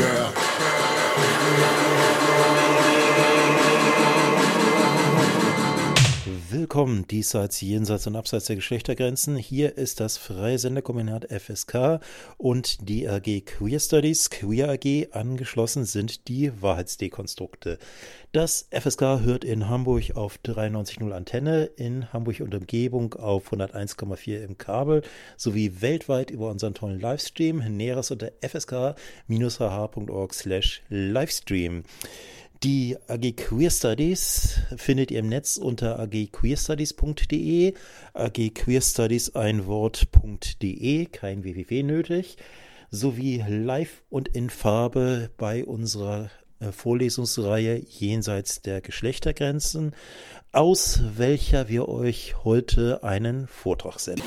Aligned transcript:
girl. 0.00 0.39
Willkommen 6.70 7.04
diesseits, 7.08 7.60
jenseits 7.60 8.06
und 8.06 8.14
abseits 8.14 8.44
der 8.44 8.54
Geschlechtergrenzen. 8.54 9.34
Hier 9.34 9.76
ist 9.76 9.98
das 9.98 10.18
Freie 10.18 10.56
Senderkombinat 10.56 11.26
FSK 11.28 11.98
und 12.38 12.88
die 12.88 13.08
AG 13.08 13.40
Queer 13.44 13.80
Studies, 13.80 14.30
Queer 14.30 14.70
AG. 14.70 15.08
Angeschlossen 15.10 15.84
sind 15.84 16.28
die 16.28 16.52
Wahrheitsdekonstrukte. 16.62 17.80
Das 18.30 18.68
FSK 18.70 19.00
hört 19.00 19.44
in 19.44 19.68
Hamburg 19.68 20.14
auf 20.14 20.38
93.0 20.44 21.10
Antenne, 21.10 21.64
in 21.64 22.12
Hamburg 22.12 22.38
und 22.38 22.54
Umgebung 22.54 23.14
auf 23.14 23.52
101,4 23.52 24.40
im 24.44 24.56
Kabel 24.56 25.02
sowie 25.36 25.80
weltweit 25.80 26.30
über 26.30 26.50
unseren 26.50 26.74
tollen 26.74 27.00
Livestream. 27.00 27.64
Näheres 27.76 28.12
unter 28.12 28.30
fsk-hh.org 28.42 30.32
slash 30.32 30.82
Livestream. 30.88 31.82
Die 32.62 32.98
AG 33.08 33.36
Queer 33.36 33.70
Studies 33.70 34.60
findet 34.76 35.10
ihr 35.10 35.20
im 35.20 35.30
Netz 35.30 35.56
unter 35.56 35.98
agqueerstudies.de, 35.98 37.72
AG 38.12 38.50
Queer 38.54 38.82
Studies 38.82 39.34
ein 39.34 39.64
Wort.de, 39.64 41.06
kein 41.06 41.42
www 41.42 41.82
nötig, 41.82 42.36
sowie 42.90 43.42
live 43.48 44.02
und 44.10 44.28
in 44.28 44.50
Farbe 44.50 45.30
bei 45.38 45.64
unserer 45.64 46.28
äh, 46.58 46.70
Vorlesungsreihe 46.70 47.82
Jenseits 47.88 48.60
der 48.60 48.82
Geschlechtergrenzen, 48.82 49.94
aus 50.52 51.00
welcher 51.16 51.70
wir 51.70 51.88
euch 51.88 52.44
heute 52.44 53.02
einen 53.02 53.46
Vortrag 53.46 54.00
senden. 54.00 54.24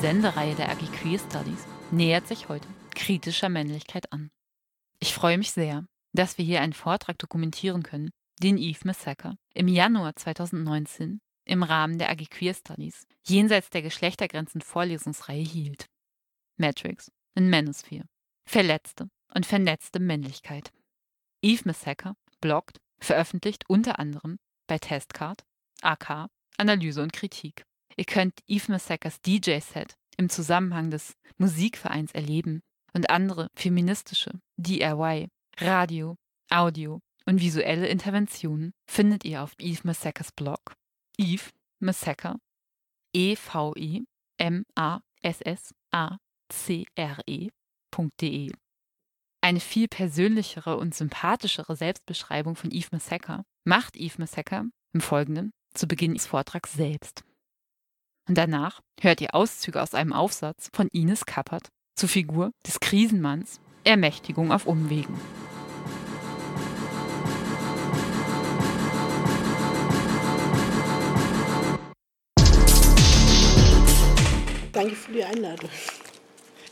Sendereihe 0.00 0.54
der 0.54 0.70
AG 0.70 0.92
Queer 0.92 1.18
Studies 1.18 1.66
nähert 1.90 2.28
sich 2.28 2.48
heute 2.48 2.68
kritischer 2.94 3.48
Männlichkeit 3.48 4.12
an. 4.12 4.30
Ich 5.00 5.12
freue 5.12 5.38
mich 5.38 5.50
sehr, 5.50 5.86
dass 6.12 6.38
wir 6.38 6.44
hier 6.44 6.60
einen 6.60 6.72
Vortrag 6.72 7.18
dokumentieren 7.18 7.82
können, 7.82 8.10
den 8.40 8.58
Yves 8.58 8.84
Massaker 8.84 9.36
im 9.54 9.66
Januar 9.66 10.14
2019 10.14 11.20
im 11.46 11.62
Rahmen 11.64 11.98
der 11.98 12.10
AG 12.10 12.30
Queer 12.30 12.54
Studies 12.54 13.06
jenseits 13.26 13.70
der 13.70 13.82
Geschlechtergrenzen 13.82 14.60
Vorlesungsreihe 14.60 15.42
hielt. 15.42 15.86
Matrix 16.58 17.10
in 17.34 17.50
Manosphere. 17.50 18.04
Verletzte 18.46 19.10
und 19.34 19.46
vernetzte 19.46 19.98
Männlichkeit. 19.98 20.70
Yves 21.44 21.64
Massaker 21.64 22.14
bloggt, 22.40 22.78
veröffentlicht 23.00 23.64
unter 23.68 23.98
anderem 23.98 24.38
bei 24.68 24.78
Testcard, 24.78 25.44
AK, 25.82 26.28
Analyse 26.56 27.02
und 27.02 27.12
Kritik. 27.12 27.64
Ihr 27.98 28.04
könnt 28.04 28.38
Eve 28.46 28.70
Massacres 28.70 29.20
DJ-Set 29.22 29.96
im 30.16 30.28
Zusammenhang 30.30 30.90
des 30.90 31.16
Musikvereins 31.36 32.12
erleben 32.12 32.62
und 32.92 33.10
andere 33.10 33.48
feministische 33.56 34.40
DIY, 34.56 35.28
Radio, 35.58 36.16
Audio 36.48 37.00
und 37.26 37.40
visuelle 37.40 37.88
Interventionen 37.88 38.72
findet 38.88 39.24
ihr 39.24 39.42
auf 39.42 39.52
Eve 39.58 39.80
Massacres 39.82 40.30
Blog 40.30 40.76
Eve 41.18 41.50
Massacre 41.80 42.36
e 43.12 43.34
v 43.34 43.74
i 43.76 44.04
m 44.38 44.64
a 44.76 45.00
s 45.22 45.40
s 45.40 45.74
a 45.90 46.18
c 46.48 46.86
r 46.94 47.18
e.de. 47.26 48.52
Eine 49.40 49.60
viel 49.60 49.88
persönlichere 49.88 50.76
und 50.76 50.94
sympathischere 50.94 51.74
Selbstbeschreibung 51.74 52.54
von 52.54 52.70
Eve 52.70 52.88
Massacre 52.92 53.42
macht 53.64 53.96
Eve 53.96 54.14
Massacre 54.18 54.66
im 54.92 55.00
Folgenden 55.00 55.50
zu 55.74 55.88
Beginn 55.88 56.14
des 56.14 56.26
Vortrags 56.26 56.72
selbst. 56.74 57.24
Und 58.28 58.36
danach 58.36 58.80
hört 59.00 59.22
ihr 59.22 59.34
Auszüge 59.34 59.82
aus 59.82 59.94
einem 59.94 60.12
Aufsatz 60.12 60.68
von 60.74 60.88
Ines 60.92 61.24
Kappert 61.24 61.68
zur 61.96 62.10
Figur 62.10 62.50
des 62.66 62.78
Krisenmanns 62.78 63.58
Ermächtigung 63.84 64.52
auf 64.52 64.66
Umwegen. 64.66 65.18
Danke 74.72 74.94
für 74.94 75.12
die 75.12 75.24
Einladung. 75.24 75.70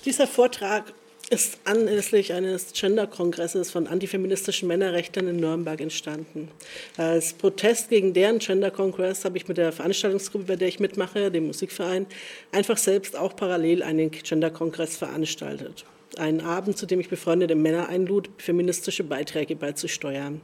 Dieser 0.04 0.26
Vortrag 0.26 0.92
ist 1.28 1.58
anlässlich 1.64 2.32
eines 2.32 2.72
Gender-Kongresses 2.72 3.70
von 3.70 3.86
antifeministischen 3.86 4.68
Männerrechtlern 4.68 5.28
in 5.28 5.36
Nürnberg 5.36 5.80
entstanden. 5.80 6.48
Als 6.96 7.32
Protest 7.32 7.90
gegen 7.90 8.12
deren 8.12 8.38
Gender-Kongress 8.38 9.24
habe 9.24 9.36
ich 9.36 9.48
mit 9.48 9.56
der 9.56 9.72
Veranstaltungsgruppe, 9.72 10.44
bei 10.44 10.56
der 10.56 10.68
ich 10.68 10.78
mitmache, 10.78 11.30
dem 11.30 11.48
Musikverein, 11.48 12.06
einfach 12.52 12.78
selbst 12.78 13.16
auch 13.16 13.34
parallel 13.34 13.82
einen 13.82 14.10
Gender-Kongress 14.10 14.96
veranstaltet 14.96 15.84
einen 16.18 16.40
Abend, 16.40 16.78
zu 16.78 16.86
dem 16.86 17.00
ich 17.00 17.08
befreundete 17.08 17.54
Männer 17.54 17.88
einlud, 17.88 18.30
feministische 18.38 19.04
Beiträge 19.04 19.56
beizusteuern. 19.56 20.40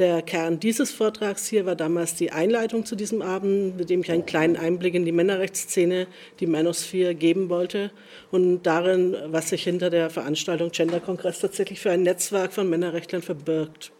Der 0.00 0.22
Kern 0.22 0.58
dieses 0.58 0.90
Vortrags 0.92 1.46
hier 1.46 1.66
war 1.66 1.76
damals 1.76 2.14
die 2.14 2.32
Einleitung 2.32 2.86
zu 2.86 2.96
diesem 2.96 3.20
Abend, 3.20 3.76
mit 3.76 3.90
dem 3.90 4.00
ich 4.00 4.10
einen 4.10 4.24
kleinen 4.24 4.56
Einblick 4.56 4.94
in 4.94 5.04
die 5.04 5.12
Männerrechtsszene, 5.12 6.06
die 6.40 6.46
Manosphere, 6.46 7.14
geben 7.14 7.50
wollte 7.50 7.90
und 8.30 8.62
darin, 8.62 9.14
was 9.26 9.50
sich 9.50 9.62
hinter 9.62 9.90
der 9.90 10.08
Veranstaltung 10.08 10.70
Gender 10.70 11.00
Kongress 11.00 11.40
tatsächlich 11.40 11.80
für 11.80 11.90
ein 11.90 12.02
Netzwerk 12.02 12.54
von 12.54 12.70
Männerrechtlern 12.70 13.20
verbirgt. 13.20 13.92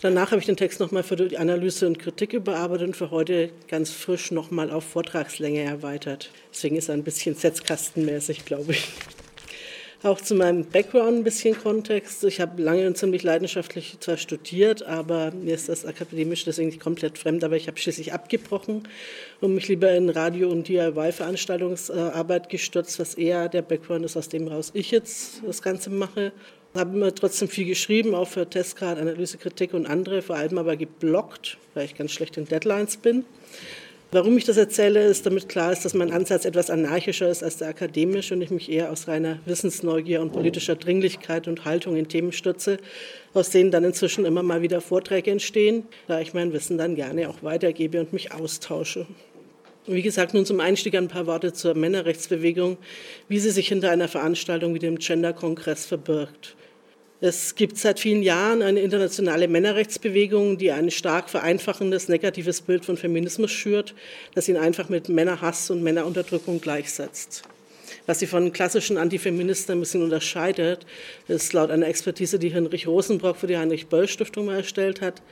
Danach 0.00 0.30
habe 0.30 0.38
ich 0.38 0.46
den 0.46 0.56
Text 0.56 0.78
nochmal 0.78 1.02
für 1.02 1.16
die 1.16 1.36
Analyse 1.36 1.88
und 1.88 1.98
Kritik 1.98 2.32
überarbeitet 2.32 2.86
und 2.86 2.96
für 2.96 3.10
heute 3.10 3.50
ganz 3.66 3.90
frisch 3.90 4.30
nochmal 4.30 4.70
auf 4.70 4.84
Vortragslänge 4.84 5.62
erweitert. 5.62 6.30
Deswegen 6.52 6.76
ist 6.76 6.88
er 6.88 6.94
ein 6.94 7.02
bisschen 7.02 7.34
setzkastenmäßig, 7.34 8.44
glaube 8.44 8.70
ich. 8.70 8.88
Auch 10.02 10.18
zu 10.18 10.34
meinem 10.34 10.64
Background 10.64 11.18
ein 11.18 11.24
bisschen 11.24 11.54
Kontext. 11.54 12.24
Ich 12.24 12.40
habe 12.40 12.62
lange 12.62 12.86
und 12.86 12.96
ziemlich 12.96 13.22
leidenschaftlich 13.22 14.00
zwar 14.00 14.16
studiert, 14.16 14.82
aber 14.82 15.30
mir 15.30 15.54
ist 15.54 15.68
das 15.68 15.84
akademisch 15.84 16.44
deswegen 16.46 16.68
nicht 16.70 16.80
komplett 16.80 17.18
fremd, 17.18 17.44
aber 17.44 17.56
ich 17.56 17.66
habe 17.66 17.76
schließlich 17.76 18.14
abgebrochen 18.14 18.88
und 19.42 19.54
mich 19.54 19.68
lieber 19.68 19.92
in 19.92 20.08
Radio- 20.08 20.48
und 20.48 20.68
DIY-Veranstaltungsarbeit 20.68 22.48
gestürzt, 22.48 22.98
was 22.98 23.12
eher 23.12 23.50
der 23.50 23.60
Background 23.60 24.06
ist, 24.06 24.16
aus 24.16 24.30
dem 24.30 24.48
raus 24.48 24.70
ich 24.72 24.90
jetzt 24.90 25.42
das 25.44 25.60
Ganze 25.60 25.90
mache. 25.90 26.32
Ich 26.72 26.80
habe 26.80 26.96
immer 26.96 27.14
trotzdem 27.14 27.48
viel 27.48 27.66
geschrieben, 27.66 28.14
auch 28.14 28.28
für 28.28 28.48
Testcard, 28.48 28.98
Analyse, 28.98 29.36
Kritik 29.36 29.74
und 29.74 29.84
andere, 29.84 30.22
vor 30.22 30.36
allem 30.36 30.56
aber 30.56 30.76
geblockt, 30.76 31.58
weil 31.74 31.84
ich 31.84 31.94
ganz 31.94 32.12
schlecht 32.12 32.38
in 32.38 32.46
Deadlines 32.46 32.96
bin. 32.96 33.26
Warum 34.12 34.36
ich 34.36 34.44
das 34.44 34.56
erzähle, 34.56 35.04
ist, 35.04 35.24
damit 35.24 35.48
klar 35.48 35.70
ist, 35.70 35.84
dass 35.84 35.94
mein 35.94 36.10
Ansatz 36.10 36.44
etwas 36.44 36.68
anarchischer 36.68 37.30
ist 37.30 37.44
als 37.44 37.58
der 37.58 37.68
akademische 37.68 38.34
und 38.34 38.42
ich 38.42 38.50
mich 38.50 38.68
eher 38.68 38.90
aus 38.90 39.06
reiner 39.06 39.38
Wissensneugier 39.46 40.20
und 40.20 40.32
politischer 40.32 40.74
Dringlichkeit 40.74 41.46
und 41.46 41.64
Haltung 41.64 41.94
in 41.94 42.08
Themen 42.08 42.32
stürze, 42.32 42.78
aus 43.34 43.50
denen 43.50 43.70
dann 43.70 43.84
inzwischen 43.84 44.24
immer 44.24 44.42
mal 44.42 44.62
wieder 44.62 44.80
Vorträge 44.80 45.30
entstehen, 45.30 45.84
da 46.08 46.20
ich 46.20 46.34
mein 46.34 46.52
Wissen 46.52 46.76
dann 46.76 46.96
gerne 46.96 47.28
auch 47.28 47.44
weitergebe 47.44 48.00
und 48.00 48.12
mich 48.12 48.32
austausche. 48.32 49.06
Wie 49.86 50.02
gesagt, 50.02 50.34
nun 50.34 50.44
zum 50.44 50.58
Einstieg 50.58 50.96
ein 50.96 51.06
paar 51.06 51.26
Worte 51.26 51.52
zur 51.52 51.74
Männerrechtsbewegung, 51.74 52.78
wie 53.28 53.38
sie 53.38 53.50
sich 53.50 53.68
hinter 53.68 53.92
einer 53.92 54.08
Veranstaltung 54.08 54.74
wie 54.74 54.80
dem 54.80 54.98
Gender-Kongress 54.98 55.86
verbirgt. 55.86 56.56
Es 57.22 57.54
gibt 57.54 57.76
seit 57.76 58.00
vielen 58.00 58.22
Jahren 58.22 58.62
eine 58.62 58.80
internationale 58.80 59.46
Männerrechtsbewegung, 59.46 60.56
die 60.56 60.72
ein 60.72 60.90
stark 60.90 61.28
vereinfachendes, 61.28 62.08
negatives 62.08 62.62
Bild 62.62 62.86
von 62.86 62.96
Feminismus 62.96 63.50
schürt, 63.50 63.94
das 64.34 64.48
ihn 64.48 64.56
einfach 64.56 64.88
mit 64.88 65.10
Männerhass 65.10 65.68
und 65.68 65.82
Männerunterdrückung 65.82 66.62
gleichsetzt. 66.62 67.42
Was 68.06 68.18
sie 68.18 68.26
von 68.26 68.52
klassischen 68.52 68.96
Antifeministen 68.96 69.76
ein 69.76 69.80
bisschen 69.80 70.02
unterscheidet, 70.02 70.86
ist 71.28 71.52
laut 71.52 71.70
einer 71.70 71.86
Expertise, 71.86 72.38
die 72.38 72.54
Heinrich 72.54 72.86
Rosenbrock 72.86 73.36
für 73.36 73.46
die 73.46 73.56
Heinrich-Böll-Stiftung 73.56 74.48
erstellt 74.48 75.00
hat, 75.00 75.22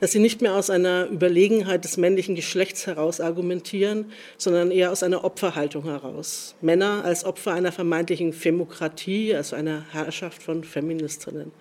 dass 0.00 0.12
sie 0.12 0.18
nicht 0.18 0.42
mehr 0.42 0.54
aus 0.54 0.70
einer 0.70 1.06
Überlegenheit 1.06 1.84
des 1.84 1.96
männlichen 1.96 2.34
Geschlechts 2.34 2.86
heraus 2.86 3.20
argumentieren, 3.20 4.12
sondern 4.36 4.70
eher 4.70 4.92
aus 4.92 5.02
einer 5.02 5.24
Opferhaltung 5.24 5.84
heraus. 5.84 6.54
Männer 6.60 7.04
als 7.04 7.24
Opfer 7.24 7.52
einer 7.52 7.72
vermeintlichen 7.72 8.32
Femokratie, 8.32 9.34
also 9.34 9.56
einer 9.56 9.84
Herrschaft 9.92 10.42
von 10.42 10.64
Feministinnen. 10.64 11.52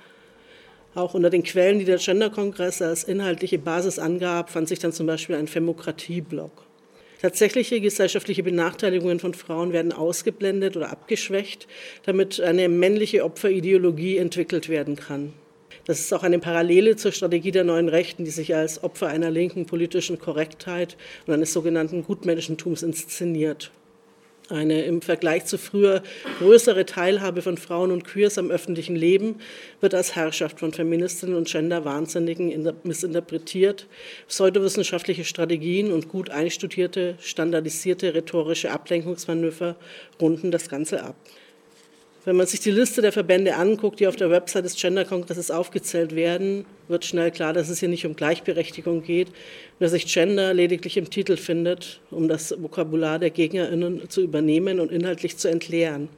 Auch 0.95 1.13
unter 1.13 1.29
den 1.29 1.43
Quellen, 1.43 1.79
die 1.79 1.85
der 1.85 1.97
Gender-Kongress 1.97 2.81
als 2.81 3.03
inhaltliche 3.03 3.59
Basis 3.59 3.99
angab, 3.99 4.49
fand 4.49 4.67
sich 4.67 4.79
dann 4.79 4.93
zum 4.93 5.05
Beispiel 5.05 5.35
ein 5.35 5.47
Femokratie-Blog. 5.47 6.66
Tatsächliche 7.21 7.81
gesellschaftliche 7.81 8.43
Benachteiligungen 8.43 9.19
von 9.19 9.33
Frauen 9.33 9.73
werden 9.73 9.91
ausgeblendet 9.91 10.77
oder 10.77 10.91
abgeschwächt, 10.91 11.67
damit 12.03 12.39
eine 12.39 12.69
männliche 12.69 13.23
Opferideologie 13.23 14.17
entwickelt 14.17 14.69
werden 14.69 14.95
kann. 14.95 15.33
Das 15.85 15.99
ist 15.99 16.13
auch 16.13 16.23
eine 16.23 16.39
Parallele 16.39 16.95
zur 16.97 17.13
Strategie 17.13 17.51
der 17.51 17.63
neuen 17.63 17.89
Rechten, 17.89 18.25
die 18.25 18.31
sich 18.31 18.53
als 18.53 18.83
Opfer 18.83 19.07
einer 19.07 19.31
linken 19.31 19.65
politischen 19.65 20.19
Korrektheit 20.19 20.97
und 21.25 21.33
eines 21.33 21.53
sogenannten 21.53 22.03
Gutmenschentums 22.03 22.83
inszeniert. 22.83 23.71
Eine 24.49 24.83
im 24.83 25.01
Vergleich 25.01 25.43
zu 25.45 25.57
früher 25.57 26.01
größere 26.39 26.85
Teilhabe 26.85 27.41
von 27.41 27.57
Frauen 27.57 27.91
und 27.91 28.05
Queers 28.05 28.37
am 28.37 28.49
öffentlichen 28.49 28.95
Leben 28.95 29.35
wird 29.81 29.93
als 29.93 30.15
Herrschaft 30.15 30.59
von 30.59 30.71
Feministinnen 30.71 31.35
und 31.35 31.49
Gender-Wahnsinnigen 31.49 32.71
missinterpretiert. 32.83 33.87
Pseudowissenschaftliche 34.29 35.25
Strategien 35.25 35.91
und 35.91 36.07
gut 36.07 36.29
einstudierte, 36.29 37.15
standardisierte 37.19 38.13
rhetorische 38.13 38.71
Ablenkungsmanöver 38.71 39.75
runden 40.21 40.51
das 40.51 40.69
Ganze 40.69 41.03
ab. 41.03 41.15
Wenn 42.27 42.35
man 42.35 42.45
sich 42.45 42.59
die 42.59 42.71
Liste 42.71 43.01
der 43.01 43.13
Verbände 43.13 43.55
anguckt, 43.55 44.01
die 44.01 44.07
auf 44.07 44.17
der 44.17 44.29
Website 44.29 44.65
des 44.65 44.75
Gender-Kongresses 44.75 45.49
aufgezählt 45.49 46.13
werden, 46.13 46.65
wird 46.89 47.05
schnell 47.05 47.31
klar, 47.31 47.53
dass 47.53 47.69
es 47.69 47.79
hier 47.79 47.87
nicht 47.87 48.05
um 48.05 48.17
Gleichberechtigung 48.17 49.01
geht, 49.01 49.29
dass 49.79 49.91
sich 49.91 50.13
Gender 50.13 50.53
lediglich 50.53 50.97
im 50.97 51.09
Titel 51.09 51.37
findet, 51.37 52.01
um 52.11 52.27
das 52.27 52.53
Vokabular 52.61 53.17
der 53.17 53.29
GegnerInnen 53.29 54.09
zu 54.09 54.19
übernehmen 54.19 54.81
und 54.81 54.91
inhaltlich 54.91 55.37
zu 55.37 55.47
entleeren. 55.47 56.09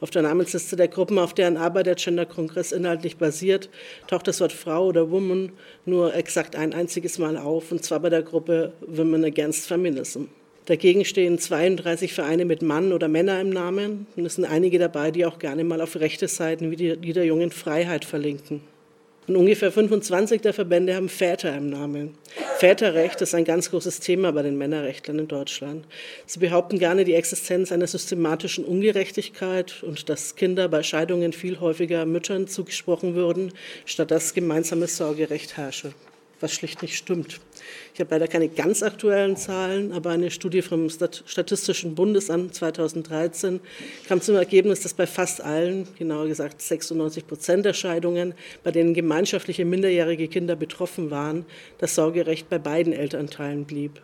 Auf 0.00 0.08
der 0.08 0.22
Namensliste 0.22 0.76
der 0.76 0.88
Gruppen, 0.88 1.18
auf 1.18 1.34
deren 1.34 1.58
Arbeit 1.58 1.88
der 1.88 1.96
Gender-Kongress 1.96 2.72
inhaltlich 2.72 3.18
basiert, 3.18 3.68
taucht 4.06 4.26
das 4.26 4.40
Wort 4.40 4.52
Frau 4.54 4.86
oder 4.86 5.10
Woman 5.10 5.52
nur 5.84 6.14
exakt 6.14 6.56
ein 6.56 6.72
einziges 6.72 7.18
Mal 7.18 7.36
auf, 7.36 7.70
und 7.70 7.84
zwar 7.84 8.00
bei 8.00 8.08
der 8.08 8.22
Gruppe 8.22 8.72
Women 8.80 9.26
Against 9.26 9.66
Feminism. 9.66 10.22
Dagegen 10.66 11.04
stehen 11.04 11.38
32 11.38 12.14
Vereine 12.14 12.46
mit 12.46 12.62
Mann 12.62 12.92
oder 12.92 13.06
Männer 13.06 13.38
im 13.40 13.50
Namen. 13.50 14.06
Und 14.16 14.24
es 14.24 14.36
sind 14.36 14.46
einige 14.46 14.78
dabei, 14.78 15.10
die 15.10 15.26
auch 15.26 15.38
gerne 15.38 15.62
mal 15.62 15.82
auf 15.82 15.96
rechte 15.96 16.26
Seiten 16.26 16.70
wie 16.70 16.76
die, 16.76 17.12
der 17.12 17.26
jungen 17.26 17.50
Freiheit 17.50 18.06
verlinken. 18.06 18.62
Und 19.26 19.36
ungefähr 19.36 19.72
25 19.72 20.42
der 20.42 20.52
Verbände 20.52 20.94
haben 20.94 21.08
Väter 21.08 21.54
im 21.56 21.70
Namen. 21.70 22.14
Väterrecht 22.58 23.22
ist 23.22 23.34
ein 23.34 23.44
ganz 23.44 23.70
großes 23.70 24.00
Thema 24.00 24.32
bei 24.32 24.42
den 24.42 24.58
Männerrechtlern 24.58 25.18
in 25.18 25.28
Deutschland. 25.28 25.86
Sie 26.26 26.40
behaupten 26.40 26.78
gerne 26.78 27.04
die 27.04 27.14
Existenz 27.14 27.72
einer 27.72 27.86
systematischen 27.86 28.64
Ungerechtigkeit 28.64 29.82
und 29.82 30.08
dass 30.10 30.36
Kinder 30.36 30.68
bei 30.68 30.82
Scheidungen 30.82 31.32
viel 31.32 31.60
häufiger 31.60 32.04
Müttern 32.04 32.48
zugesprochen 32.48 33.14
würden, 33.14 33.52
statt 33.86 34.10
dass 34.10 34.34
gemeinsames 34.34 34.98
Sorgerecht 34.98 35.56
herrsche 35.56 35.94
was 36.44 36.52
schlicht 36.52 36.82
nicht 36.82 36.94
stimmt. 36.96 37.40
Ich 37.94 38.00
habe 38.00 38.10
leider 38.10 38.28
keine 38.28 38.48
ganz 38.48 38.82
aktuellen 38.82 39.36
Zahlen, 39.36 39.92
aber 39.92 40.10
eine 40.10 40.30
Studie 40.30 40.60
vom 40.60 40.90
Statistischen 40.90 41.94
Bundesamt 41.94 42.54
2013 42.54 43.60
kam 44.06 44.20
zum 44.20 44.36
Ergebnis, 44.36 44.80
dass 44.80 44.92
bei 44.92 45.06
fast 45.06 45.40
allen, 45.40 45.88
genauer 45.98 46.26
gesagt 46.26 46.60
96 46.60 47.26
Prozent 47.26 47.64
der 47.64 47.72
Scheidungen, 47.72 48.34
bei 48.62 48.70
denen 48.70 48.92
gemeinschaftliche 48.92 49.64
minderjährige 49.64 50.28
Kinder 50.28 50.54
betroffen 50.54 51.10
waren, 51.10 51.46
das 51.78 51.94
Sorgerecht 51.94 52.50
bei 52.50 52.58
beiden 52.58 52.92
Elternteilen 52.92 53.64
blieb. 53.64 54.02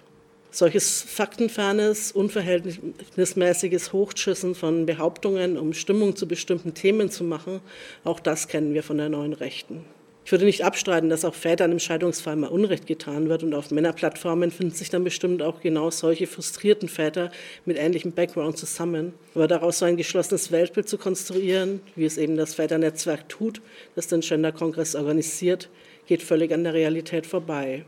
Solches 0.51 1.03
faktenfernes, 1.03 2.11
unverhältnismäßiges 2.11 3.93
Hochschüssen 3.93 4.55
von 4.55 4.87
Behauptungen, 4.87 5.59
um 5.59 5.75
Stimmung 5.75 6.17
zu 6.17 6.27
bestimmten 6.27 6.73
Themen 6.73 7.11
zu 7.11 7.23
machen, 7.23 7.61
auch 8.03 8.19
das 8.19 8.49
kennen 8.49 8.73
wir 8.73 8.83
von 8.83 8.97
der 8.97 9.11
neuen 9.11 9.35
Rechten. 9.35 9.85
Ich 10.31 10.33
würde 10.33 10.45
nicht 10.45 10.65
abstreiten, 10.65 11.09
dass 11.09 11.25
auch 11.25 11.35
Vätern 11.35 11.73
im 11.73 11.81
Scheidungsfall 11.81 12.37
mal 12.37 12.47
Unrecht 12.47 12.87
getan 12.87 13.29
wird 13.29 13.43
und 13.43 13.53
auf 13.53 13.73
Männerplattformen 13.73 14.53
finden 14.53 14.77
sich 14.77 14.89
dann 14.89 15.03
bestimmt 15.03 15.43
auch 15.43 15.61
genau 15.61 15.91
solche 15.91 16.29
frustrierten 16.29 16.89
Väter 16.89 17.33
mit 17.65 17.77
ähnlichem 17.77 18.13
Background 18.13 18.57
zusammen. 18.57 19.13
Aber 19.35 19.49
daraus 19.49 19.81
so 19.81 19.87
ein 19.87 19.97
geschlossenes 19.97 20.53
Weltbild 20.53 20.89
zu 20.89 20.99
konstruieren, 20.99 21.81
wie 21.97 22.05
es 22.05 22.17
eben 22.17 22.37
das 22.37 22.55
Väternetzwerk 22.55 23.29
tut, 23.29 23.61
das 23.97 24.07
den 24.07 24.21
Gender-Kongress 24.21 24.95
organisiert, 24.95 25.69
geht 26.07 26.23
völlig 26.23 26.55
an 26.55 26.63
der 26.63 26.75
Realität 26.75 27.27
vorbei. 27.27 27.85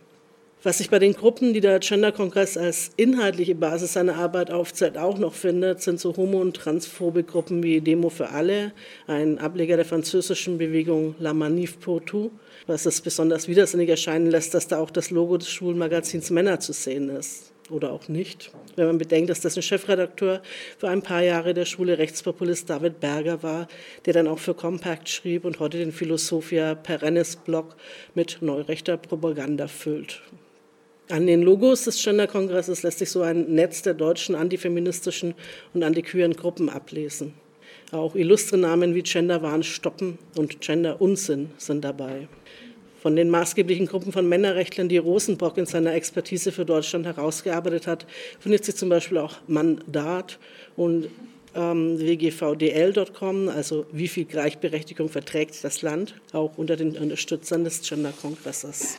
Was 0.64 0.78
sich 0.78 0.90
bei 0.90 1.00
den 1.00 1.14
Gruppen, 1.14 1.54
die 1.54 1.60
der 1.60 1.80
Gender-Kongress 1.80 2.56
als 2.56 2.92
inhaltliche 2.96 3.56
Basis 3.56 3.94
seiner 3.94 4.14
Arbeit 4.14 4.52
aufzählt, 4.52 4.96
auch 4.96 5.18
noch 5.18 5.34
findet, 5.34 5.82
sind 5.82 5.98
so 5.98 6.16
homo- 6.16 6.40
und 6.40 6.54
transphobe 6.54 7.24
Gruppen 7.24 7.64
wie 7.64 7.80
Demo 7.80 8.10
für 8.10 8.28
alle, 8.28 8.70
ein 9.08 9.40
Ableger 9.40 9.74
der 9.74 9.84
französischen 9.84 10.58
Bewegung 10.58 11.16
La 11.18 11.34
Manif 11.34 11.80
pour 11.80 12.04
tout, 12.04 12.30
was 12.68 12.86
es 12.86 13.00
besonders 13.00 13.48
widersinnig 13.48 13.88
erscheinen 13.88 14.30
lässt, 14.30 14.54
dass 14.54 14.68
da 14.68 14.78
auch 14.78 14.90
das 14.90 15.10
Logo 15.10 15.36
des 15.36 15.50
Schulmagazins 15.50 16.30
Männer 16.30 16.60
zu 16.60 16.72
sehen 16.72 17.08
ist. 17.08 17.50
Oder 17.68 17.90
auch 17.90 18.06
nicht. 18.06 18.52
Wenn 18.76 18.86
man 18.86 18.98
bedenkt, 18.98 19.30
dass 19.30 19.40
dessen 19.40 19.62
Chefredakteur 19.62 20.42
für 20.78 20.88
ein 20.88 21.02
paar 21.02 21.22
Jahre 21.24 21.54
der 21.54 21.64
schwule 21.64 21.98
Rechtspopulist 21.98 22.70
David 22.70 23.00
Berger 23.00 23.42
war, 23.42 23.66
der 24.06 24.12
dann 24.12 24.28
auch 24.28 24.38
für 24.38 24.54
Compact 24.54 25.08
schrieb 25.08 25.44
und 25.44 25.58
heute 25.58 25.78
den 25.78 25.90
Philosophia 25.90 26.76
Perennis 26.76 27.34
Blog 27.34 27.74
mit 28.14 28.38
neurechter 28.42 28.96
Propaganda 28.96 29.66
füllt. 29.66 30.22
An 31.12 31.26
den 31.26 31.42
Logos 31.42 31.84
des 31.84 32.02
Gender-Kongresses 32.02 32.84
lässt 32.84 33.00
sich 33.00 33.10
so 33.10 33.20
ein 33.20 33.54
Netz 33.54 33.82
der 33.82 33.92
deutschen 33.92 34.34
antifeministischen 34.34 35.34
und 35.74 35.82
antiqueeren 35.82 36.32
Gruppen 36.32 36.70
ablesen. 36.70 37.34
Auch 37.90 38.14
illustre 38.14 38.56
Namen 38.56 38.94
wie 38.94 39.02
Genderwahn 39.02 39.62
stoppen 39.62 40.16
und 40.38 40.62
Gender-Unsinn 40.62 41.50
sind 41.58 41.84
dabei. 41.84 42.28
Von 43.02 43.14
den 43.14 43.28
maßgeblichen 43.28 43.88
Gruppen 43.88 44.10
von 44.10 44.26
Männerrechtlern, 44.26 44.88
die 44.88 44.96
Rosenbock 44.96 45.58
in 45.58 45.66
seiner 45.66 45.92
Expertise 45.92 46.50
für 46.50 46.64
Deutschland 46.64 47.04
herausgearbeitet 47.04 47.86
hat, 47.86 48.06
findet 48.40 48.64
sich 48.64 48.76
zum 48.76 48.88
Beispiel 48.88 49.18
auch 49.18 49.34
Mandat 49.46 50.38
und 50.76 51.10
ähm, 51.54 51.98
wgvdl.com, 51.98 53.50
also 53.50 53.84
wie 53.92 54.08
viel 54.08 54.24
Gleichberechtigung 54.24 55.10
verträgt 55.10 55.62
das 55.62 55.82
Land, 55.82 56.14
auch 56.32 56.56
unter 56.56 56.76
den 56.76 56.96
Unterstützern 56.96 57.64
des 57.64 57.86
Gender-Kongresses. 57.86 58.98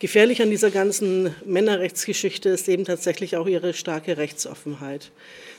Gefährlich 0.00 0.40
an 0.40 0.48
dieser 0.48 0.70
ganzen 0.70 1.34
Männerrechtsgeschichte 1.44 2.48
ist 2.48 2.70
eben 2.70 2.86
tatsächlich 2.86 3.36
auch 3.36 3.46
ihre 3.46 3.74
starke 3.74 4.16
Rechtsoffenheit. 4.16 5.10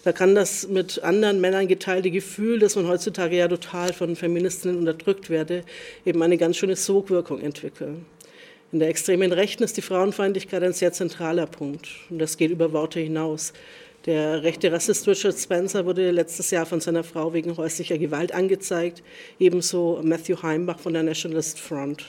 Da 0.04 0.14
kann 0.14 0.34
das 0.34 0.68
mit 0.68 1.04
anderen 1.04 1.40
Männern 1.42 1.68
geteilte 1.68 2.10
Gefühl, 2.10 2.58
dass 2.58 2.76
man 2.76 2.88
heutzutage 2.88 3.38
ja 3.38 3.48
total 3.48 3.94
von 3.94 4.16
Feministinnen 4.16 4.80
unterdrückt 4.80 5.30
werde, 5.30 5.64
eben 6.08 6.24
eine 6.24 6.40
ganz 6.40 6.58
schöne 6.58 6.76
Sogwirkung 6.76 7.40
entwickeln. 7.40 8.08
In 8.72 8.80
der 8.80 8.90
extremen 8.90 9.32
Rechten 9.32 9.62
ist 9.62 9.78
die 9.78 9.84
Frauenfeindlichkeit 9.84 10.64
ein 10.64 10.74
sehr 10.74 10.92
zentraler 10.92 11.46
Punkt. 11.46 11.90
Und 12.10 12.18
das 12.18 12.36
geht 12.36 12.50
über 12.50 12.74
Worte 12.74 13.00
hinaus. 13.00 13.54
Der 14.08 14.42
rechte 14.42 14.72
Rassist 14.72 15.08
Richard 15.08 15.38
Spencer 15.38 15.86
wurde 15.86 16.10
letztes 16.10 16.50
Jahr 16.50 16.66
von 16.66 16.82
seiner 16.82 17.04
Frau 17.04 17.32
wegen 17.36 17.56
häuslicher 17.58 18.00
Gewalt 18.00 18.32
angezeigt, 18.32 19.04
ebenso 19.38 20.02
Matthew 20.04 20.42
Heimbach 20.42 20.80
von 20.80 20.94
der 20.94 21.04
Nationalist 21.04 21.60
Front. 21.60 22.08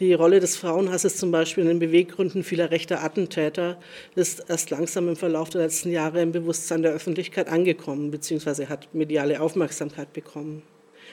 Die 0.00 0.14
Rolle 0.14 0.38
des 0.38 0.56
Frauenhasses 0.56 1.16
zum 1.16 1.32
Beispiel 1.32 1.62
in 1.62 1.70
den 1.70 1.78
Beweggründen 1.80 2.44
vieler 2.44 2.70
rechter 2.70 3.02
Attentäter 3.02 3.80
ist 4.14 4.44
erst 4.48 4.70
langsam 4.70 5.08
im 5.08 5.16
Verlauf 5.16 5.50
der 5.50 5.62
letzten 5.62 5.90
Jahre 5.90 6.22
im 6.22 6.30
Bewusstsein 6.30 6.82
der 6.82 6.92
Öffentlichkeit 6.92 7.48
angekommen, 7.48 8.12
beziehungsweise 8.12 8.68
hat 8.68 8.94
mediale 8.94 9.40
Aufmerksamkeit 9.40 10.12
bekommen. 10.12 10.62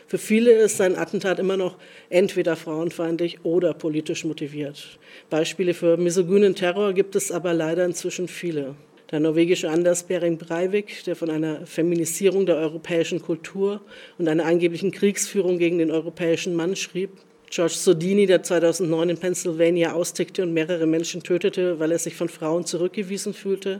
Für 0.05 0.19
viele 0.19 0.51
ist 0.51 0.79
ein 0.81 0.99
Attentat 0.99 1.39
immer 1.39 1.57
noch 1.57 1.77
entweder 2.09 2.55
frauenfeindlich 2.55 3.43
oder 3.43 3.73
politisch 3.73 4.23
motiviert. 4.23 4.99
Beispiele 5.31 5.73
für 5.73 5.97
misogynen 5.97 6.53
Terror 6.53 6.93
gibt 6.93 7.15
es 7.15 7.31
aber 7.31 7.55
leider 7.55 7.85
inzwischen 7.85 8.27
viele. 8.27 8.75
Der 9.09 9.19
norwegische 9.19 9.71
Anders 9.71 10.03
Behring 10.03 10.37
Breivik, 10.37 11.03
der 11.05 11.15
von 11.15 11.31
einer 11.31 11.65
Feminisierung 11.65 12.45
der 12.45 12.57
europäischen 12.57 13.19
Kultur 13.19 13.81
und 14.19 14.27
einer 14.27 14.45
angeblichen 14.45 14.91
Kriegsführung 14.91 15.57
gegen 15.57 15.79
den 15.79 15.89
europäischen 15.89 16.53
Mann 16.53 16.75
schrieb, 16.75 17.09
George 17.55 17.75
Sodini, 17.75 18.25
der 18.25 18.43
2009 18.43 19.11
in 19.11 19.17
Pennsylvania 19.17 19.93
austickte 19.93 20.43
und 20.43 20.51
mehrere 20.51 20.85
Menschen 20.85 21.23
tötete, 21.23 21.79
weil 21.79 21.93
er 21.93 21.99
sich 21.99 22.13
von 22.13 22.27
Frauen 22.27 22.65
zurückgewiesen 22.65 23.33
fühlte. 23.33 23.79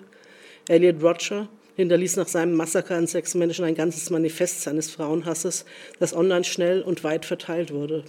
Elliot 0.69 1.03
Roger 1.03 1.49
hinterließ 1.75 2.15
nach 2.15 2.29
seinem 2.29 2.55
Massaker 2.55 2.95
an 2.95 3.05
sechs 3.05 3.35
Menschen 3.35 3.65
ein 3.65 3.75
ganzes 3.75 4.09
Manifest 4.09 4.61
seines 4.61 4.89
Frauenhasses, 4.91 5.65
das 5.99 6.15
online 6.15 6.45
schnell 6.45 6.83
und 6.83 7.03
weit 7.03 7.25
verteilt 7.25 7.73
wurde. 7.73 8.05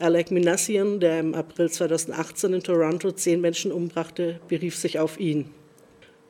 Alec 0.00 0.32
Minassian, 0.32 0.98
der 0.98 1.20
im 1.20 1.36
April 1.36 1.70
2018 1.70 2.54
in 2.54 2.62
Toronto 2.64 3.12
zehn 3.12 3.40
Menschen 3.40 3.70
umbrachte, 3.70 4.40
berief 4.48 4.74
sich 4.74 4.98
auf 4.98 5.20
ihn. 5.20 5.54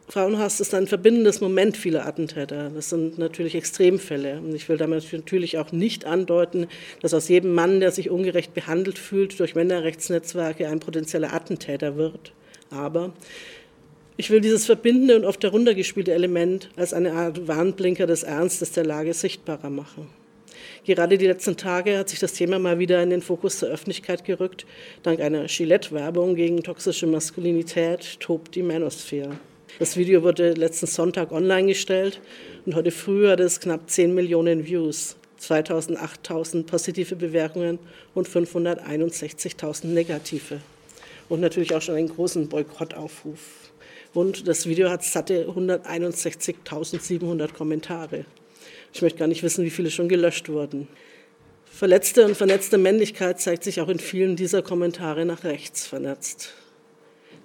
Frauenhass 0.09 0.61
ist 0.61 0.73
ein 0.73 0.87
verbindendes 0.87 1.41
Moment 1.41 1.77
vieler 1.77 2.07
Attentäter. 2.07 2.71
Das 2.73 2.91
sind 2.91 3.19
natürlich 3.19 3.57
Extremfälle. 3.57 4.39
Und 4.39 4.55
ich 4.55 4.69
will 4.69 4.77
damit 4.77 5.13
natürlich 5.13 5.59
auch 5.59 5.73
nicht 5.73 6.05
andeuten, 6.05 6.69
dass 7.03 7.13
aus 7.13 7.29
jedem 7.29 7.55
Mann, 7.55 7.81
der 7.81 7.91
sich 7.91 8.09
ungerecht 8.09 8.55
behandelt 8.55 8.99
fühlt, 8.99 9.39
durch 9.41 9.57
Männerrechtsnetzwerke 9.57 10.69
ein 10.69 10.79
potenzieller 10.79 11.35
Attentäter 11.35 11.97
wird. 11.97 12.33
Aber 12.71 13.13
ich 14.17 14.31
will 14.31 14.41
dieses 14.41 14.65
verbindende 14.65 15.17
und 15.17 15.25
oft 15.25 15.43
heruntergespielte 15.43 16.15
Element 16.15 16.71
als 16.77 16.95
eine 16.95 17.13
Art 17.13 17.49
Warnblinker 17.49 18.07
des 18.07 18.23
Ernstes 18.23 18.73
der 18.73 18.87
Lage 18.87 19.13
sichtbarer 19.13 19.71
machen. 19.71 20.09
Gerade 20.85 21.19
die 21.19 21.27
letzten 21.27 21.57
Tage 21.57 21.99
hat 21.99 22.11
sich 22.11 22.21
das 22.21 22.33
Thema 22.33 22.61
mal 22.61 22.79
wieder 22.79 23.03
in 23.03 23.11
den 23.11 23.23
Fokus 23.23 23.59
der 23.59 23.71
Öffentlichkeit 23.71 24.25
gerückt. 24.25 24.67
Dank 25.03 25.21
einer 25.21 25.47
Gillette-Werbung 25.47 26.37
gegen 26.37 26.63
toxische 26.63 27.09
Maskulinität 27.09 28.21
tobt 28.21 28.55
die 28.55 28.63
Manosphere. 28.63 29.37
Das 29.79 29.97
Video 29.97 30.23
wurde 30.23 30.53
letzten 30.53 30.87
Sonntag 30.87 31.33
online 31.33 31.69
gestellt 31.69 32.21
und 32.65 32.75
heute 32.75 32.91
früh 32.91 33.29
hat 33.29 33.41
es 33.41 33.61
knapp 33.61 33.91
10 33.91 34.15
Millionen 34.15 34.67
Views, 34.67 35.17
2008.000 35.41 36.65
positive 36.65 37.15
Bewertungen 37.15 37.79
und 38.15 38.27
561.000 38.27 39.89
negative. 39.89 40.63
Und 41.29 41.41
natürlich 41.41 41.75
auch 41.75 41.83
schon 41.83 41.97
einen 41.97 42.09
großen 42.09 42.49
Boykottaufruf. 42.49 43.71
Und 44.15 44.49
das 44.49 44.67
Video 44.67 44.89
hat 44.89 45.05
satte 45.05 45.47
161.700 45.47 47.53
Kommentare. 47.53 48.25
Ich 48.95 49.03
möchte 49.03 49.19
gar 49.19 49.29
nicht 49.29 49.43
wissen, 49.43 49.63
wie 49.63 49.71
viele 49.71 49.91
schon 49.91 50.09
gelöscht 50.09 50.49
wurden. 50.49 50.89
Verletzte 51.67 52.25
und 52.25 52.35
vernetzte 52.35 52.79
Männlichkeit 52.79 53.41
zeigt 53.41 53.63
sich 53.63 53.83
auch 53.83 53.91
in 53.91 53.99
vielen 53.99 54.37
dieser 54.37 54.63
Kommentare 54.63 55.27
nach 55.27 55.45
rechts 55.45 55.87
vernetzt. 55.87 56.55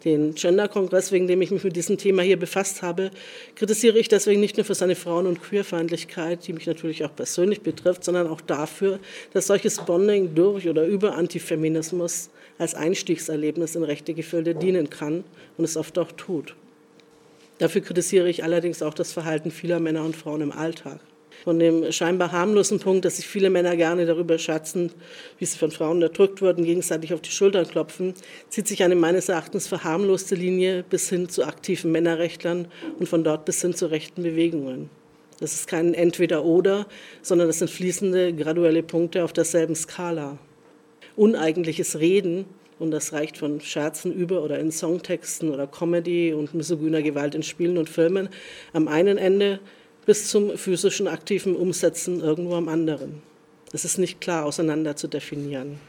Den 0.03 0.33
Gender-Kongress, 0.33 1.11
wegen 1.11 1.27
dem 1.27 1.41
ich 1.41 1.51
mich 1.51 1.63
mit 1.63 1.75
diesem 1.75 1.97
Thema 1.97 2.23
hier 2.23 2.39
befasst 2.39 2.81
habe, 2.81 3.11
kritisiere 3.55 3.99
ich 3.99 4.07
deswegen 4.07 4.41
nicht 4.41 4.57
nur 4.57 4.65
für 4.65 4.73
seine 4.73 4.95
Frauen- 4.95 5.27
und 5.27 5.41
Queerfeindlichkeit, 5.41 6.47
die 6.47 6.53
mich 6.53 6.65
natürlich 6.65 7.05
auch 7.05 7.15
persönlich 7.15 7.61
betrifft, 7.61 8.03
sondern 8.03 8.27
auch 8.27 8.41
dafür, 8.41 8.99
dass 9.33 9.47
solches 9.47 9.77
Bonding 9.77 10.33
durch 10.33 10.67
oder 10.67 10.85
über 10.85 11.15
Antifeminismus 11.15 12.29
als 12.57 12.73
Einstiegserlebnis 12.73 13.75
in 13.75 13.83
rechte 13.83 14.13
Gefilde 14.13 14.55
dienen 14.55 14.89
kann 14.89 15.23
und 15.57 15.65
es 15.65 15.77
oft 15.77 15.97
auch 15.99 16.11
tut. 16.11 16.55
Dafür 17.59 17.81
kritisiere 17.81 18.27
ich 18.27 18.43
allerdings 18.43 18.81
auch 18.81 18.95
das 18.95 19.13
Verhalten 19.13 19.51
vieler 19.51 19.79
Männer 19.79 20.03
und 20.03 20.15
Frauen 20.15 20.41
im 20.41 20.51
Alltag 20.51 20.99
von 21.43 21.59
dem 21.59 21.91
scheinbar 21.91 22.31
harmlosen 22.31 22.79
Punkt, 22.79 23.05
dass 23.05 23.17
sich 23.17 23.27
viele 23.27 23.49
Männer 23.49 23.75
gerne 23.75 24.05
darüber 24.05 24.37
schätzen, 24.37 24.91
wie 25.39 25.45
sie 25.45 25.57
von 25.57 25.71
Frauen 25.71 26.01
erdrückt 26.01 26.41
wurden, 26.41 26.63
gegenseitig 26.63 27.13
auf 27.13 27.21
die 27.21 27.31
Schultern 27.31 27.67
klopfen, 27.67 28.13
zieht 28.49 28.67
sich 28.67 28.83
eine 28.83 28.95
meines 28.95 29.29
Erachtens 29.29 29.67
verharmloste 29.67 30.35
Linie 30.35 30.83
bis 30.89 31.09
hin 31.09 31.29
zu 31.29 31.43
aktiven 31.45 31.91
Männerrechtlern 31.91 32.67
und 32.99 33.09
von 33.09 33.23
dort 33.23 33.45
bis 33.45 33.61
hin 33.61 33.73
zu 33.73 33.89
rechten 33.89 34.23
Bewegungen. 34.23 34.89
Das 35.39 35.53
ist 35.53 35.67
kein 35.67 35.95
Entweder-Oder, 35.95 36.85
sondern 37.23 37.47
das 37.47 37.59
sind 37.59 37.71
fließende, 37.71 38.33
graduelle 38.33 38.83
Punkte 38.83 39.23
auf 39.23 39.33
derselben 39.33 39.75
Skala. 39.75 40.37
Uneigentliches 41.15 41.99
Reden, 41.99 42.45
und 42.77 42.91
das 42.91 43.13
reicht 43.13 43.37
von 43.37 43.61
Scherzen 43.61 44.11
über 44.11 44.43
oder 44.43 44.59
in 44.59 44.71
Songtexten 44.71 45.51
oder 45.51 45.67
Comedy 45.67 46.33
und 46.33 46.53
misogyner 46.53 47.01
Gewalt 47.01 47.35
in 47.35 47.43
Spielen 47.43 47.77
und 47.77 47.89
Filmen 47.89 48.29
am 48.73 48.87
einen 48.87 49.19
Ende 49.19 49.59
bis 50.11 50.27
zum 50.27 50.57
physischen 50.57 51.07
aktiven 51.07 51.55
Umsetzen 51.55 52.19
irgendwo 52.19 52.55
am 52.55 52.67
anderen. 52.67 53.21
Es 53.71 53.85
ist 53.85 53.97
nicht 53.97 54.19
klar 54.19 54.45
auseinander 54.45 54.97
zu 54.97 55.07
definieren. 55.07 55.79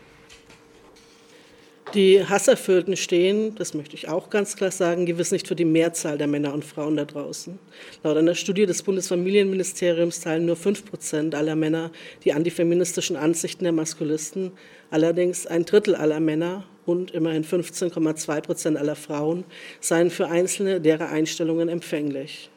Die 1.94 2.24
Hasserfüllten 2.24 2.96
stehen, 2.96 3.56
das 3.56 3.74
möchte 3.74 3.96
ich 3.96 4.06
auch 4.08 4.30
ganz 4.30 4.54
klar 4.54 4.70
sagen, 4.70 5.06
gewiss 5.06 5.32
nicht 5.32 5.48
für 5.48 5.56
die 5.56 5.64
Mehrzahl 5.64 6.18
der 6.18 6.28
Männer 6.28 6.54
und 6.54 6.64
Frauen 6.64 6.96
da 6.96 7.04
draußen. 7.04 7.58
Laut 8.04 8.16
einer 8.16 8.36
Studie 8.36 8.64
des 8.64 8.84
Bundesfamilienministeriums 8.84 10.20
teilen 10.20 10.46
nur 10.46 10.54
5 10.54 10.84
Prozent 10.84 11.34
aller 11.34 11.56
Männer 11.56 11.90
die 12.22 12.32
antifeministischen 12.32 13.16
Ansichten 13.16 13.64
der 13.64 13.72
Maskulisten. 13.72 14.52
Allerdings 14.92 15.48
ein 15.48 15.64
Drittel 15.64 15.96
aller 15.96 16.20
Männer 16.20 16.62
und 16.86 17.10
immerhin 17.10 17.44
15,2 17.44 18.40
Prozent 18.40 18.76
aller 18.76 18.94
Frauen 18.94 19.42
seien 19.80 20.10
für 20.10 20.28
einzelne 20.28 20.80
derer 20.80 21.08
Einstellungen 21.08 21.68
empfänglich 21.68 22.51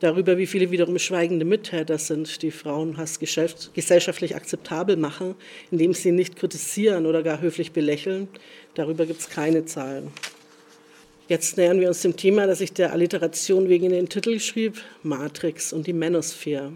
darüber, 0.00 0.38
wie 0.38 0.46
viele 0.46 0.70
wiederum 0.70 0.98
schweigende 0.98 1.44
Mittäter 1.44 1.98
sind, 1.98 2.42
die 2.42 2.50
Frauenhass 2.50 3.18
gesellschaftlich 3.18 4.36
akzeptabel 4.36 4.96
machen, 4.96 5.34
indem 5.70 5.94
sie 5.94 6.12
nicht 6.12 6.36
kritisieren 6.36 7.06
oder 7.06 7.22
gar 7.22 7.40
höflich 7.40 7.72
belächeln. 7.72 8.28
Darüber 8.74 9.06
gibt 9.06 9.20
es 9.20 9.30
keine 9.30 9.64
Zahlen. 9.64 10.08
Jetzt 11.26 11.56
nähern 11.56 11.80
wir 11.80 11.88
uns 11.88 12.02
dem 12.02 12.16
Thema, 12.16 12.46
das 12.46 12.60
ich 12.60 12.74
der 12.74 12.92
Alliteration 12.92 13.70
wegen 13.70 13.88
den 13.88 14.10
Titel 14.10 14.38
schrieb, 14.40 14.82
Matrix 15.02 15.72
und 15.72 15.86
die 15.86 15.94
Manosphere. 15.94 16.72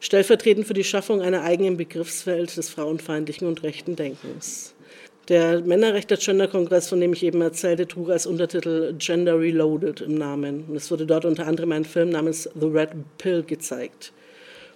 Stellvertretend 0.00 0.66
für 0.66 0.72
die 0.72 0.84
Schaffung 0.84 1.20
einer 1.20 1.42
eigenen 1.42 1.76
Begriffswelt 1.76 2.56
des 2.56 2.70
frauenfeindlichen 2.70 3.46
und 3.46 3.62
rechten 3.62 3.96
Denkens. 3.96 4.72
Der 5.30 5.60
Männerrechter 5.60 6.16
Gender 6.16 6.48
Kongress, 6.48 6.88
von 6.88 7.00
dem 7.00 7.12
ich 7.12 7.22
eben 7.22 7.40
erzählte, 7.40 7.86
trug 7.86 8.10
als 8.10 8.26
Untertitel 8.26 8.96
Gender 8.98 9.38
Reloaded 9.38 10.00
im 10.00 10.16
Namen. 10.16 10.64
Und 10.66 10.74
es 10.74 10.90
wurde 10.90 11.06
dort 11.06 11.24
unter 11.24 11.46
anderem 11.46 11.70
ein 11.70 11.84
Film 11.84 12.10
namens 12.10 12.50
The 12.58 12.66
Red 12.66 12.88
Pill 13.16 13.44
gezeigt. 13.44 14.12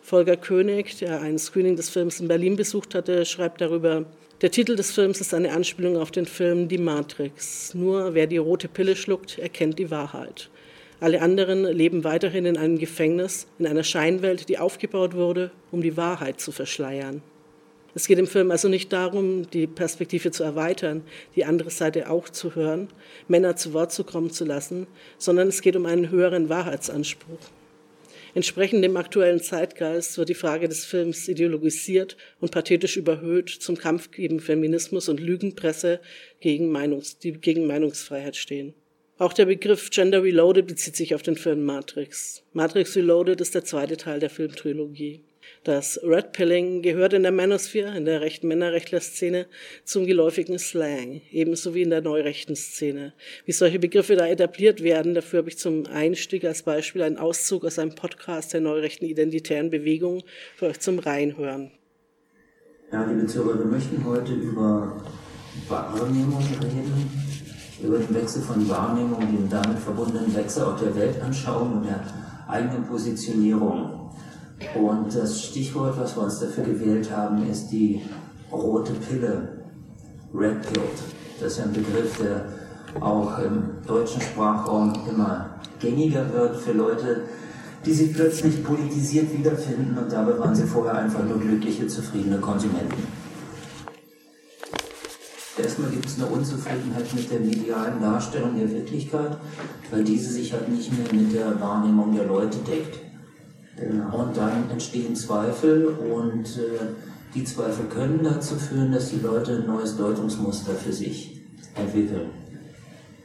Volker 0.00 0.36
König, 0.36 0.96
der 1.00 1.20
ein 1.20 1.40
Screening 1.40 1.74
des 1.74 1.90
Films 1.90 2.20
in 2.20 2.28
Berlin 2.28 2.54
besucht 2.54 2.94
hatte, 2.94 3.24
schreibt 3.24 3.62
darüber, 3.62 4.06
der 4.42 4.52
Titel 4.52 4.76
des 4.76 4.92
Films 4.92 5.20
ist 5.20 5.34
eine 5.34 5.50
Anspielung 5.50 5.96
auf 5.96 6.12
den 6.12 6.24
Film 6.24 6.68
Die 6.68 6.78
Matrix. 6.78 7.74
Nur 7.74 8.14
wer 8.14 8.28
die 8.28 8.36
rote 8.36 8.68
Pille 8.68 8.94
schluckt, 8.94 9.40
erkennt 9.40 9.80
die 9.80 9.90
Wahrheit. 9.90 10.50
Alle 11.00 11.20
anderen 11.20 11.64
leben 11.64 12.04
weiterhin 12.04 12.46
in 12.46 12.58
einem 12.58 12.78
Gefängnis, 12.78 13.48
in 13.58 13.66
einer 13.66 13.82
Scheinwelt, 13.82 14.48
die 14.48 14.58
aufgebaut 14.58 15.14
wurde, 15.14 15.50
um 15.72 15.82
die 15.82 15.96
Wahrheit 15.96 16.38
zu 16.38 16.52
verschleiern. 16.52 17.22
Es 17.94 18.08
geht 18.08 18.18
im 18.18 18.26
Film 18.26 18.50
also 18.50 18.68
nicht 18.68 18.92
darum, 18.92 19.48
die 19.50 19.68
Perspektive 19.68 20.32
zu 20.32 20.42
erweitern, 20.42 21.02
die 21.36 21.44
andere 21.44 21.70
Seite 21.70 22.10
auch 22.10 22.28
zu 22.28 22.56
hören, 22.56 22.88
Männer 23.28 23.54
zu 23.54 23.72
Wort 23.72 23.92
zu 23.92 24.02
kommen 24.02 24.30
zu 24.30 24.44
lassen, 24.44 24.88
sondern 25.16 25.48
es 25.48 25.62
geht 25.62 25.76
um 25.76 25.86
einen 25.86 26.10
höheren 26.10 26.48
Wahrheitsanspruch. 26.48 27.38
Entsprechend 28.34 28.82
dem 28.82 28.96
aktuellen 28.96 29.40
Zeitgeist 29.40 30.18
wird 30.18 30.28
die 30.28 30.34
Frage 30.34 30.68
des 30.68 30.84
Films 30.84 31.28
ideologisiert 31.28 32.16
und 32.40 32.50
pathetisch 32.50 32.96
überhöht 32.96 33.48
zum 33.48 33.76
Kampf 33.76 34.10
gegen 34.10 34.40
Feminismus 34.40 35.08
und 35.08 35.20
Lügenpresse 35.20 36.00
gegen 36.40 36.72
Meinungs 36.72 37.18
die 37.18 37.32
gegen 37.32 37.68
Meinungsfreiheit 37.68 38.34
stehen. 38.34 38.74
Auch 39.18 39.32
der 39.32 39.46
Begriff 39.46 39.90
Gender 39.90 40.24
Reloaded 40.24 40.66
bezieht 40.66 40.96
sich 40.96 41.14
auf 41.14 41.22
den 41.22 41.36
Film 41.36 41.64
Matrix. 41.64 42.42
Matrix 42.52 42.96
Reloaded 42.96 43.40
ist 43.40 43.54
der 43.54 43.64
zweite 43.64 43.96
Teil 43.96 44.18
der 44.18 44.30
Filmtrilogie. 44.30 45.20
Das 45.64 45.98
Red 46.02 46.32
Pilling 46.32 46.82
gehört 46.82 47.14
in 47.14 47.22
der 47.22 47.32
Manosphere, 47.32 47.96
in 47.96 48.04
der 48.04 48.20
rechten 48.20 48.48
Männerrechtler-Szene, 48.48 49.46
zum 49.84 50.06
geläufigen 50.06 50.58
Slang, 50.58 51.22
ebenso 51.32 51.74
wie 51.74 51.82
in 51.82 51.90
der 51.90 52.02
neurechten 52.02 52.54
Szene. 52.54 53.14
Wie 53.46 53.52
solche 53.52 53.78
Begriffe 53.78 54.16
da 54.16 54.26
etabliert 54.26 54.82
werden, 54.82 55.14
dafür 55.14 55.38
habe 55.38 55.48
ich 55.48 55.58
zum 55.58 55.86
Einstieg 55.86 56.44
als 56.44 56.64
Beispiel 56.64 57.02
einen 57.02 57.16
Auszug 57.16 57.64
aus 57.64 57.78
einem 57.78 57.94
Podcast 57.94 58.52
der 58.52 58.60
neurechten 58.60 59.06
identitären 59.06 59.70
Bewegung 59.70 60.22
für 60.56 60.66
euch 60.66 60.80
zum 60.80 60.98
Reinhören. 60.98 61.70
Ja, 62.92 63.04
liebe 63.06 63.26
Zuhörer, 63.26 63.58
wir 63.58 63.66
möchten 63.66 64.04
heute 64.04 64.34
über 64.34 65.02
Wahrnehmung 65.68 66.44
reden, 66.60 67.10
über 67.82 67.98
den 67.98 68.14
Wechsel 68.14 68.42
von 68.42 68.68
Wahrnehmung, 68.68 69.20
den 69.20 69.48
damit 69.48 69.78
verbundenen 69.78 70.34
Wechsel 70.34 70.64
auch 70.64 70.78
der 70.78 70.94
Weltanschauung 70.94 71.78
und 71.78 71.86
der 71.86 72.04
eigenen 72.48 72.84
Positionierung. 72.84 74.10
Und 74.74 75.14
das 75.14 75.42
Stichwort, 75.42 75.98
was 75.98 76.16
wir 76.16 76.24
uns 76.24 76.40
dafür 76.40 76.64
gewählt 76.64 77.10
haben, 77.10 77.48
ist 77.50 77.68
die 77.68 78.02
rote 78.50 78.92
Pille, 78.92 79.48
Red 80.32 80.62
Pill. 80.62 80.82
Das 81.40 81.52
ist 81.52 81.60
ein 81.60 81.72
Begriff, 81.72 82.18
der 82.18 82.46
auch 83.00 83.38
im 83.38 83.64
deutschen 83.86 84.20
Sprachraum 84.20 84.92
immer 85.08 85.50
gängiger 85.80 86.32
wird 86.32 86.56
für 86.56 86.72
Leute, 86.72 87.22
die 87.84 87.92
sich 87.92 88.14
plötzlich 88.14 88.64
politisiert 88.64 89.36
wiederfinden 89.36 89.98
und 89.98 90.10
dabei 90.10 90.38
waren 90.38 90.54
sie 90.54 90.64
vorher 90.64 90.94
einfach 90.94 91.22
nur 91.24 91.38
glückliche, 91.38 91.86
zufriedene 91.86 92.38
Konsumenten. 92.38 93.06
Erstmal 95.56 95.90
gibt 95.90 96.06
es 96.06 96.16
eine 96.16 96.26
Unzufriedenheit 96.26 97.14
mit 97.14 97.30
der 97.30 97.40
medialen 97.40 98.00
Darstellung 98.00 98.56
der 98.58 98.70
Wirklichkeit, 98.70 99.36
weil 99.90 100.02
diese 100.02 100.32
sich 100.32 100.52
halt 100.52 100.68
nicht 100.68 100.90
mehr 100.92 101.22
mit 101.22 101.32
der 101.32 101.60
Wahrnehmung 101.60 102.14
der 102.14 102.26
Leute 102.26 102.58
deckt. 102.58 103.03
Genau. 103.76 104.22
Und 104.22 104.36
dann 104.36 104.70
entstehen 104.70 105.16
Zweifel 105.16 105.86
und 105.86 106.44
äh, 106.58 106.86
die 107.34 107.44
Zweifel 107.44 107.86
können 107.86 108.20
dazu 108.22 108.54
führen, 108.54 108.92
dass 108.92 109.10
die 109.10 109.18
Leute 109.18 109.56
ein 109.56 109.66
neues 109.66 109.96
Deutungsmuster 109.96 110.72
für 110.72 110.92
sich 110.92 111.42
entwickeln. 111.74 112.30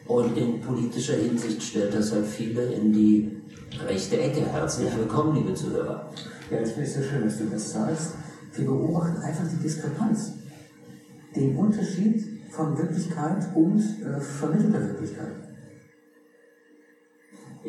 Und 0.08 0.36
in 0.36 0.60
politischer 0.60 1.18
Hinsicht 1.18 1.62
stellt 1.62 1.94
das 1.94 2.12
halt 2.12 2.26
viele 2.26 2.64
in 2.74 2.92
die 2.92 3.42
rechte 3.88 4.20
Ecke. 4.20 4.42
Herzlich 4.42 4.90
willkommen, 4.98 5.36
liebe 5.36 5.54
Zuhörer. 5.54 6.10
Ja, 6.50 6.60
das 6.60 6.72
finde 6.72 6.88
ich 6.88 6.96
so 6.96 7.04
schön, 7.04 7.24
dass 7.26 7.38
du 7.38 7.46
das 7.46 7.72
sagst. 7.72 8.14
Wir 8.56 8.66
beobachten 8.66 9.18
einfach 9.18 9.44
die 9.48 9.62
Diskrepanz. 9.62 10.34
Den 11.36 11.56
Unterschied 11.56 12.26
von 12.50 12.76
Wirklichkeit 12.76 13.56
und 13.56 13.80
äh, 13.80 14.20
vermittelter 14.20 14.82
Wirklichkeit. 14.82 15.49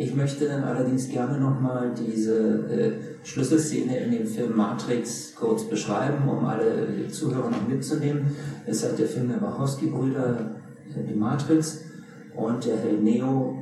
Ich 0.01 0.15
möchte 0.15 0.49
dann 0.49 0.65
allerdings 0.65 1.11
gerne 1.11 1.39
nochmal 1.39 1.93
diese 1.93 2.39
äh, 2.71 2.93
Schlüsselszene 3.23 3.99
in 3.99 4.11
dem 4.11 4.27
Film 4.27 4.57
Matrix 4.57 5.35
kurz 5.35 5.65
beschreiben, 5.65 6.27
um 6.27 6.43
alle 6.47 7.07
Zuhörer 7.09 7.51
noch 7.51 7.69
mitzunehmen. 7.69 8.35
Es 8.65 8.83
hat 8.83 8.99
der 8.99 9.07
Film 9.07 9.29
der 9.29 9.43
Wachowski-Brüder, 9.43 10.53
äh, 10.97 11.07
die 11.07 11.15
Matrix, 11.15 11.83
und 12.35 12.65
der 12.65 12.79
Held 12.79 13.03
Neo 13.05 13.59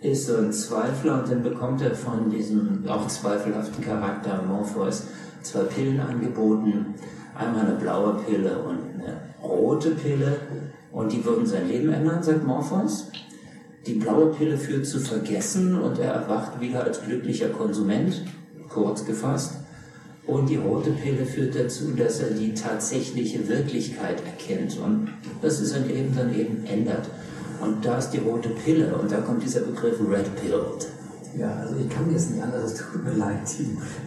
ist 0.00 0.28
so 0.28 0.38
ein 0.38 0.50
Zweifler 0.50 1.22
und 1.22 1.30
dann 1.30 1.42
bekommt 1.42 1.82
er 1.82 1.94
von 1.94 2.30
diesem 2.30 2.82
auch 2.88 3.06
zweifelhaften 3.06 3.84
Charakter 3.84 4.42
Morpheus 4.48 5.08
zwei 5.42 5.64
Pillen 5.64 6.00
angeboten. 6.00 6.94
Einmal 7.38 7.66
eine 7.66 7.74
blaue 7.74 8.14
Pille 8.14 8.58
und 8.62 8.78
eine 8.94 9.20
rote 9.42 9.90
Pille 9.90 10.38
und 10.90 11.12
die 11.12 11.22
würden 11.22 11.44
sein 11.44 11.68
Leben 11.68 11.92
ändern, 11.92 12.22
sagt 12.22 12.46
Morpheus. 12.46 13.10
Die 13.86 13.94
blaue 13.94 14.26
Pille 14.26 14.56
führt 14.56 14.86
zu 14.86 15.00
Vergessen 15.00 15.80
und 15.80 15.98
er 15.98 16.12
erwacht 16.12 16.60
wieder 16.60 16.84
als 16.84 17.02
glücklicher 17.02 17.48
Konsument, 17.48 18.22
kurz 18.68 19.04
gefasst. 19.04 19.54
Und 20.24 20.48
die 20.48 20.56
rote 20.56 20.92
Pille 20.92 21.26
führt 21.26 21.56
dazu, 21.56 21.90
dass 21.96 22.20
er 22.20 22.30
die 22.30 22.54
tatsächliche 22.54 23.48
Wirklichkeit 23.48 24.22
erkennt 24.24 24.78
und 24.78 25.08
dass 25.42 25.58
es 25.58 25.70
sein 25.70 25.88
Leben 25.88 26.14
dann 26.14 26.32
eben 26.32 26.64
ändert. 26.64 27.08
Und 27.60 27.84
da 27.84 27.98
ist 27.98 28.10
die 28.10 28.18
rote 28.18 28.50
Pille 28.50 28.94
und 28.94 29.10
da 29.10 29.20
kommt 29.20 29.42
dieser 29.42 29.62
Begriff 29.62 29.98
Red 30.00 30.32
Pilled. 30.36 30.86
Ja, 31.36 31.50
also 31.56 31.74
ich 31.76 31.88
kann 31.88 32.12
jetzt 32.12 32.30
nicht 32.30 32.42
anders, 32.42 32.72
es 32.72 32.78
tut 32.78 33.04
mir 33.04 33.14
leid, 33.14 33.40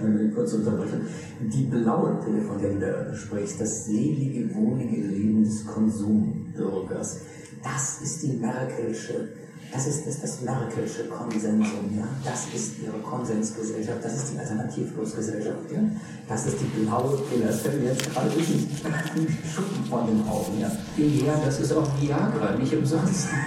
wenn 0.01 0.29
ich 0.29 0.33
kurz 0.33 0.53
unterbrechen. 0.53 1.07
Die 1.41 1.63
blaue 1.63 2.17
Pille, 2.23 2.41
von 2.41 2.61
der 2.61 2.73
du 2.73 2.79
da 2.79 3.13
sprichst, 3.13 3.59
das 3.59 3.85
selige, 3.85 4.53
wohnige 4.55 5.01
Leben 5.07 5.43
des 5.43 5.65
Konsumbürgers, 5.65 7.21
das 7.63 8.01
ist 8.01 8.23
die 8.23 8.37
Merkelsche, 8.37 9.29
das 9.71 9.87
ist, 9.87 10.07
ist 10.07 10.23
das 10.23 10.41
Merkelsche 10.41 11.05
Konsensum, 11.05 11.97
ja? 11.97 12.07
das 12.23 12.47
ist 12.53 12.79
ihre 12.83 12.99
Konsensgesellschaft, 12.99 14.03
das 14.03 14.15
ist 14.15 14.33
die 14.33 14.39
Alternativlosgesellschaft, 14.39 15.71
ja? 15.71 15.79
das 16.27 16.45
ist 16.45 16.57
die 16.61 16.65
blaue 16.79 17.17
Pille, 17.29 17.47
das 17.47 17.61
fällt 17.61 17.81
mir 17.81 17.89
jetzt 17.89 18.11
gerade 18.13 18.35
richtig 18.35 18.67
Schuppen 19.53 19.85
von 19.89 20.07
den 20.07 20.27
Augen. 20.27 20.59
Ja? 20.59 20.71
ja, 20.97 21.39
das 21.43 21.59
ist 21.59 21.73
auch 21.73 21.87
Viagra, 21.99 22.55
nicht 22.57 22.73
umsonst. 22.73 23.27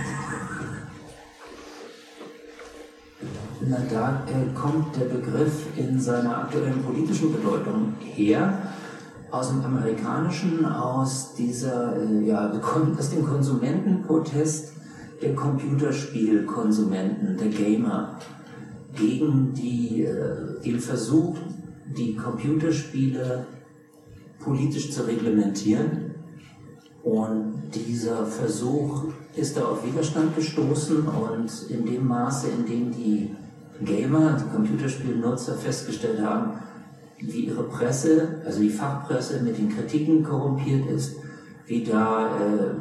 Na, 3.61 3.79
da 3.91 4.25
äh, 4.27 4.55
kommt 4.55 4.97
der 4.97 5.07
Begriff 5.07 5.67
in 5.77 6.01
seiner 6.01 6.39
aktuellen 6.39 6.83
politischen 6.83 7.33
Bedeutung 7.33 7.95
her, 8.01 8.57
aus 9.31 9.49
dem 9.49 9.63
Amerikanischen, 9.65 10.65
aus 10.65 11.35
dieser, 11.35 11.97
äh, 11.97 12.25
ja, 12.25 12.51
aus 12.99 13.11
dem 13.11 13.27
Konsumentenprotest 13.27 14.73
der 15.21 15.35
Computerspielkonsumenten, 15.35 17.37
der 17.37 17.49
Gamer, 17.49 18.19
gegen 18.95 19.53
die, 19.53 20.05
äh, 20.05 20.61
den 20.65 20.81
Versuch, 20.81 21.37
die 21.97 22.17
Computerspiele 22.17 23.45
politisch 24.39 24.93
zu 24.93 25.07
reglementieren. 25.07 26.15
Und 27.03 27.71
dieser 27.75 28.25
Versuch 28.27 29.05
ist 29.35 29.57
da 29.57 29.65
auf 29.67 29.87
Widerstand 29.87 30.37
gestoßen 30.37 31.07
und 31.07 31.51
in 31.71 31.87
dem 31.87 32.07
Maße, 32.07 32.49
in 32.49 32.67
dem 32.67 32.91
die 32.91 33.35
Gamer, 33.85 34.37
die 34.39 34.51
Computerspielnutzer 34.55 35.55
festgestellt 35.55 36.21
haben, 36.21 36.59
wie 37.19 37.47
ihre 37.47 37.65
Presse, 37.65 38.43
also 38.45 38.61
die 38.61 38.71
Fachpresse 38.71 39.43
mit 39.43 39.59
den 39.59 39.69
Kritiken 39.69 40.23
korrumpiert 40.23 40.89
ist, 40.91 41.17
wie 41.67 41.85
da 41.85 42.37
äh, 42.37 42.75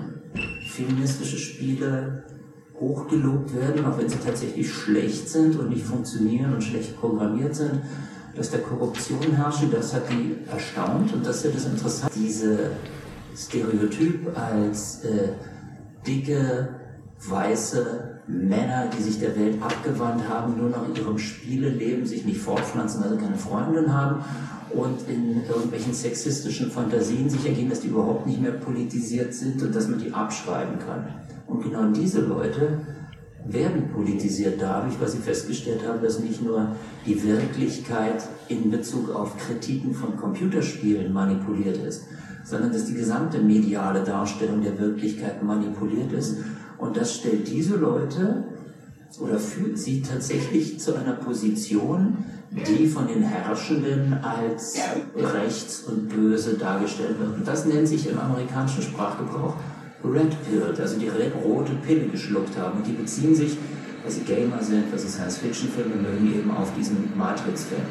feministische 0.69 1.37
Spiele 1.37 2.23
hochgelobt 2.79 3.55
werden, 3.55 3.85
auch 3.85 3.97
wenn 3.97 4.09
sie 4.09 4.17
tatsächlich 4.17 4.71
schlecht 4.71 5.29
sind 5.29 5.57
und 5.57 5.69
nicht 5.69 5.85
funktionieren 5.85 6.53
und 6.53 6.63
schlecht 6.63 6.99
programmiert 6.99 7.55
sind, 7.55 7.81
dass 8.35 8.51
da 8.51 8.59
Korruption 8.59 9.31
herrscht, 9.35 9.63
das 9.71 9.93
hat 9.93 10.03
die 10.11 10.37
erstaunt 10.49 11.11
und 11.13 11.25
das 11.25 11.37
ist 11.37 11.45
ja 11.45 11.51
das 11.51 11.65
Interessante. 11.65 12.19
Diese 12.19 12.71
Stereotyp 13.35 14.37
als 14.37 15.03
äh, 15.03 15.29
dicke, 16.05 16.69
weiße 17.27 18.19
Männer, 18.27 18.89
die 18.95 19.01
sich 19.01 19.19
der 19.19 19.35
Welt 19.35 19.61
abgewandt 19.61 20.27
haben, 20.29 20.57
nur 20.57 20.69
noch 20.69 20.87
in 20.87 20.95
ihrem 20.95 21.17
Spieleleben 21.17 22.05
sich 22.05 22.25
nicht 22.25 22.39
fortpflanzen, 22.39 23.01
also 23.01 23.15
keine 23.17 23.37
Freundin 23.37 23.91
haben 23.93 24.23
und 24.69 25.07
in 25.07 25.43
irgendwelchen 25.47 25.93
sexistischen 25.93 26.69
Fantasien 26.69 27.29
sich 27.29 27.45
ergeben, 27.45 27.69
dass 27.69 27.79
die 27.79 27.87
überhaupt 27.87 28.27
nicht 28.27 28.41
mehr 28.41 28.51
politisiert 28.51 29.33
sind 29.33 29.61
und 29.63 29.73
dass 29.73 29.87
man 29.87 29.99
die 29.99 30.13
abschreiben 30.13 30.77
kann. 30.77 31.07
Und 31.47 31.63
genau 31.63 31.89
diese 31.91 32.21
Leute 32.21 32.79
werden 33.45 33.89
politisiert 33.93 34.61
dadurch, 34.61 34.99
weil 34.99 35.07
sie 35.07 35.19
festgestellt 35.19 35.87
haben, 35.87 36.01
dass 36.01 36.19
nicht 36.19 36.43
nur 36.43 36.75
die 37.05 37.23
Wirklichkeit 37.23 38.27
in 38.49 38.69
Bezug 38.69 39.15
auf 39.15 39.37
Kritiken 39.37 39.93
von 39.93 40.17
Computerspielen 40.17 41.13
manipuliert 41.13 41.77
ist, 41.77 42.03
sondern 42.43 42.73
dass 42.73 42.85
die 42.85 42.93
gesamte 42.93 43.39
mediale 43.39 44.03
Darstellung 44.03 44.61
der 44.61 44.77
Wirklichkeit 44.77 45.43
manipuliert 45.43 46.11
ist 46.11 46.37
und 46.77 46.95
das 46.95 47.15
stellt 47.15 47.47
diese 47.47 47.77
Leute 47.77 48.43
oder 49.19 49.39
führt 49.39 49.77
sie 49.77 50.01
tatsächlich 50.01 50.79
zu 50.79 50.95
einer 50.95 51.13
Position, 51.13 52.17
die 52.51 52.87
von 52.87 53.07
den 53.07 53.23
Herrschenden 53.23 54.13
als 54.21 54.77
rechts 55.15 55.83
und 55.83 56.09
böse 56.09 56.55
dargestellt 56.55 57.19
wird. 57.19 57.35
Und 57.37 57.47
das 57.47 57.65
nennt 57.65 57.87
sich 57.87 58.09
im 58.09 58.19
amerikanischen 58.19 58.83
Sprachgebrauch 58.83 59.55
Red 60.03 60.35
Pill, 60.45 60.63
also 60.63 60.99
die 60.99 61.09
rote 61.09 61.73
Pille 61.85 62.07
geschluckt 62.07 62.57
haben. 62.57 62.79
Und 62.79 62.87
die 62.87 62.93
beziehen 62.93 63.35
sich, 63.35 63.57
weil 64.03 64.11
sie 64.11 64.21
Gamer 64.21 64.61
sind, 64.61 64.91
weil 64.91 64.99
sie 64.99 65.09
Science-Fiction-Filme 65.09 65.95
mögen, 65.95 66.33
eben 66.33 66.51
auf 66.51 66.73
diesen 66.77 67.11
Matrix-Film. 67.15 67.81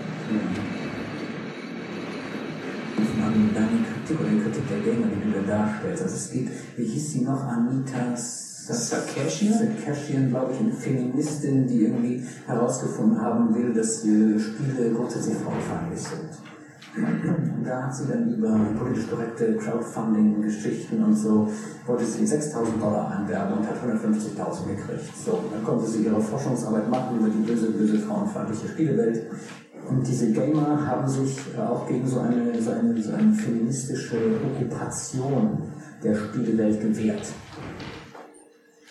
Deine 3.55 3.69
Kritik 3.69 4.21
oder 4.21 4.31
die 4.31 4.41
Kritik 4.41 4.69
der 4.69 4.79
Gamer, 4.79 5.07
die 5.09 5.31
du 5.31 5.47
da 5.47 5.57
darstellst. 5.57 6.03
Also 6.03 6.15
es 6.15 6.31
geht, 6.31 6.49
wie 6.77 6.85
hieß 6.85 7.13
sie 7.13 7.21
noch, 7.23 7.43
Anitas 7.45 8.47
Sarkashian, 8.67 9.55
Sarkashian 9.55 10.31
glaube 10.31 10.53
ich, 10.53 10.61
eine 10.61 10.73
Feministin, 10.73 11.67
die 11.67 11.85
irgendwie 11.85 12.25
herausgefunden 12.47 13.21
haben 13.21 13.55
will, 13.55 13.73
dass 13.73 14.01
Spiele 14.01 14.93
grundsätzlich 14.95 15.37
frauenfeindlich 15.37 16.01
sind. 16.01 16.46
Und 16.97 17.65
da 17.65 17.85
hat 17.85 17.95
sie 17.95 18.09
dann 18.09 18.35
über 18.35 18.59
politisch 18.79 19.09
korrekte 19.11 19.57
Crowdfunding-Geschichten 19.57 21.03
und 21.03 21.15
so, 21.15 21.51
wollte 21.87 22.05
sie 22.05 22.27
6000 22.27 22.81
Dollar 22.83 23.11
einwerben 23.11 23.59
und 23.59 23.67
hat 23.67 23.77
150.000 23.77 24.67
gekriegt. 24.67 25.17
So, 25.17 25.45
dann 25.53 25.63
konnte 25.63 25.87
sie 25.87 26.05
ihre 26.05 26.21
Forschungsarbeit 26.21 26.89
machen 26.91 27.19
über 27.19 27.29
die 27.29 27.47
böse, 27.47 27.71
böse 27.71 27.99
frauenfeindliche 27.99 28.69
Spielewelt. 28.69 29.27
Und 29.89 30.07
diese 30.07 30.33
Gamer 30.33 30.87
haben 30.87 31.07
sich 31.07 31.39
auch 31.59 31.87
gegen 31.87 32.07
so 32.07 32.21
eine, 32.21 32.61
so 32.61 32.73
eine, 32.73 33.01
so 33.01 33.13
eine 33.13 33.33
feministische 33.33 34.17
Okkupation 34.45 35.59
der 36.03 36.15
Spielewelt 36.15 36.81
gewehrt. 36.81 37.27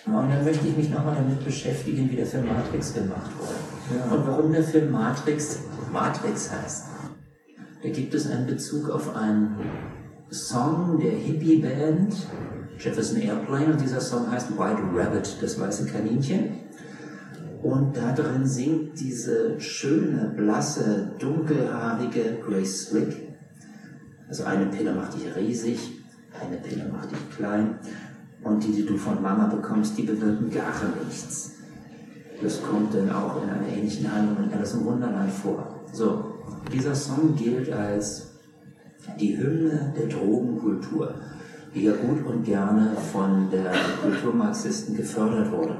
Und 0.05 0.29
dann 0.29 0.43
möchte 0.43 0.67
ich 0.67 0.77
mich 0.77 0.89
nochmal 0.91 1.15
damit 1.15 1.43
beschäftigen, 1.43 2.09
wie 2.11 2.15
der 2.15 2.27
Film 2.27 2.45
Matrix 2.45 2.93
gemacht 2.93 3.31
wurde. 3.39 3.97
Ja. 3.97 4.15
Und 4.15 4.27
warum 4.27 4.53
der 4.53 4.63
Film 4.63 4.91
Matrix 4.91 5.59
Matrix 5.95 6.51
heißt. 6.51 6.85
Da 7.85 7.91
gibt 7.91 8.15
es 8.15 8.27
einen 8.27 8.47
Bezug 8.47 8.89
auf 8.89 9.15
einen 9.15 9.57
Song 10.31 10.97
der 10.99 11.11
Hippie-Band 11.11 12.15
Jefferson 12.79 13.21
Airplane 13.21 13.73
und 13.73 13.79
dieser 13.79 14.01
Song 14.01 14.31
heißt 14.31 14.57
White 14.57 14.81
Rabbit, 14.91 15.37
das 15.39 15.59
weiße 15.59 15.85
Kaninchen. 15.85 16.61
Und 17.61 17.95
da 17.95 18.11
drin 18.13 18.43
singt 18.43 18.99
diese 18.99 19.59
schöne, 19.59 20.33
blasse, 20.35 21.11
dunkelhaarige 21.19 22.39
Grace 22.43 22.87
Slick. 22.87 23.35
Also 24.27 24.45
eine 24.45 24.65
Pille 24.65 24.91
macht 24.91 25.13
dich 25.13 25.35
riesig, 25.35 26.01
eine 26.41 26.57
Pille 26.57 26.89
macht 26.91 27.11
dich 27.11 27.37
klein 27.37 27.77
und 28.41 28.63
die, 28.63 28.71
die 28.71 28.85
du 28.87 28.97
von 28.97 29.21
Mama 29.21 29.45
bekommst, 29.45 29.95
die 29.95 30.03
bewirken 30.03 30.49
gar 30.49 30.73
nichts. 31.05 31.51
Das 32.41 32.63
kommt 32.63 32.95
dann 32.95 33.11
auch 33.11 33.43
in 33.43 33.49
einer 33.49 33.67
ähnlichen 33.67 34.11
Handlung 34.11 34.43
in 34.43 34.57
Alice 34.57 34.73
im 34.73 34.85
Wunderland 34.85 35.31
vor. 35.31 35.85
So, 35.93 36.24
dieser 36.71 36.95
Song 36.95 37.35
gilt 37.35 37.71
als 37.71 38.31
die 39.19 39.37
Hymne 39.37 39.93
der 39.97 40.07
Drogenkultur, 40.07 41.13
die 41.73 41.83
ja 41.83 41.93
gut 41.93 42.25
und 42.25 42.43
gerne 42.43 42.91
von 43.11 43.49
der 43.51 43.71
Kulturmarxisten 44.01 44.95
gefördert 44.95 45.51
wurde. 45.51 45.77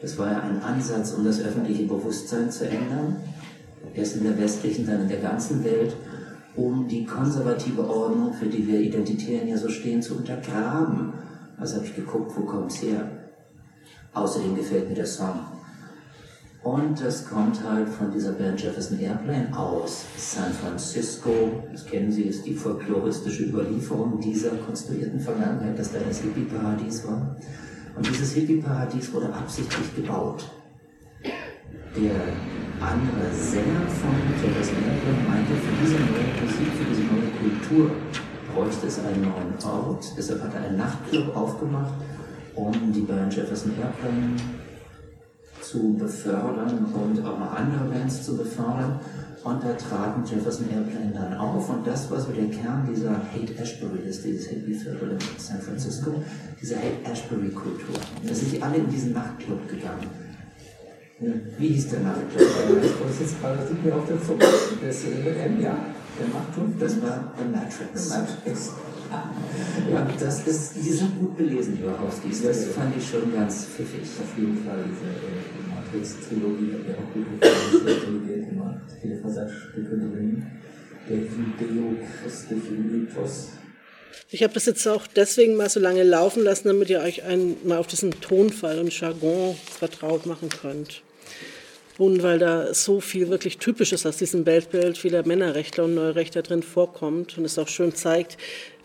Das 0.00 0.16
war 0.18 0.30
ja 0.30 0.40
ein 0.40 0.62
Ansatz, 0.62 1.12
um 1.12 1.24
das 1.24 1.40
öffentliche 1.40 1.84
Bewusstsein 1.84 2.50
zu 2.50 2.68
ändern, 2.68 3.16
erst 3.94 4.16
in 4.16 4.24
der 4.24 4.38
westlichen, 4.38 4.86
dann 4.86 5.02
in 5.02 5.08
der 5.08 5.20
ganzen 5.20 5.64
Welt, 5.64 5.96
um 6.54 6.86
die 6.86 7.04
konservative 7.04 7.88
Ordnung, 7.88 8.32
für 8.34 8.46
die 8.46 8.66
wir 8.66 8.80
Identitären 8.80 9.48
ja 9.48 9.56
so 9.56 9.68
stehen, 9.68 10.02
zu 10.02 10.16
untergraben 10.16 11.12
also 11.60 11.76
habe 11.76 11.86
ich 11.86 11.96
geguckt, 11.96 12.32
wo 12.36 12.42
kommt 12.42 12.70
es 12.70 12.82
her. 12.82 13.08
Außerdem 14.12 14.54
gefällt 14.54 14.88
mir 14.88 14.94
der 14.94 15.06
Song. 15.06 15.40
Und 16.62 17.00
das 17.00 17.28
kommt 17.28 17.62
halt 17.62 17.88
von 17.88 18.10
dieser 18.10 18.32
Band 18.32 18.60
Jefferson 18.60 18.98
Airplane 18.98 19.56
aus 19.56 20.04
San 20.16 20.52
Francisco. 20.52 21.62
Das 21.70 21.86
kennen 21.86 22.10
Sie, 22.10 22.22
ist 22.22 22.44
die 22.44 22.54
folkloristische 22.54 23.44
Überlieferung 23.44 24.20
dieser 24.20 24.50
konstruierten 24.50 25.20
Vergangenheit, 25.20 25.78
dass 25.78 25.92
da 25.92 26.00
das 26.00 26.20
Hippie-Paradies 26.20 27.06
war. 27.06 27.36
Und 27.94 28.08
dieses 28.08 28.32
Hippie-Paradies 28.32 29.12
wurde 29.12 29.32
absichtlich 29.32 29.94
gebaut. 29.94 30.50
Der 31.24 32.20
andere 32.80 33.32
Sänger 33.32 33.86
von 33.86 34.14
Jefferson 34.42 34.76
Airplane 34.84 35.28
meinte, 35.28 35.54
für 35.54 35.74
diese 35.82 35.94
neue 35.94 36.42
Musik, 36.42 36.68
für 36.76 36.90
diese 36.90 37.02
neue 37.06 37.30
Kultur 37.40 37.90
bräuchte 38.52 38.86
es 38.88 38.98
einen 38.98 39.22
neuen 39.22 39.54
Ort. 39.64 40.12
Deshalb 40.16 40.42
hat 40.42 40.54
er 40.54 40.62
einen 40.62 40.76
Nachtclub 40.76 41.36
aufgemacht, 41.36 41.94
um 42.54 42.72
die 42.92 43.00
Band 43.02 43.34
Jefferson 43.34 43.72
Airplane 43.80 44.36
zu 45.68 45.94
befördern 45.94 46.86
und 46.94 47.24
auch 47.24 47.38
noch 47.38 47.54
andere 47.54 47.84
Bands 47.92 48.22
zu 48.22 48.36
befördern. 48.36 48.98
Und 49.44 49.62
da 49.62 49.72
traten 49.74 50.24
Jefferson 50.24 50.66
Airplane 50.68 51.12
dann 51.14 51.34
auf 51.38 51.68
und 51.70 51.86
das 51.86 52.10
war 52.10 52.20
so 52.20 52.32
der 52.32 52.46
Kern 52.46 52.88
dieser 52.90 53.12
Hate-Ashbury-Liste, 53.12 54.28
dieses 54.28 54.48
Hippie-Viertel 54.48 55.12
in 55.12 55.18
San 55.38 55.60
Francisco, 55.60 56.22
diese 56.60 56.76
Hate-Ashbury-Kultur. 56.76 57.94
Da 58.26 58.34
sind 58.34 58.52
die 58.52 58.62
alle 58.62 58.76
in 58.76 58.90
diesen 58.90 59.12
Nachtclub 59.12 59.68
gegangen. 59.68 60.08
Wie 61.58 61.68
hieß 61.68 61.88
der 61.88 62.00
Nachtclub? 62.00 62.48
Das 63.06 63.20
ist 63.20 63.40
gerade, 63.40 63.58
das 63.58 63.70
mir 63.84 63.94
auf 63.94 64.06
der 64.06 64.22
Zunge. 64.22 64.44
Das 64.84 64.96
ist 64.96 65.24
mit 65.24 65.36
M, 65.36 65.60
ja. 65.60 65.76
Der 66.18 66.28
Nachtclub, 66.34 66.80
das 66.80 67.02
war 67.02 67.32
The 67.38 67.44
Matrix. 67.44 68.08
The 68.08 68.18
Matrix. 68.18 68.72
Ja, 69.90 70.06
das 70.20 70.46
ist, 70.46 70.76
die 70.76 70.92
sind 70.92 71.18
gut 71.18 71.36
belesen, 71.36 71.78
die 71.78 71.86
Wachowskis. 71.86 72.42
Das 72.42 72.64
fand 72.66 72.96
ich 72.96 73.08
schon 73.08 73.32
ganz 73.32 73.64
pfiffig. 73.64 74.02
Auf 74.02 74.38
jeden 74.38 74.62
Fall, 74.64 74.84
diese 74.84 75.57
Matrix-Trilogie 75.88 76.72
hat 76.72 76.98
auch 76.98 77.12
gut 77.14 77.40
Trilogie 77.40 78.46
gemacht. 78.46 78.82
Viele 79.00 79.20
Versatzstücke 79.20 79.96
drin. 79.96 80.46
Der 81.08 81.16
judeo-christliche 81.16 82.72
Mythos. 82.72 83.48
Ich 84.30 84.42
habe 84.42 84.52
das 84.52 84.66
jetzt 84.66 84.86
auch 84.86 85.06
deswegen 85.06 85.56
mal 85.56 85.70
so 85.70 85.80
lange 85.80 86.02
laufen 86.02 86.42
lassen, 86.42 86.68
damit 86.68 86.90
ihr 86.90 87.00
euch 87.00 87.22
ein, 87.24 87.56
mal 87.64 87.78
auf 87.78 87.86
diesen 87.86 88.10
Tonfall 88.20 88.78
und 88.78 88.98
Jargon 88.98 89.56
vertraut 89.78 90.26
machen 90.26 90.50
könnt 90.50 91.02
und 91.96 92.22
weil 92.22 92.38
da 92.38 92.72
so 92.74 93.00
viel 93.00 93.28
wirklich 93.28 93.58
Typisches 93.58 94.06
aus 94.06 94.18
diesem 94.18 94.46
Weltbild 94.46 94.98
vieler 94.98 95.26
Männerrechtler 95.26 95.84
und 95.84 95.94
Neurechtler 95.94 96.42
drin 96.42 96.62
vorkommt 96.62 97.38
und 97.38 97.44
es 97.44 97.58
auch 97.58 97.68
schön 97.68 97.94
zeigt, 97.94 98.36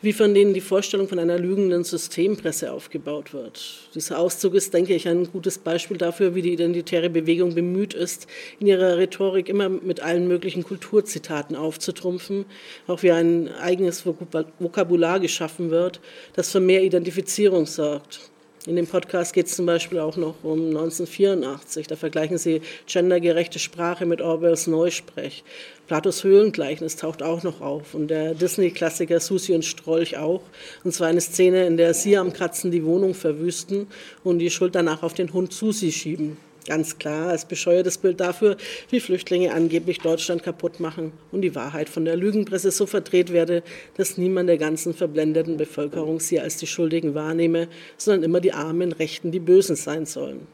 wie 0.03 0.11
von 0.11 0.33
denen 0.33 0.53
die 0.53 0.61
Vorstellung 0.61 1.07
von 1.07 1.17
einer 1.17 1.39
lügenden 1.39 1.85
Systempresse 1.85 2.73
aufgebaut 2.73 3.33
wird. 3.33 3.87
Dieser 3.95 4.19
Auszug 4.19 4.53
ist, 4.53 4.73
denke 4.73 4.93
ich, 4.93 5.07
ein 5.07 5.31
gutes 5.31 5.57
Beispiel 5.57 5.95
dafür, 5.95 6.35
wie 6.35 6.41
die 6.41 6.51
identitäre 6.51 7.09
Bewegung 7.09 7.55
bemüht 7.55 7.93
ist, 7.93 8.27
in 8.59 8.67
ihrer 8.67 8.97
Rhetorik 8.97 9.47
immer 9.47 9.69
mit 9.69 10.01
allen 10.01 10.27
möglichen 10.27 10.63
Kulturzitaten 10.63 11.55
aufzutrumpfen, 11.55 12.43
auch 12.85 13.01
wie 13.01 13.11
ein 13.11 13.47
eigenes 13.47 14.05
Vokabular 14.05 15.21
geschaffen 15.21 15.71
wird, 15.71 16.01
das 16.33 16.51
für 16.51 16.59
mehr 16.59 16.83
Identifizierung 16.83 17.65
sorgt. 17.65 18.32
In 18.65 18.77
dem 18.77 18.87
Podcast 18.87 19.33
geht 19.33 19.47
es 19.47 19.55
zum 19.57 19.65
Beispiel 19.65 19.99
auch 19.99 20.15
noch 20.15 20.35
um 20.41 20.67
1984. 20.67 21.85
Da 21.85 21.97
vergleichen 21.97 22.37
sie 22.37 22.61
gendergerechte 22.87 23.59
Sprache 23.59 24.05
mit 24.05 24.21
Orwells 24.21 24.67
Neusprech. 24.67 25.43
Platos 25.87 26.23
Höhlengleichnis 26.23 26.95
taucht 26.95 27.23
auch 27.23 27.43
noch 27.43 27.59
auf 27.59 27.93
und 27.93 28.07
der 28.07 28.33
Disney-Klassiker 28.33 29.19
Susi 29.19 29.53
und 29.53 29.65
Strolch 29.65 30.15
auch. 30.15 30.43
Und 30.85 30.93
zwar 30.93 31.09
eine 31.09 31.19
Szene, 31.19 31.65
in 31.65 31.75
der 31.75 31.93
sie 31.93 32.15
am 32.15 32.31
Kratzen 32.31 32.71
die 32.71 32.85
Wohnung 32.85 33.13
verwüsten 33.13 33.87
und 34.23 34.39
die 34.39 34.49
Schuld 34.49 34.75
danach 34.75 35.03
auf 35.03 35.13
den 35.13 35.33
Hund 35.33 35.51
Susi 35.51 35.91
schieben. 35.91 36.37
Ganz 36.65 36.97
klar 36.97 37.29
als 37.29 37.45
bescheuertes 37.45 37.97
Bild 37.97 38.21
dafür, 38.21 38.55
wie 38.89 39.01
Flüchtlinge 39.01 39.53
angeblich 39.53 39.99
Deutschland 39.99 40.43
kaputt 40.43 40.79
machen 40.79 41.11
und 41.31 41.41
die 41.41 41.55
Wahrheit 41.55 41.89
von 41.89 42.05
der 42.05 42.15
Lügenpresse 42.15 42.71
so 42.71 42.85
verdreht 42.85 43.33
werde, 43.33 43.63
dass 43.97 44.17
niemand 44.17 44.47
der 44.47 44.57
ganzen 44.57 44.93
verblendeten 44.93 45.57
Bevölkerung 45.57 46.21
sie 46.21 46.39
als 46.39 46.57
die 46.57 46.67
Schuldigen 46.67 47.15
wahrnehme, 47.15 47.67
sondern 47.97 48.23
immer 48.23 48.39
die 48.39 48.53
armen 48.53 48.93
Rechten 48.93 49.31
die 49.31 49.39
Bösen 49.39 49.75
sein 49.75 50.05
sollen. 50.05 50.47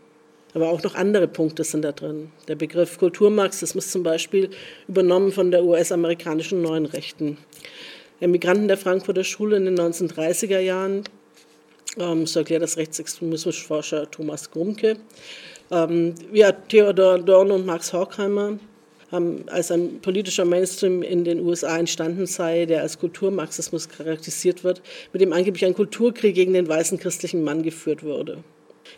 Aber 0.55 0.69
auch 0.69 0.81
noch 0.81 0.95
andere 0.95 1.27
Punkte 1.27 1.63
sind 1.63 1.83
da 1.83 1.91
drin. 1.91 2.31
Der 2.47 2.55
Begriff 2.55 2.97
Kulturmarxismus 2.97 3.91
zum 3.91 4.01
Beispiel 4.01 4.49
übernommen 4.87 5.31
von 5.31 5.51
der 5.51 5.63
US-amerikanischen 5.63 6.61
Neuen 6.63 6.87
Rechten. 6.87 7.37
Emigranten 8.19 8.67
der 8.67 8.77
Frankfurter 8.77 9.23
Schule 9.23 9.57
in 9.57 9.65
den 9.65 9.79
1930er 9.79 10.59
Jahren, 10.59 11.03
ähm, 11.97 12.25
so 12.25 12.39
erklärt 12.39 12.63
das 12.63 12.77
Rechtsextremismusforscher 12.77 14.09
Thomas 14.09 14.49
Grumke, 14.49 14.97
ähm, 15.71 16.15
wie 16.31 16.45
Theodor 16.67 17.19
Dorn 17.19 17.51
und 17.51 17.65
Max 17.65 17.93
Horkheimer 17.93 18.59
als 19.47 19.71
ein 19.71 20.01
politischer 20.01 20.45
Mainstream 20.45 21.01
in 21.01 21.23
den 21.23 21.39
USA 21.39 21.77
entstanden 21.77 22.27
sei, 22.27 22.65
der 22.65 22.81
als 22.81 22.99
Kulturmarxismus 22.99 23.89
charakterisiert 23.89 24.63
wird, 24.63 24.83
mit 25.13 25.21
dem 25.21 25.33
angeblich 25.33 25.65
ein 25.65 25.73
Kulturkrieg 25.73 26.35
gegen 26.35 26.53
den 26.53 26.67
weißen 26.67 26.99
christlichen 26.99 27.43
Mann 27.43 27.63
geführt 27.63 28.03
wurde. 28.03 28.43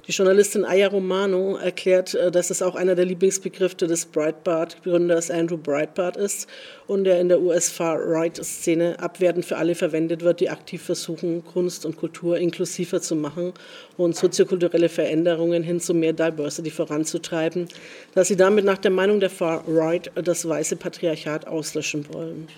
Die 0.07 0.11
Journalistin 0.11 0.65
Aya 0.65 0.87
Romano 0.87 1.57
erklärt, 1.57 2.13
äh, 2.15 2.31
dass 2.31 2.49
es 2.49 2.61
auch 2.61 2.75
einer 2.75 2.95
der 2.95 3.05
Lieblingsbegriffe 3.05 3.87
des 3.87 4.05
Breitbart-Gründers 4.05 5.29
Andrew 5.31 5.57
Breitbart 5.57 6.17
ist 6.17 6.47
und 6.91 7.05
der 7.05 7.21
in 7.21 7.29
der 7.29 7.41
US-Far-Right-Szene 7.41 8.99
abwertend 8.99 9.45
für 9.45 9.55
alle 9.55 9.75
verwendet 9.75 10.23
wird, 10.23 10.41
die 10.41 10.49
aktiv 10.49 10.81
versuchen, 10.81 11.41
Kunst 11.45 11.85
und 11.85 11.95
Kultur 11.95 12.37
inklusiver 12.37 13.01
zu 13.01 13.15
machen 13.15 13.53
und 13.95 14.17
soziokulturelle 14.17 14.89
Veränderungen 14.89 15.63
hin 15.63 15.79
zu 15.79 15.93
mehr 15.93 16.11
Diversity 16.11 16.69
voranzutreiben, 16.69 17.69
dass 18.13 18.27
sie 18.27 18.35
damit 18.35 18.65
nach 18.65 18.77
der 18.77 18.91
Meinung 18.91 19.21
der 19.21 19.29
Far-Right 19.29 20.11
das 20.15 20.45
weiße 20.47 20.75
Patriarchat 20.75 21.47
auslöschen 21.47 22.13
wollen 22.13 22.49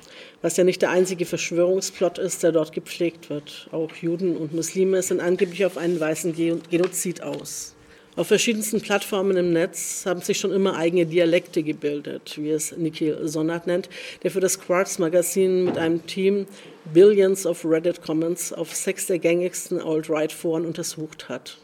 was 0.41 0.57
ja 0.57 0.65
nicht 0.65 0.81
der 0.81 0.89
einzige 0.89 1.25
Verschwörungsplot 1.25 2.17
ist, 2.17 2.43
der 2.43 2.51
dort 2.51 2.73
gepflegt 2.73 3.29
wird. 3.29 3.69
Auch 3.71 3.95
Juden 3.95 4.35
und 4.35 4.53
Muslime 4.53 5.01
sind 5.01 5.21
angeblich 5.21 5.65
auf 5.65 5.77
einen 5.77 5.97
weißen 5.97 6.35
Genozid 6.69 7.23
aus. 7.23 7.75
Auf 8.15 8.27
verschiedensten 8.27 8.79
Plattformen 8.79 9.37
im 9.37 9.53
Netz 9.53 10.05
haben 10.05 10.21
sich 10.21 10.37
schon 10.37 10.51
immer 10.51 10.77
eigene 10.77 11.07
Dialekte 11.07 11.63
gebildet, 11.63 12.37
wie 12.37 12.51
es 12.51 12.77
Niki 12.77 13.11
Sonnert 13.23 13.65
nennt, 13.65 13.89
der 14.21 14.29
für 14.29 14.39
das 14.39 14.59
Quartz 14.59 14.99
Magazin 14.99 15.65
mit 15.65 15.79
einem 15.79 16.05
Team 16.05 16.45
Billions 16.93 17.47
of 17.47 17.65
Reddit 17.65 18.03
Comments 18.03 18.53
auf 18.53 18.71
sechs 18.75 19.07
der 19.07 19.17
gängigsten 19.17 19.81
Alt-Right-Foren 19.81 20.63
untersucht 20.63 21.27
hat. 21.27 21.57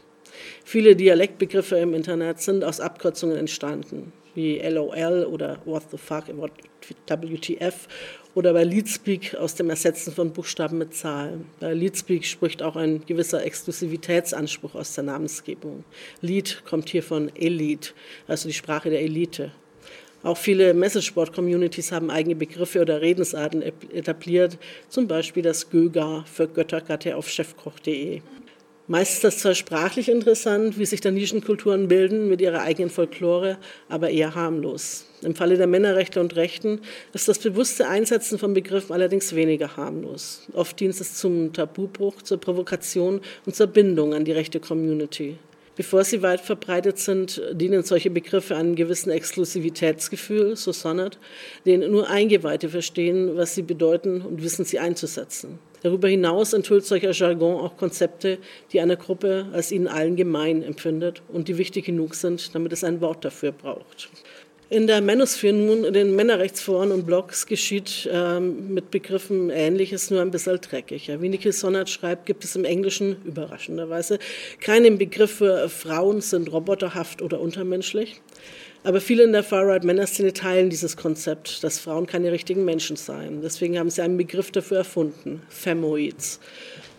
Viele 0.64 0.96
Dialektbegriffe 0.96 1.76
im 1.76 1.94
Internet 1.94 2.40
sind 2.40 2.64
aus 2.64 2.80
Abkürzungen 2.80 3.36
entstanden, 3.36 4.12
wie 4.34 4.58
LOL 4.58 5.26
oder 5.30 5.58
What 5.66 5.84
the 5.92 5.98
fuck, 5.98 6.24
WTF 7.06 7.86
oder 8.34 8.52
bei 8.52 8.64
Leadspeak 8.64 9.34
aus 9.34 9.54
dem 9.54 9.70
Ersetzen 9.70 10.12
von 10.12 10.32
Buchstaben 10.32 10.78
mit 10.78 10.94
Zahlen. 10.94 11.46
Bei 11.58 11.72
Leadspeak 11.72 12.24
spricht 12.24 12.62
auch 12.62 12.76
ein 12.76 13.04
gewisser 13.06 13.44
Exklusivitätsanspruch 13.44 14.74
aus 14.74 14.94
der 14.94 15.04
Namensgebung. 15.04 15.84
Lead 16.20 16.62
kommt 16.64 16.88
hier 16.90 17.02
von 17.02 17.34
Elite, 17.34 17.90
also 18.28 18.48
die 18.48 18.54
Sprache 18.54 18.90
der 18.90 19.00
Elite. 19.00 19.52
Auch 20.22 20.36
viele 20.36 20.74
Messageboard-Communities 20.74 21.92
haben 21.92 22.10
eigene 22.10 22.36
Begriffe 22.36 22.82
oder 22.82 23.00
Redensarten 23.00 23.62
etabliert, 23.62 24.58
zum 24.90 25.08
Beispiel 25.08 25.42
das 25.42 25.70
Göga 25.70 26.24
für 26.30 26.46
Göttergatte 26.46 27.16
auf 27.16 27.28
chefkoch.de. 27.28 28.20
Meist 28.90 29.12
ist 29.12 29.22
das 29.22 29.38
zwar 29.38 29.54
sprachlich 29.54 30.08
interessant, 30.08 30.76
wie 30.76 30.84
sich 30.84 31.00
da 31.00 31.12
Nischenkulturen 31.12 31.86
bilden 31.86 32.28
mit 32.28 32.40
ihrer 32.40 32.62
eigenen 32.62 32.90
Folklore, 32.90 33.56
aber 33.88 34.10
eher 34.10 34.34
harmlos. 34.34 35.06
Im 35.22 35.36
Falle 35.36 35.56
der 35.56 35.68
Männerrechte 35.68 36.20
und 36.20 36.34
Rechten 36.34 36.80
ist 37.12 37.28
das 37.28 37.38
bewusste 37.38 37.86
Einsetzen 37.86 38.36
von 38.36 38.52
Begriffen 38.52 38.92
allerdings 38.92 39.32
weniger 39.36 39.76
harmlos. 39.76 40.48
Oft 40.54 40.80
dient 40.80 41.00
es 41.00 41.14
zum 41.14 41.52
Tabubruch, 41.52 42.20
zur 42.22 42.40
Provokation 42.40 43.20
und 43.46 43.54
zur 43.54 43.68
Bindung 43.68 44.12
an 44.12 44.24
die 44.24 44.32
rechte 44.32 44.58
Community. 44.58 45.36
Bevor 45.76 46.02
sie 46.02 46.20
weit 46.22 46.40
verbreitet 46.40 46.98
sind, 46.98 47.40
dienen 47.52 47.84
solche 47.84 48.10
Begriffe 48.10 48.56
einem 48.56 48.74
gewissen 48.74 49.10
Exklusivitätsgefühl, 49.10 50.56
so 50.56 50.72
Sonnet, 50.72 51.16
den 51.64 51.88
nur 51.92 52.10
Eingeweihte 52.10 52.68
verstehen, 52.68 53.36
was 53.36 53.54
sie 53.54 53.62
bedeuten 53.62 54.20
und 54.20 54.42
wissen 54.42 54.64
sie 54.64 54.80
einzusetzen. 54.80 55.60
Darüber 55.82 56.08
hinaus 56.08 56.52
enthüllt 56.52 56.84
solcher 56.84 57.12
Jargon 57.12 57.60
auch 57.60 57.76
Konzepte, 57.76 58.38
die 58.72 58.80
eine 58.80 58.96
Gruppe 58.96 59.46
als 59.52 59.72
ihnen 59.72 59.88
allen 59.88 60.16
gemein 60.16 60.62
empfindet 60.62 61.22
und 61.28 61.48
die 61.48 61.58
wichtig 61.58 61.86
genug 61.86 62.14
sind, 62.14 62.54
damit 62.54 62.72
es 62.72 62.84
ein 62.84 63.00
Wort 63.00 63.24
dafür 63.24 63.52
braucht. 63.52 64.10
In 64.72 64.86
der 64.86 65.00
Manosphere 65.00 65.52
nun, 65.52 65.82
in 65.82 65.94
den 65.94 66.14
Männerrechtsforen 66.14 66.92
und 66.92 67.04
Blogs 67.04 67.46
geschieht 67.46 68.08
ähm, 68.12 68.72
mit 68.72 68.92
Begriffen 68.92 69.50
Ähnliches, 69.50 70.12
nur 70.12 70.20
ein 70.20 70.30
bisschen 70.30 70.60
dreckiger. 70.60 71.20
Wie 71.20 71.28
Niki 71.28 71.50
Sonnert 71.50 71.90
schreibt, 71.90 72.24
gibt 72.24 72.44
es 72.44 72.54
im 72.54 72.64
Englischen 72.64 73.16
überraschenderweise 73.24 74.20
keinen 74.60 74.96
Begriff 74.96 75.38
für 75.38 75.68
Frauen 75.68 76.20
sind 76.20 76.52
roboterhaft 76.52 77.20
oder 77.20 77.40
untermenschlich. 77.40 78.20
Aber 78.82 79.00
viele 79.00 79.24
in 79.24 79.32
der 79.32 79.42
Far-Right-Männerszene 79.42 80.32
teilen 80.32 80.70
dieses 80.70 80.96
Konzept, 80.96 81.62
dass 81.62 81.78
Frauen 81.78 82.06
keine 82.06 82.32
richtigen 82.32 82.64
Menschen 82.64 82.96
seien. 82.96 83.42
Deswegen 83.42 83.78
haben 83.78 83.90
sie 83.90 84.00
einen 84.00 84.16
Begriff 84.16 84.50
dafür 84.50 84.78
erfunden, 84.78 85.42
Femoids. 85.50 86.40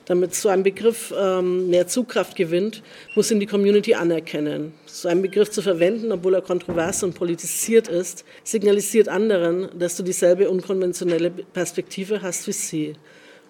Damit 0.05 0.35
so 0.35 0.49
ein 0.49 0.61
Begriff 0.61 1.13
ähm, 1.17 1.69
mehr 1.69 1.87
Zugkraft 1.87 2.35
gewinnt, 2.35 2.83
muss 3.15 3.31
ihn 3.31 3.39
die 3.39 3.45
Community 3.45 3.95
anerkennen. 3.95 4.73
So 4.85 5.07
einen 5.07 5.21
Begriff 5.21 5.49
zu 5.49 5.61
verwenden, 5.61 6.11
obwohl 6.11 6.35
er 6.35 6.41
kontrovers 6.41 7.01
und 7.03 7.15
politisiert 7.15 7.87
ist, 7.87 8.25
signalisiert 8.43 9.07
anderen, 9.07 9.69
dass 9.77 9.95
du 9.97 10.03
dieselbe 10.03 10.49
unkonventionelle 10.49 11.31
Perspektive 11.31 12.21
hast 12.21 12.47
wie 12.47 12.51
sie. 12.51 12.95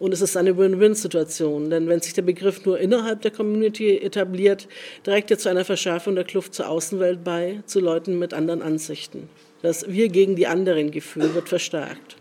Und 0.02 0.14
es 0.14 0.22
ist 0.22 0.36
eine 0.36 0.58
Win-Win-Situation, 0.58 1.70
denn 1.70 1.88
wenn 1.88 2.02
sich 2.02 2.16
der 2.16 2.24
Begriff 2.24 2.66
nur 2.66 2.80
innerhalb 2.80 3.22
der 3.22 3.30
Community 3.30 4.00
etabliert, 4.00 4.68
trägt 5.04 5.30
er 5.30 5.38
zu 5.38 5.48
einer 5.48 5.64
Verschärfung 5.64 6.16
der 6.16 6.24
Kluft 6.24 6.56
zur 6.56 6.70
Außenwelt 6.70 7.24
bei, 7.24 7.62
zu 7.68 7.80
Leuten 7.80 8.18
mit 8.18 8.34
anderen 8.34 8.64
Ansichten. 8.64 9.30
Das 9.62 9.88
Wir 9.88 10.10
gegen 10.10 10.36
die 10.36 10.48
anderen 10.48 10.90
Gefühl 10.90 11.36
wird 11.36 11.50
verstärkt. 11.50 12.16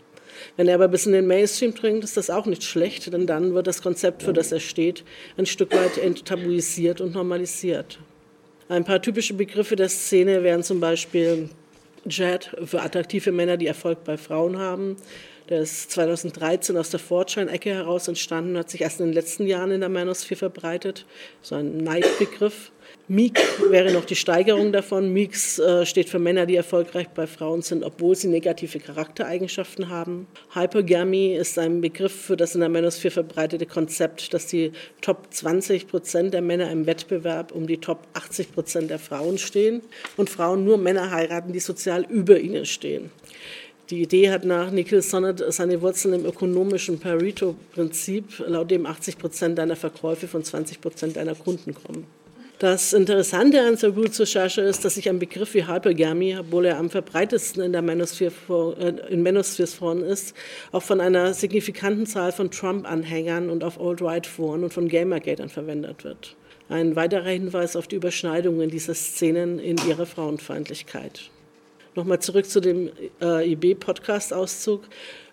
Wenn 0.57 0.67
er 0.67 0.75
aber 0.75 0.89
bis 0.89 1.07
in 1.07 1.13
den 1.13 1.25
Mainstream 1.25 1.73
dringt, 1.73 2.03
ist 2.03 2.17
das 2.17 2.29
auch 2.29 2.45
nicht 2.45 2.63
schlecht, 2.63 3.11
denn 3.11 3.25
dann 3.25 3.55
wird 3.55 3.65
das 3.65 3.81
Konzept, 3.81 4.21
für 4.21 4.33
das 4.33 4.51
er 4.51 4.59
steht, 4.59 5.03
ein 5.37 5.47
Stück 5.47 5.73
weit 5.75 5.97
enttabuisiert 5.97 7.01
und 7.01 7.15
normalisiert. 7.15 7.97
Ein 8.69 8.85
paar 8.85 9.01
typische 9.01 9.33
Begriffe 9.33 9.75
der 9.75 9.89
Szene 9.89 10.43
wären 10.43 10.61
zum 10.61 10.79
Beispiel 10.79 11.49
Jet 12.05 12.51
für 12.63 12.83
attraktive 12.83 13.31
Männer, 13.31 13.57
die 13.57 13.67
Erfolg 13.67 14.03
bei 14.03 14.17
Frauen 14.17 14.59
haben, 14.59 14.97
der 15.51 15.61
ist 15.61 15.91
2013 15.91 16.77
aus 16.77 16.89
der 16.91 16.99
Fortschein-Ecke 16.99 17.69
heraus 17.69 18.07
entstanden, 18.07 18.57
hat 18.57 18.69
sich 18.69 18.81
erst 18.81 19.01
in 19.01 19.07
den 19.07 19.13
letzten 19.13 19.45
Jahren 19.45 19.71
in 19.71 19.81
der 19.81 19.89
Manosphere 19.89 20.37
verbreitet. 20.37 21.05
So 21.41 21.55
ein 21.55 21.77
Neidbegriff. 21.77 22.71
Meek 23.07 23.37
wäre 23.69 23.91
noch 23.91 24.05
die 24.05 24.15
Steigerung 24.15 24.71
davon. 24.71 25.11
Meeks 25.11 25.59
äh, 25.59 25.85
steht 25.85 26.07
für 26.07 26.19
Männer, 26.19 26.45
die 26.45 26.55
erfolgreich 26.55 27.09
bei 27.09 27.27
Frauen 27.27 27.61
sind, 27.61 27.83
obwohl 27.83 28.15
sie 28.15 28.29
negative 28.29 28.79
Charaktereigenschaften 28.79 29.89
haben. 29.89 30.27
Hypergamy 30.53 31.35
ist 31.35 31.59
ein 31.59 31.81
Begriff 31.81 32.13
für 32.13 32.37
das 32.37 32.55
in 32.55 32.61
der 32.61 32.69
Manosphere 32.69 33.11
verbreitete 33.11 33.65
Konzept, 33.65 34.33
dass 34.33 34.47
die 34.47 34.71
Top 35.01 35.27
20 35.31 35.87
Prozent 35.89 36.33
der 36.33 36.41
Männer 36.41 36.71
im 36.71 36.85
Wettbewerb 36.85 37.51
um 37.51 37.67
die 37.67 37.79
Top 37.79 38.07
80 38.13 38.53
Prozent 38.53 38.89
der 38.89 38.99
Frauen 38.99 39.37
stehen 39.37 39.81
und 40.15 40.29
Frauen 40.29 40.63
nur 40.63 40.77
Männer 40.77 41.11
heiraten, 41.11 41.51
die 41.51 41.59
sozial 41.59 42.05
über 42.09 42.39
ihnen 42.39 42.65
stehen. 42.65 43.11
Die 43.91 44.01
Idee 44.01 44.31
hat 44.31 44.45
nach 44.45 44.71
Nikhil 44.71 45.01
Sonnet 45.01 45.43
seine 45.49 45.81
Wurzeln 45.81 46.13
im 46.13 46.25
ökonomischen 46.25 46.97
Pareto-Prinzip, 46.97 48.41
laut 48.47 48.71
dem 48.71 48.85
80 48.85 49.17
Prozent 49.17 49.57
deiner 49.57 49.75
Verkäufe 49.75 50.29
von 50.29 50.45
20 50.45 50.79
Prozent 50.79 51.17
deiner 51.17 51.35
Kunden 51.35 51.73
kommen. 51.73 52.07
Das 52.59 52.93
Interessante 52.93 53.59
an 53.59 53.75
Saruts 53.75 54.21
Recherche 54.21 54.61
ist, 54.61 54.85
dass 54.85 54.95
sich 54.95 55.09
ein 55.09 55.19
Begriff 55.19 55.53
wie 55.55 55.67
Hypergamy, 55.67 56.37
obwohl 56.39 56.67
er 56.67 56.77
am 56.77 56.89
verbreitetsten 56.89 57.61
in 57.63 57.73
der 57.73 57.81
Manosphere, 57.81 58.31
äh, 58.79 59.11
in 59.11 59.23
Manosphere-Foren 59.23 60.03
ist, 60.03 60.35
auch 60.71 60.83
von 60.83 61.01
einer 61.01 61.33
signifikanten 61.33 62.05
Zahl 62.05 62.31
von 62.31 62.49
Trump-Anhängern 62.49 63.49
und 63.49 63.61
auf 63.65 63.77
Alt-Right-Foren 63.77 64.63
und 64.63 64.71
von 64.71 64.87
Gamergatern 64.87 65.49
verwendet 65.49 66.05
wird. 66.05 66.37
Ein 66.69 66.95
weiterer 66.95 67.27
Hinweis 67.27 67.75
auf 67.75 67.89
die 67.89 67.97
Überschneidungen 67.97 68.69
dieser 68.69 68.93
Szenen 68.93 69.59
in 69.59 69.75
ihrer 69.85 70.05
Frauenfeindlichkeit. 70.05 71.29
Nochmal 71.93 72.19
zurück 72.19 72.45
zu 72.45 72.61
dem 72.61 72.89
äh, 73.21 73.51
IB-Podcast-Auszug. 73.51 74.83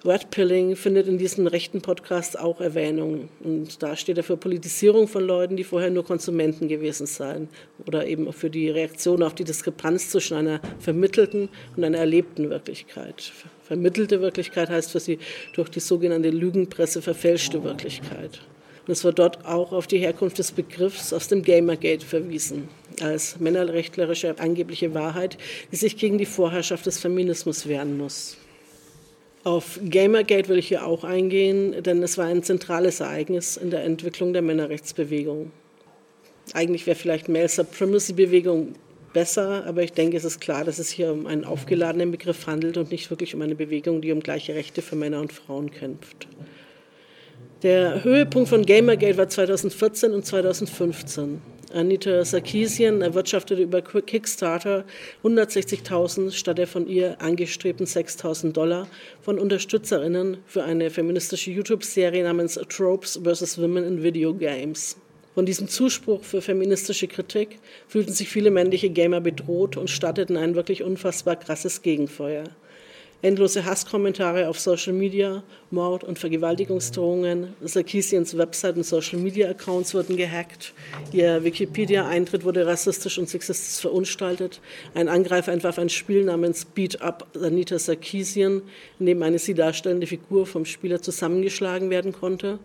Red 0.05 0.31
Pilling 0.31 0.75
findet 0.75 1.07
in 1.07 1.17
diesem 1.17 1.47
rechten 1.47 1.83
Podcast 1.83 2.37
auch 2.37 2.61
Erwähnung. 2.61 3.29
Und 3.45 3.81
da 3.81 3.95
steht 3.95 4.17
er 4.17 4.25
für 4.25 4.37
Politisierung 4.37 5.07
von 5.07 5.25
Leuten, 5.25 5.57
die 5.57 5.63
vorher 5.63 5.91
nur 5.91 6.05
Konsumenten 6.05 6.67
gewesen 6.67 7.07
seien. 7.07 7.49
Oder 7.87 8.09
eben 8.09 8.33
für 8.33 8.51
die 8.51 8.71
Reaktion 8.71 9.23
auf 9.23 9.37
die 9.37 9.45
Diskrepanz 9.45 10.11
zwischen 10.11 10.37
einer 10.37 10.61
vermittelten 10.81 11.49
und 11.77 11.85
einer 11.85 11.99
erlebten 11.99 12.51
Wirklichkeit. 12.51 13.33
Vermittelte 13.63 14.21
Wirklichkeit 14.21 14.69
heißt 14.69 14.91
für 14.91 15.01
sie 15.01 15.21
durch 15.55 15.69
die 15.69 15.81
sogenannte 15.81 16.31
Lügenpresse 16.31 17.03
verfälschte 17.03 17.63
Wirklichkeit. 17.63 18.41
Und 18.89 18.93
es 18.93 19.05
wird 19.05 19.19
dort 19.19 19.45
auch 19.45 19.73
auf 19.73 19.87
die 19.87 19.99
Herkunft 19.99 20.39
des 20.39 20.51
Begriffs 20.51 21.13
aus 21.13 21.29
dem 21.29 21.43
Gamergate 21.43 22.05
verwiesen, 22.05 22.71
als 23.03 23.39
männerrechtlerische 23.39 24.39
angebliche 24.39 24.95
Wahrheit, 24.95 25.37
die 25.71 25.77
sich 25.77 25.99
gegen 25.99 26.17
die 26.17 26.25
Vorherrschaft 26.25 26.87
des 26.87 26.99
Feminismus 26.99 27.69
wehren 27.69 27.99
muss. 27.99 28.39
Auf 29.45 29.79
Gamergate 29.85 30.49
will 30.49 30.57
ich 30.57 30.69
hier 30.69 30.87
auch 30.87 31.05
eingehen, 31.05 31.83
denn 31.83 32.03
es 32.03 32.17
war 32.17 32.25
ein 32.25 32.43
zentrales 32.43 33.01
Ereignis 33.01 33.59
in 33.59 33.71
der 33.71 33.85
Entwicklung 33.85 34.33
der 34.33 34.41
Männerrechtsbewegung. 34.41 35.51
Eigentlich 36.55 36.87
wäre 36.87 36.97
vielleicht 36.97 37.29
Male 37.29 37.49
Supremacy 37.49 38.15
Bewegung 38.15 38.75
besser, 39.13 39.67
aber 39.67 39.83
ich 39.83 39.93
denke, 39.93 40.17
es 40.17 40.25
ist 40.25 40.41
klar, 40.41 40.65
dass 40.65 40.79
es 40.79 40.89
hier 40.89 41.13
um 41.13 41.27
einen 41.27 41.45
aufgeladenen 41.45 42.11
Begriff 42.11 42.47
handelt 42.47 42.79
und 42.79 42.91
nicht 42.91 43.11
wirklich 43.11 43.35
um 43.35 43.43
eine 43.43 43.55
Bewegung, 43.55 44.01
die 44.01 44.13
um 44.13 44.21
gleiche 44.21 44.55
Rechte 44.55 44.81
für 44.81 44.97
Männer 44.97 45.21
und 45.21 45.35
Frauen 45.35 45.71
kämpft. 45.71 46.27
Der 47.65 48.05
Höhepunkt 48.05 48.51
von 48.51 48.65
Gamergate 48.65 49.17
war 49.17 49.29
2014 49.29 50.13
und 50.13 50.25
2015. 50.25 51.43
Anita 51.75 52.25
Sarkeesian 52.25 53.03
erwirtschaftete 53.03 53.61
über 53.61 53.83
Kickstarter 53.83 54.85
160.000 55.25 56.31
statt 56.31 56.59
der 56.59 56.69
von 56.69 56.87
ihr 56.87 57.21
angestrebten 57.21 57.85
6.000 57.85 58.53
Dollar 58.53 58.87
von 59.21 59.41
Unterstützerinnen 59.41 60.37
für 60.47 60.63
eine 60.63 60.89
feministische 60.89 61.51
YouTube-Serie 61.51 62.23
namens 62.23 62.61
Tropes 62.69 63.21
vs. 63.25 63.61
Women 63.61 63.83
in 63.83 64.03
Video 64.05 64.35
Games. 64.35 64.97
Von 65.35 65.45
diesem 65.45 65.67
Zuspruch 65.67 66.23
für 66.23 66.41
feministische 66.41 67.09
Kritik 67.09 67.59
fühlten 67.89 68.13
sich 68.13 68.29
viele 68.29 68.53
männliche 68.53 68.91
Gamer 68.91 69.21
bedroht 69.21 69.77
und 69.77 69.91
starteten 69.91 70.37
ein 70.37 70.55
wirklich 70.55 70.85
unfassbar 70.85 71.35
krasses 71.35 71.83
Gegenfeuer 71.83 72.45
endlose 73.21 73.65
Hasskommentare 73.65 74.49
auf 74.49 74.61
Social 74.61 74.93
Media, 74.93 75.43
Mord- 75.71 76.05
und 76.05 76.19
Vergewaltigungsdrohungen. 76.19 77.55
Sarkisians 77.63 78.39
Website 78.39 78.77
und 78.77 78.85
Social 78.85 79.19
Media 79.19 79.49
Accounts 79.51 79.95
wurden 79.95 80.17
gehackt. 80.17 80.73
Ihr 81.13 81.43
Wikipedia-Eintritt 81.43 82.45
wurde 82.45 82.67
rassistisch 82.67 83.19
und 83.19 83.29
sexistisch 83.29 83.81
verunstaltet. 83.81 84.61
Ein 84.95 85.09
Angreifer 85.09 85.53
entwarf 85.53 85.79
ein 85.79 85.89
Spiel 85.89 86.25
namens 86.25 86.65
Beat 86.65 87.03
Up 87.03 87.27
Anita 87.43 87.79
Sarkisian, 87.79 88.63
in 89.01 89.07
dem 89.07 89.23
eine 89.23 89.39
sie 89.39 89.55
darstellende 89.55 90.07
Figur 90.07 90.47
vom 90.47 90.65
Spieler 90.65 91.03
zusammengeschlagen 91.03 91.91
werden 91.91 92.13
konnte. 92.13 92.61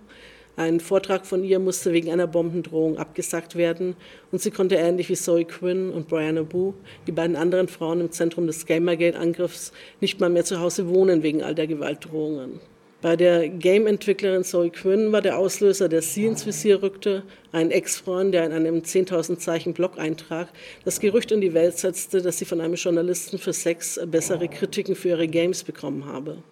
Ein 0.56 0.80
Vortrag 0.80 1.26
von 1.26 1.44
ihr 1.44 1.58
musste 1.58 1.94
wegen 1.94 2.12
einer 2.12 2.28
Bombendrohung 2.28 3.00
abgesagt 3.00 3.56
werden 3.56 3.96
und 4.32 4.40
sie 4.40 4.52
konnte 4.52 4.76
ähnlich 4.76 5.10
wie 5.10 5.16
Zoe 5.16 5.46
Quinn 5.46 5.90
und 5.90 6.08
Brianna 6.08 6.44
Boo, 6.44 6.76
die 7.08 7.12
beiden 7.12 7.36
anderen 7.36 7.68
Frauen 7.68 8.02
im 8.02 8.12
Zentrum 8.12 8.46
des 8.46 8.68
Gamergate-Angriffs, 8.68 9.72
nicht 10.00 10.20
mal 10.20 10.30
mehr 10.30 10.46
zu 10.46 10.60
Hause 10.60 10.88
wohnen 10.90 11.24
wegen 11.24 11.42
all 11.42 11.56
der 11.56 11.66
Gewaltdrohungen. 11.66 12.60
Bei 13.02 13.16
der 13.16 13.50
Game-Entwicklerin 13.50 14.44
Zoe 14.44 14.70
Quinn 14.70 15.12
war 15.12 15.22
der 15.22 15.40
Auslöser, 15.40 15.90
dass 15.90 16.14
sie 16.14 16.28
ins 16.28 16.46
Visier 16.46 16.84
rückte, 16.84 17.24
ein 17.52 17.72
Ex-Freund, 17.72 18.32
der 18.34 18.46
in 18.46 18.52
einem 18.54 18.78
10.000 18.78 19.40
Zeichen 19.40 19.74
Blog-Eintrag 19.74 20.50
das 20.86 21.00
Gerücht 21.00 21.32
in 21.32 21.42
die 21.42 21.56
Welt 21.56 21.80
setzte, 21.80 22.22
dass 22.22 22.38
sie 22.38 22.46
von 22.46 22.62
einem 22.62 22.76
Journalisten 22.76 23.40
für 23.40 23.54
Sex 23.54 24.00
bessere 24.06 24.48
Kritiken 24.48 24.96
für 24.96 25.10
ihre 25.10 25.28
Games 25.28 25.64
bekommen 25.64 26.06
habe. 26.06 26.44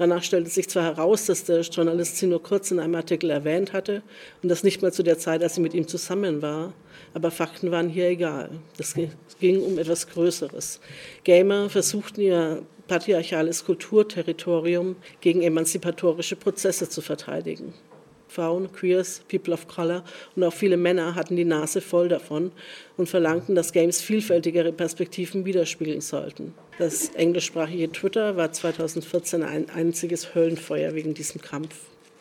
Danach 0.00 0.22
stellte 0.22 0.48
sich 0.48 0.66
zwar 0.66 0.84
heraus, 0.84 1.26
dass 1.26 1.44
der 1.44 1.60
Journalist 1.60 2.16
sie 2.16 2.26
nur 2.26 2.42
kurz 2.42 2.70
in 2.70 2.80
einem 2.80 2.94
Artikel 2.94 3.28
erwähnt 3.28 3.74
hatte 3.74 4.02
und 4.42 4.48
das 4.48 4.64
nicht 4.64 4.80
mal 4.80 4.94
zu 4.94 5.02
der 5.02 5.18
Zeit, 5.18 5.42
als 5.42 5.56
sie 5.56 5.60
mit 5.60 5.74
ihm 5.74 5.86
zusammen 5.86 6.40
war, 6.40 6.72
aber 7.12 7.30
Fakten 7.30 7.70
waren 7.70 7.90
hier 7.90 8.08
egal. 8.08 8.48
Es 8.78 8.94
ging 9.40 9.60
um 9.60 9.78
etwas 9.78 10.08
Größeres. 10.08 10.80
Gamer 11.22 11.68
versuchten 11.68 12.22
ihr 12.22 12.62
patriarchales 12.88 13.62
Kulturterritorium 13.66 14.96
gegen 15.20 15.42
emanzipatorische 15.42 16.36
Prozesse 16.36 16.88
zu 16.88 17.02
verteidigen. 17.02 17.74
Frauen, 18.30 18.70
Queers, 18.72 19.22
People 19.28 19.52
of 19.52 19.66
Color 19.66 20.04
und 20.36 20.44
auch 20.44 20.52
viele 20.52 20.76
Männer 20.76 21.14
hatten 21.14 21.36
die 21.36 21.44
Nase 21.44 21.80
voll 21.80 22.08
davon 22.08 22.52
und 22.96 23.08
verlangten, 23.08 23.54
dass 23.54 23.72
Games 23.72 24.00
vielfältigere 24.00 24.72
Perspektiven 24.72 25.44
widerspiegeln 25.44 26.00
sollten. 26.00 26.54
Das 26.78 27.10
englischsprachige 27.10 27.90
Twitter 27.92 28.36
war 28.36 28.52
2014 28.52 29.42
ein 29.42 29.68
einziges 29.70 30.34
Höllenfeuer 30.34 30.94
wegen 30.94 31.14
diesem 31.14 31.40
Kampf. 31.40 31.74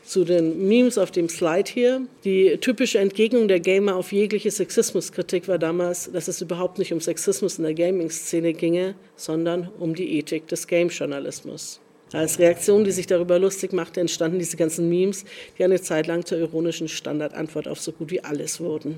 Zu 0.04 0.24
den 0.24 0.68
Memes 0.68 0.98
auf 0.98 1.12
dem 1.12 1.30
Slide 1.30 1.70
hier. 1.72 2.02
Die 2.24 2.58
typische 2.58 2.98
Entgegnung 2.98 3.48
der 3.48 3.60
Gamer 3.60 3.96
auf 3.96 4.12
jegliche 4.12 4.50
Sexismuskritik 4.50 5.48
war 5.48 5.60
damals, 5.60 6.12
dass 6.12 6.28
es 6.28 6.42
überhaupt 6.42 6.80
nicht 6.80 6.92
um 6.92 7.00
Sexismus 7.00 7.60
in 7.60 7.64
der 7.66 7.76
Gaming-Szene 7.76 8.54
ginge, 8.54 8.96
sondern 9.16 9.70
um 9.78 9.94
die 9.94 10.18
Ethik 10.18 10.48
des 10.48 10.66
Game-Journalismus. 10.66 11.80
Als 12.12 12.40
Reaktion, 12.40 12.84
die 12.84 12.92
sich 12.92 13.06
darüber 13.06 13.38
lustig 13.38 13.72
machte, 13.72 14.02
entstanden 14.02 14.40
diese 14.40 14.58
ganzen 14.58 14.90
Memes, 14.90 15.26
die 15.58 15.64
eine 15.64 15.80
Zeit 15.80 16.08
lang 16.08 16.26
zur 16.26 16.40
ironischen 16.40 16.88
Standardantwort 16.88 17.68
auf 17.68 17.80
so 17.80 17.92
gut 17.92 18.10
wie 18.10 18.24
alles 18.24 18.60
wurden. 18.60 18.96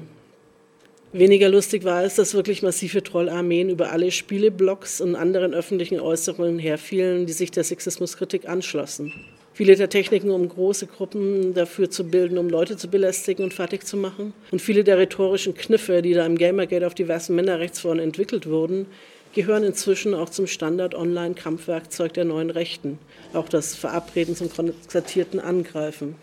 Weniger 1.14 1.50
lustig 1.50 1.84
war 1.84 2.06
es, 2.06 2.16
dass 2.16 2.34
wirklich 2.34 2.64
massive 2.64 3.04
Trollarmeen 3.04 3.70
über 3.70 3.92
alle 3.92 4.12
Spieleblogs 4.12 5.02
und 5.02 5.16
anderen 5.16 5.54
öffentlichen 5.54 6.00
Äußerungen 6.00 6.58
herfielen, 6.58 7.26
die 7.26 7.34
sich 7.34 7.52
der 7.52 7.66
Sexismuskritik 7.66 8.48
anschlossen. 8.48 9.12
Viele 9.54 9.76
der 9.76 9.90
Techniken, 9.90 10.32
um 10.32 10.48
große 10.48 10.88
Gruppen 10.88 11.54
dafür 11.54 11.90
zu 11.90 12.06
bilden, 12.06 12.38
um 12.38 12.48
Leute 12.48 12.78
zu 12.78 12.88
belästigen 12.88 13.44
und 13.44 13.54
fertig 13.54 13.86
zu 13.86 13.98
machen. 13.98 14.34
Und 14.52 14.62
viele 14.62 14.86
der 14.86 14.98
rhetorischen 14.98 15.54
Kniffe, 15.54 16.02
die 16.02 16.14
da 16.14 16.26
im 16.26 16.38
Gamergate 16.38 16.88
auf 16.88 16.96
diversen 16.96 17.36
Männerrechtsforen 17.36 18.00
entwickelt 18.00 18.48
wurden, 18.48 18.86
gehören 19.34 19.64
inzwischen 19.64 20.14
auch 20.14 20.30
zum 20.30 20.48
Standard-Online-Kampfwerkzeug 20.48 22.14
der 22.14 22.26
neuen 22.26 22.50
Rechten, 22.50 23.00
auch 23.34 23.50
das 23.50 23.76
Verabreden 23.76 24.36
zum 24.36 24.52
konzertierten 24.52 25.40
Angreifen. 25.40 26.16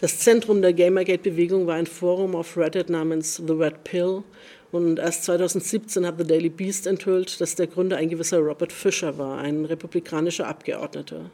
Das 0.00 0.18
Zentrum 0.18 0.60
der 0.60 0.72
Gamergate-Bewegung 0.72 1.66
war 1.66 1.76
ein 1.76 1.86
Forum 1.86 2.34
auf 2.34 2.56
Reddit 2.56 2.90
namens 2.90 3.36
The 3.36 3.52
Red 3.52 3.84
Pill 3.84 4.22
und 4.72 4.98
erst 4.98 5.24
2017 5.24 6.04
hat 6.04 6.18
The 6.18 6.26
Daily 6.26 6.48
Beast 6.48 6.86
enthüllt, 6.86 7.40
dass 7.40 7.54
der 7.54 7.68
Gründer 7.68 7.96
ein 7.96 8.10
gewisser 8.10 8.38
Robert 8.38 8.72
Fisher 8.72 9.16
war, 9.18 9.38
ein 9.38 9.64
republikanischer 9.64 10.48
Abgeordneter. 10.48 11.30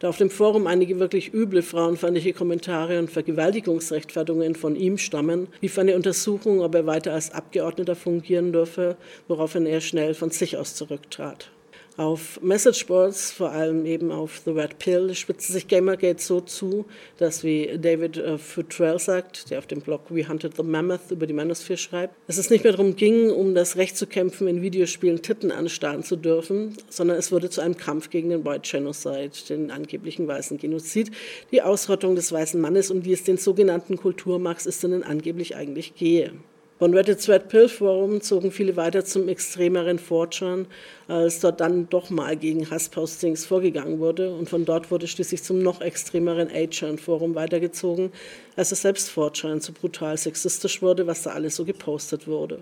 Da 0.00 0.08
auf 0.08 0.16
dem 0.16 0.30
Forum 0.30 0.66
einige 0.66 0.98
wirklich 0.98 1.34
üble 1.34 1.60
frauenfeindliche 1.60 2.32
Kommentare 2.32 2.98
und 2.98 3.10
Vergewaltigungsrechtfertigungen 3.10 4.54
von 4.54 4.74
ihm 4.74 4.96
stammen, 4.96 5.48
lief 5.60 5.78
eine 5.78 5.94
Untersuchung, 5.94 6.62
ob 6.62 6.74
er 6.74 6.86
weiter 6.86 7.12
als 7.12 7.32
Abgeordneter 7.32 7.94
fungieren 7.94 8.50
dürfe, 8.50 8.96
woraufhin 9.28 9.66
er 9.66 9.82
schnell 9.82 10.14
von 10.14 10.30
sich 10.30 10.56
aus 10.56 10.74
zurücktrat. 10.74 11.50
Auf 11.96 12.40
Messageboards, 12.40 13.32
vor 13.32 13.50
allem 13.50 13.84
eben 13.84 14.10
auf 14.10 14.40
The 14.44 14.52
Red 14.52 14.78
Pill, 14.78 15.14
spitzte 15.14 15.52
sich 15.52 15.68
Gamergate 15.68 16.22
so 16.22 16.40
zu, 16.40 16.86
dass, 17.18 17.44
wie 17.44 17.78
David 17.78 18.16
äh, 18.16 18.38
Futrell 18.38 18.98
sagt, 18.98 19.50
der 19.50 19.58
auf 19.58 19.66
dem 19.66 19.80
Blog 19.80 20.02
We 20.08 20.26
Hunted 20.26 20.56
the 20.56 20.62
Mammoth 20.62 21.10
über 21.10 21.26
die 21.26 21.34
Manosphere 21.34 21.76
schreibt, 21.76 22.14
dass 22.26 22.38
es 22.38 22.48
nicht 22.48 22.64
mehr 22.64 22.72
darum 22.72 22.96
ging, 22.96 23.30
um 23.30 23.54
das 23.54 23.76
Recht 23.76 23.96
zu 23.96 24.06
kämpfen, 24.06 24.48
in 24.48 24.62
Videospielen 24.62 25.20
Titten 25.20 25.50
anstarren 25.50 26.02
zu 26.02 26.16
dürfen, 26.16 26.76
sondern 26.88 27.18
es 27.18 27.32
wurde 27.32 27.50
zu 27.50 27.60
einem 27.60 27.76
Kampf 27.76 28.08
gegen 28.08 28.30
den 28.30 28.44
White 28.44 28.70
Genocide, 28.70 29.32
den 29.48 29.70
angeblichen 29.70 30.26
weißen 30.26 30.58
Genozid, 30.58 31.10
die 31.50 31.60
Ausrottung 31.60 32.14
des 32.14 32.32
weißen 32.32 32.60
Mannes, 32.60 32.90
um 32.90 33.02
die 33.02 33.12
es 33.12 33.24
den 33.24 33.36
sogenannten 33.36 33.96
Kulturmarxistinnen 33.96 35.02
angeblich 35.02 35.56
eigentlich 35.56 35.94
gehe. 35.96 36.32
Von 36.80 36.94
Reddit's 36.94 37.28
Red 37.28 37.50
Pill 37.50 37.68
Forum 37.68 38.22
zogen 38.22 38.50
viele 38.50 38.74
weiter 38.74 39.04
zum 39.04 39.28
extremeren 39.28 39.98
Fortran, 39.98 40.66
als 41.08 41.40
dort 41.40 41.60
dann 41.60 41.90
doch 41.90 42.08
mal 42.08 42.38
gegen 42.38 42.70
Hasspostings 42.70 43.44
vorgegangen 43.44 43.98
wurde. 43.98 44.32
Und 44.32 44.48
von 44.48 44.64
dort 44.64 44.90
wurde 44.90 45.06
schließlich 45.06 45.42
zum 45.42 45.62
noch 45.62 45.82
extremeren 45.82 46.48
A-Chan 46.48 46.96
Forum 46.96 47.34
weitergezogen, 47.34 48.10
als 48.56 48.72
es 48.72 48.80
selbst 48.80 49.10
Fortran 49.10 49.60
zu 49.60 49.74
brutal 49.74 50.16
sexistisch 50.16 50.80
wurde, 50.80 51.06
was 51.06 51.20
da 51.20 51.32
alles 51.32 51.54
so 51.56 51.66
gepostet 51.66 52.26
wurde. 52.26 52.60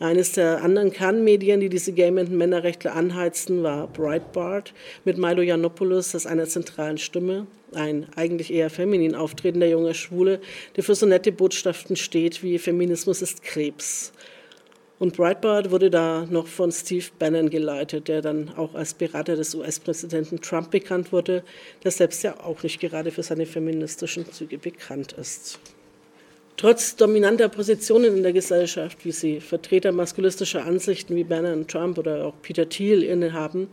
Eines 0.00 0.32
der 0.32 0.62
anderen 0.62 0.92
Kernmedien, 0.92 1.60
die 1.60 1.68
diese 1.68 1.92
gamenden 1.92 2.38
Männerrechtler 2.38 2.96
anheizten, 2.96 3.62
war 3.62 3.86
Breitbart 3.86 4.72
mit 5.04 5.18
Milo 5.18 5.42
Yiannopoulos 5.42 6.14
als 6.14 6.24
einer 6.24 6.46
zentralen 6.46 6.96
Stimme. 6.96 7.46
Ein 7.74 8.06
eigentlich 8.16 8.50
eher 8.50 8.70
feminin 8.70 9.14
auftretender 9.14 9.68
junger 9.68 9.92
Schwule, 9.92 10.40
der 10.74 10.84
für 10.84 10.94
so 10.94 11.04
nette 11.04 11.32
Botschaften 11.32 11.96
steht 11.96 12.42
wie 12.42 12.58
Feminismus 12.58 13.20
ist 13.20 13.42
Krebs. 13.42 14.14
Und 14.98 15.18
Breitbart 15.18 15.70
wurde 15.70 15.90
da 15.90 16.26
noch 16.30 16.46
von 16.46 16.72
Steve 16.72 17.04
Bannon 17.18 17.50
geleitet, 17.50 18.08
der 18.08 18.22
dann 18.22 18.54
auch 18.56 18.74
als 18.74 18.94
Berater 18.94 19.36
des 19.36 19.54
US-Präsidenten 19.54 20.40
Trump 20.40 20.70
bekannt 20.70 21.12
wurde, 21.12 21.44
der 21.84 21.90
selbst 21.90 22.22
ja 22.22 22.40
auch 22.40 22.62
nicht 22.62 22.80
gerade 22.80 23.10
für 23.10 23.22
seine 23.22 23.44
feministischen 23.44 24.32
Züge 24.32 24.56
bekannt 24.56 25.12
ist. 25.12 25.58
Trotz 26.60 26.94
dominanter 26.94 27.48
Positionen 27.48 28.18
in 28.18 28.22
der 28.22 28.34
Gesellschaft, 28.34 29.02
wie 29.06 29.12
sie 29.12 29.40
Vertreter 29.40 29.92
maskulistischer 29.92 30.66
Ansichten 30.66 31.16
wie 31.16 31.24
Bannon 31.24 31.66
Trump 31.66 31.96
oder 31.96 32.26
auch 32.26 32.34
Peter 32.42 32.68
Thiel 32.68 33.02
innehaben, 33.02 33.68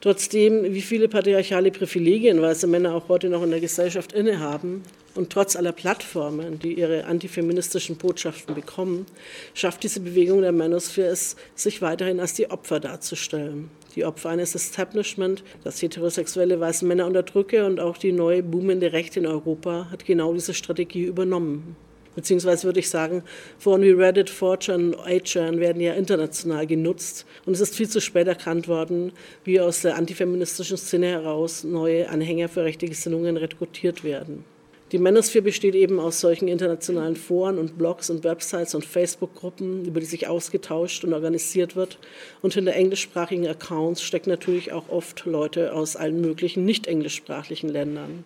trotzdem, 0.00 0.64
wie 0.72 0.80
viele 0.80 1.08
patriarchale 1.08 1.70
Privilegien 1.70 2.40
weiße 2.40 2.66
Männer 2.66 2.94
auch 2.94 3.10
heute 3.10 3.28
noch 3.28 3.42
in 3.42 3.50
der 3.50 3.60
Gesellschaft 3.60 4.14
innehaben 4.14 4.82
und 5.14 5.28
trotz 5.28 5.56
aller 5.56 5.72
Plattformen, 5.72 6.58
die 6.58 6.72
ihre 6.72 7.04
antifeministischen 7.04 7.96
Botschaften 7.96 8.54
bekommen, 8.54 9.04
schafft 9.52 9.82
diese 9.82 10.00
Bewegung 10.00 10.40
der 10.40 10.52
Manosphere 10.52 11.08
es, 11.08 11.36
sich 11.54 11.82
weiterhin 11.82 12.18
als 12.18 12.32
die 12.32 12.50
Opfer 12.50 12.80
darzustellen. 12.80 13.68
Die 13.94 14.06
Opfer 14.06 14.30
eines 14.30 14.54
Establishment, 14.54 15.44
das 15.64 15.82
heterosexuelle 15.82 16.58
weiße 16.58 16.86
Männer 16.86 17.06
unterdrücke 17.06 17.66
und 17.66 17.78
auch 17.78 17.98
die 17.98 18.12
neue 18.12 18.42
boomende 18.42 18.94
Rechte 18.94 19.20
in 19.20 19.26
Europa 19.26 19.88
hat 19.90 20.06
genau 20.06 20.32
diese 20.32 20.54
Strategie 20.54 21.04
übernommen. 21.04 21.76
Beziehungsweise 22.14 22.64
würde 22.64 22.80
ich 22.80 22.90
sagen, 22.90 23.22
Foren 23.58 23.82
wie 23.82 23.90
Reddit, 23.90 24.30
4chan, 24.30 24.96
8chan 24.96 25.60
werden 25.60 25.80
ja 25.80 25.94
international 25.94 26.66
genutzt. 26.66 27.26
Und 27.46 27.54
es 27.54 27.60
ist 27.60 27.74
viel 27.74 27.88
zu 27.88 28.00
spät 28.00 28.26
erkannt 28.26 28.68
worden, 28.68 29.12
wie 29.44 29.60
aus 29.60 29.82
der 29.82 29.96
antifeministischen 29.96 30.76
Szene 30.76 31.06
heraus 31.06 31.64
neue 31.64 32.08
Anhänger 32.08 32.48
für 32.48 32.64
rechte 32.64 32.86
Gesinnungen 32.86 33.36
rekrutiert 33.36 34.04
werden. 34.04 34.44
Die 34.92 34.98
Manosphere 34.98 35.44
besteht 35.44 35.74
eben 35.74 35.98
aus 35.98 36.20
solchen 36.20 36.48
internationalen 36.48 37.16
Foren 37.16 37.56
und 37.56 37.78
Blogs 37.78 38.10
und 38.10 38.24
Websites 38.24 38.74
und 38.74 38.84
Facebook-Gruppen, 38.84 39.86
über 39.86 40.00
die 40.00 40.06
sich 40.06 40.28
ausgetauscht 40.28 41.02
und 41.02 41.14
organisiert 41.14 41.76
wird. 41.76 41.98
Und 42.42 42.52
hinter 42.52 42.74
englischsprachigen 42.74 43.46
Accounts 43.46 44.02
stecken 44.02 44.28
natürlich 44.28 44.70
auch 44.70 44.90
oft 44.90 45.24
Leute 45.24 45.72
aus 45.72 45.96
allen 45.96 46.20
möglichen 46.20 46.66
nicht 46.66 46.86
englischsprachlichen 46.88 47.70
Ländern. 47.70 48.24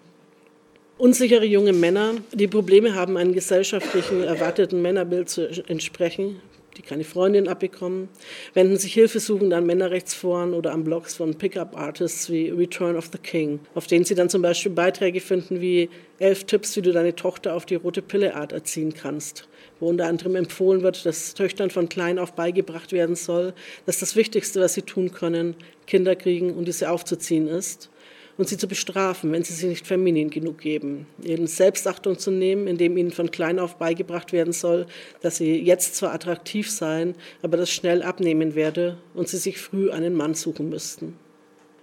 Unsichere 0.98 1.44
junge 1.44 1.74
Männer, 1.74 2.14
die 2.32 2.46
Probleme 2.46 2.94
haben, 2.94 3.18
einem 3.18 3.34
gesellschaftlichen 3.34 4.22
erwarteten 4.22 4.80
Männerbild 4.80 5.28
zu 5.28 5.46
entsprechen, 5.68 6.40
die 6.78 6.80
keine 6.80 7.04
Freundin 7.04 7.48
abbekommen, 7.48 8.08
wenden 8.54 8.78
sich 8.78 8.94
hilfesuchend 8.94 9.52
an 9.52 9.66
Männerrechtsforen 9.66 10.54
oder 10.54 10.72
an 10.72 10.84
Blogs 10.84 11.14
von 11.14 11.34
Pickup-Artists 11.34 12.30
wie 12.30 12.48
Return 12.48 12.96
of 12.96 13.10
the 13.12 13.18
King, 13.18 13.60
auf 13.74 13.86
denen 13.86 14.06
sie 14.06 14.14
dann 14.14 14.30
zum 14.30 14.40
Beispiel 14.40 14.72
Beiträge 14.72 15.20
finden 15.20 15.60
wie 15.60 15.90
elf 16.18 16.44
Tipps, 16.44 16.74
wie 16.76 16.82
du 16.82 16.92
deine 16.92 17.14
Tochter 17.14 17.54
auf 17.54 17.66
die 17.66 17.74
rote 17.74 18.00
Pille-Art 18.00 18.52
erziehen 18.52 18.94
kannst, 18.94 19.46
wo 19.80 19.90
unter 19.90 20.06
anderem 20.06 20.34
empfohlen 20.34 20.80
wird, 20.80 21.04
dass 21.04 21.34
Töchtern 21.34 21.68
von 21.68 21.90
klein 21.90 22.18
auf 22.18 22.32
beigebracht 22.32 22.92
werden 22.92 23.16
soll, 23.16 23.52
dass 23.84 23.98
das 23.98 24.16
Wichtigste, 24.16 24.62
was 24.62 24.72
sie 24.72 24.82
tun 24.82 25.12
können, 25.12 25.56
Kinder 25.86 26.16
kriegen 26.16 26.54
und 26.54 26.66
diese 26.66 26.90
aufzuziehen 26.90 27.48
ist 27.48 27.90
und 28.38 28.48
sie 28.48 28.56
zu 28.56 28.68
bestrafen, 28.68 29.32
wenn 29.32 29.44
sie 29.44 29.54
sich 29.54 29.68
nicht 29.68 29.86
feminin 29.86 30.30
genug 30.30 30.58
geben. 30.58 31.06
Ihnen 31.22 31.46
Selbstachtung 31.46 32.18
zu 32.18 32.30
nehmen, 32.30 32.66
indem 32.66 32.96
ihnen 32.96 33.10
von 33.10 33.30
klein 33.30 33.58
auf 33.58 33.76
beigebracht 33.76 34.32
werden 34.32 34.52
soll, 34.52 34.86
dass 35.20 35.36
sie 35.36 35.58
jetzt 35.58 35.96
zwar 35.96 36.12
attraktiv 36.12 36.70
seien, 36.70 37.14
aber 37.42 37.56
das 37.56 37.70
schnell 37.70 38.02
abnehmen 38.02 38.54
werde 38.54 38.98
und 39.14 39.28
sie 39.28 39.38
sich 39.38 39.58
früh 39.58 39.90
einen 39.90 40.14
Mann 40.14 40.34
suchen 40.34 40.68
müssten. 40.68 41.16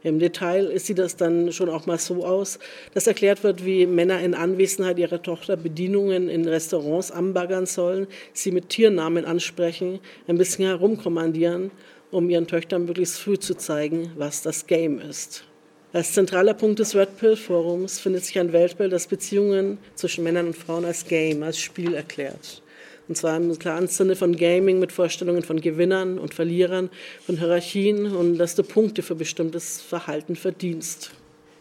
Im 0.03 0.19
Detail 0.19 0.77
sieht 0.79 0.99
das 0.99 1.15
dann 1.15 1.53
schon 1.53 1.69
auch 1.69 1.85
mal 1.85 1.97
so 1.97 2.25
aus, 2.25 2.59
dass 2.93 3.07
erklärt 3.07 3.41
wird, 3.43 3.63
wie 3.65 3.85
Männer 3.87 4.19
in 4.19 4.35
Anwesenheit 4.35 4.99
ihrer 4.99 5.21
Tochter 5.21 5.55
Bedienungen 5.55 6.27
in 6.27 6.45
Restaurants 6.45 7.09
anbaggern 7.09 7.65
sollen, 7.65 8.07
sie 8.33 8.51
mit 8.51 8.67
Tiernamen 8.67 9.23
ansprechen, 9.23 9.99
ein 10.27 10.37
bisschen 10.37 10.65
herumkommandieren, 10.65 11.71
um 12.11 12.29
ihren 12.29 12.47
Töchtern 12.47 12.83
möglichst 12.83 13.17
früh 13.17 13.39
zu 13.39 13.55
zeigen, 13.55 14.11
was 14.17 14.41
das 14.41 14.67
Game 14.67 14.99
ist. 14.99 15.45
Als 15.93 16.13
zentraler 16.13 16.56
Punkt 16.56 16.79
des 16.79 16.95
Red 16.95 17.17
Pill 17.17 17.36
Forums 17.36 17.99
findet 17.99 18.25
sich 18.25 18.39
ein 18.39 18.51
Weltbild, 18.51 18.91
das 18.91 19.06
Beziehungen 19.06 19.77
zwischen 19.93 20.23
Männern 20.23 20.47
und 20.47 20.58
Frauen 20.58 20.86
als 20.86 21.06
Game, 21.06 21.43
als 21.43 21.60
Spiel 21.60 21.93
erklärt. 21.93 22.63
Und 23.08 23.15
zwar 23.15 23.38
im 23.38 23.60
klaren 23.60 23.88
Sinne 23.88 24.15
von 24.15 24.36
Gaming 24.36 24.79
mit 24.79 24.91
Vorstellungen 24.91 25.43
von 25.43 25.62
Gewinnern 25.62 26.17
und 26.17 26.34
Verlierern, 26.34 26.89
von 27.23 27.38
Hierarchien 27.38 28.08
und 28.08 28.39
dass 28.39 28.56
du 28.56 28.63
Punkte 28.63 29.03
für 29.03 29.13
bestimmtes 29.13 29.82
Verhalten 29.82 30.36
verdienst. 30.36 31.12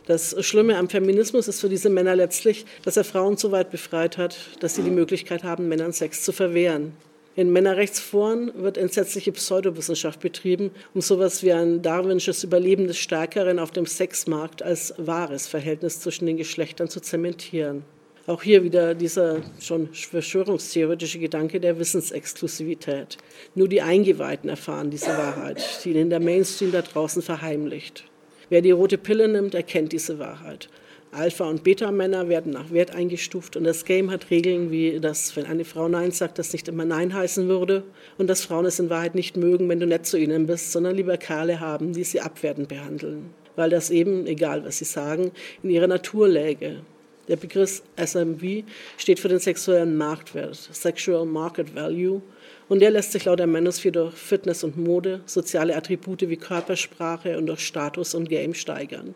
Das 0.07 0.35
Schlimme 0.42 0.79
am 0.79 0.88
Feminismus 0.88 1.47
ist 1.47 1.61
für 1.61 1.68
diese 1.68 1.90
Männer 1.90 2.16
letztlich, 2.16 2.64
dass 2.87 2.97
er 2.97 3.05
Frauen 3.05 3.37
so 3.37 3.53
weit 3.53 3.71
befreit 3.71 4.16
hat, 4.16 4.38
dass 4.61 4.77
sie 4.77 4.83
die 4.83 4.90
Möglichkeit 4.90 5.45
haben, 5.45 5.68
Männern 5.68 5.92
Sex 5.92 6.25
zu 6.25 6.33
verwehren. 6.33 6.95
In 7.35 7.51
Männerrechtsforen 7.51 8.53
wird 8.57 8.77
entsetzliche 8.77 9.33
Pseudowissenschaft 9.33 10.21
betrieben, 10.21 10.71
um 10.92 11.01
sowas 11.01 11.42
wie 11.42 11.53
ein 11.53 11.81
darwinsches 11.81 12.45
Überleben 12.45 12.87
des 12.87 12.99
Stärkeren 12.99 13.59
auf 13.59 13.71
dem 13.71 13.87
Sexmarkt 13.87 14.62
als 14.62 14.92
wahres 14.99 15.47
Verhältnis 15.47 16.01
zwischen 16.01 16.27
den 16.27 16.37
Geschlechtern 16.37 16.88
zu 16.88 17.01
zementieren. 17.01 17.85
Auch 18.27 18.42
hier 18.42 18.62
wieder 18.62 18.95
dieser 18.95 19.40
schon 19.61 19.88
verschwörungstheoretische 19.95 21.18
Gedanke 21.18 21.59
der 21.59 21.79
Wissensexklusivität. 21.79 23.16
Nur 23.55 23.66
die 23.66 23.81
Eingeweihten 23.81 24.51
erfahren 24.51 24.90
diese 24.90 25.09
Wahrheit, 25.09 25.81
die 25.85 25.90
ihnen 25.90 26.11
der 26.11 26.21
Mainstream 26.21 26.71
da 26.71 26.83
draußen 26.83 27.23
verheimlicht. 27.23 28.05
Wer 28.51 28.61
die 28.61 28.71
rote 28.71 28.99
Pille 28.99 29.27
nimmt, 29.27 29.55
erkennt 29.55 29.92
diese 29.92 30.18
Wahrheit. 30.18 30.68
Alpha- 31.14 31.44
und 31.44 31.62
Beta-Männer 31.62 32.31
werden 32.31 32.55
nach 32.55 32.70
Wert 32.70 32.94
eingestuft 32.94 33.57
und 33.57 33.64
das 33.64 33.85
Game 33.85 34.11
hat 34.11 34.31
Regeln 34.31 34.70
wie, 34.70 34.98
dass 34.98 35.37
wenn 35.37 35.44
eine 35.44 35.66
Frau 35.66 35.87
Nein 35.87 36.11
sagt, 36.11 36.38
das 36.38 36.55
nicht 36.55 36.68
immer 36.68 36.87
Nein 36.87 37.12
heißen 37.12 37.48
würde 37.48 37.85
und 38.16 38.29
dass 38.29 38.46
Frauen 38.46 38.64
es 38.64 38.79
in 38.79 38.88
Wahrheit 38.88 39.14
nicht 39.14 39.37
mögen, 39.37 39.68
wenn 39.68 39.79
du 39.79 39.87
nett 39.87 40.07
zu 40.07 40.16
ihnen 40.16 40.46
bist, 40.46 40.72
sondern 40.72 40.96
lieber 40.96 41.18
Kerle 41.18 41.61
haben, 41.61 41.92
die 41.92 42.05
sie 42.05 42.22
abwertend 42.22 42.68
behandeln. 42.68 43.29
Weil 43.57 43.68
das 43.68 43.90
eben, 43.90 44.27
egal 44.27 44.64
was 44.64 44.79
sie 44.79 44.87
sagen, 44.87 45.33
in 45.62 45.68
ihrer 45.68 45.87
Natur 45.87 46.29
läge. 46.29 46.81
Der 47.29 47.37
Begriff 47.37 47.83
SMV 47.96 48.64
steht 48.96 49.20
für 49.20 49.29
den 49.29 49.38
sexuellen 49.38 49.98
Marktwert, 49.98 50.57
Sexual 50.72 51.27
Market 51.27 51.75
Value, 51.75 52.22
und 52.70 52.81
der 52.81 52.90
lässt 52.90 53.12
sich 53.12 53.27
laut 53.27 53.38
der 53.38 53.46
Manosphere 53.46 53.92
durch 53.92 54.14
Fitness 54.14 54.64
und 54.64 54.79
Mode, 54.79 55.20
soziale 55.27 55.77
Attribute 55.77 56.27
wie 56.27 56.38
Körpersprache 56.38 57.37
und 57.37 57.48
durch 57.48 57.61
Status 57.61 58.14
und 58.14 58.31
Game 58.31 58.55
steigern. 58.55 59.14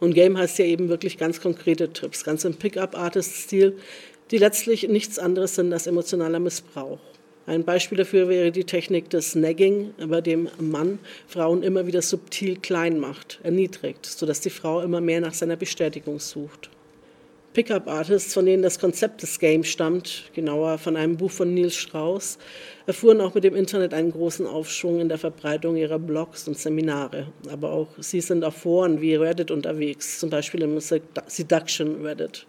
Und 0.00 0.14
Game 0.14 0.36
heißt 0.36 0.58
ja 0.58 0.64
eben 0.64 0.88
wirklich 0.88 1.18
ganz 1.18 1.40
konkrete 1.40 1.92
Tipps, 1.92 2.24
ganz 2.24 2.44
im 2.44 2.54
Pickup-Artist-Stil, 2.54 3.78
die 4.30 4.38
letztlich 4.38 4.88
nichts 4.88 5.18
anderes 5.18 5.54
sind 5.54 5.72
als 5.72 5.86
emotionaler 5.86 6.40
Missbrauch. 6.40 6.98
Ein 7.46 7.64
Beispiel 7.64 7.98
dafür 7.98 8.28
wäre 8.28 8.50
die 8.50 8.64
Technik 8.64 9.10
des 9.10 9.34
Nagging, 9.34 9.92
bei 9.98 10.22
dem 10.22 10.48
Mann 10.58 10.98
Frauen 11.26 11.62
immer 11.62 11.86
wieder 11.86 12.00
subtil 12.00 12.56
klein 12.56 12.98
macht, 12.98 13.38
erniedrigt, 13.42 14.06
sodass 14.06 14.40
die 14.40 14.50
Frau 14.50 14.80
immer 14.80 15.02
mehr 15.02 15.20
nach 15.20 15.34
seiner 15.34 15.56
Bestätigung 15.56 16.20
sucht. 16.20 16.70
Pickup-Artists, 17.54 18.34
von 18.34 18.46
denen 18.46 18.64
das 18.64 18.80
Konzept 18.80 19.22
des 19.22 19.38
Games 19.38 19.68
stammt, 19.68 20.24
genauer 20.34 20.76
von 20.76 20.96
einem 20.96 21.16
Buch 21.16 21.30
von 21.30 21.54
Niels 21.54 21.76
Strauss, 21.76 22.36
erfuhren 22.86 23.20
auch 23.20 23.32
mit 23.32 23.44
dem 23.44 23.54
Internet 23.54 23.94
einen 23.94 24.10
großen 24.10 24.46
Aufschwung 24.46 25.00
in 25.00 25.08
der 25.08 25.18
Verbreitung 25.18 25.76
ihrer 25.76 26.00
Blogs 26.00 26.48
und 26.48 26.58
Seminare. 26.58 27.28
Aber 27.50 27.70
auch 27.70 27.88
sie 27.98 28.20
sind 28.20 28.44
auf 28.44 28.56
Foren 28.56 29.00
wie 29.00 29.14
Reddit 29.14 29.52
unterwegs, 29.52 30.18
zum 30.18 30.30
Beispiel 30.30 30.62
im 30.62 30.78
Seduction 30.80 32.04
Reddit. 32.04 32.44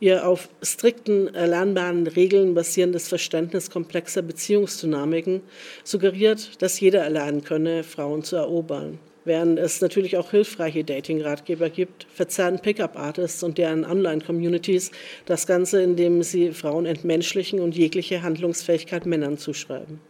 Ihr 0.00 0.26
auf 0.26 0.48
strikten 0.62 1.32
erlernbaren 1.34 2.06
Regeln 2.06 2.54
basierendes 2.54 3.06
Verständnis 3.06 3.70
komplexer 3.70 4.22
Beziehungsdynamiken 4.22 5.42
suggeriert, 5.84 6.60
dass 6.60 6.80
jeder 6.80 7.02
erlernen 7.02 7.44
könne, 7.44 7.84
Frauen 7.84 8.24
zu 8.24 8.36
erobern. 8.36 8.98
Während 9.24 9.58
es 9.58 9.80
natürlich 9.80 10.16
auch 10.16 10.30
hilfreiche 10.30 10.82
Dating-Ratgeber 10.82 11.68
gibt, 11.68 12.06
verzerren 12.14 12.58
Pickup-Artists 12.58 13.42
und 13.42 13.58
deren 13.58 13.84
Online-Communities 13.84 14.90
das 15.26 15.46
Ganze, 15.46 15.82
indem 15.82 16.22
sie 16.22 16.52
Frauen 16.52 16.86
entmenschlichen 16.86 17.60
und 17.60 17.76
jegliche 17.76 18.22
Handlungsfähigkeit 18.22 19.04
Männern 19.04 19.36
zuschreiben. 19.36 20.00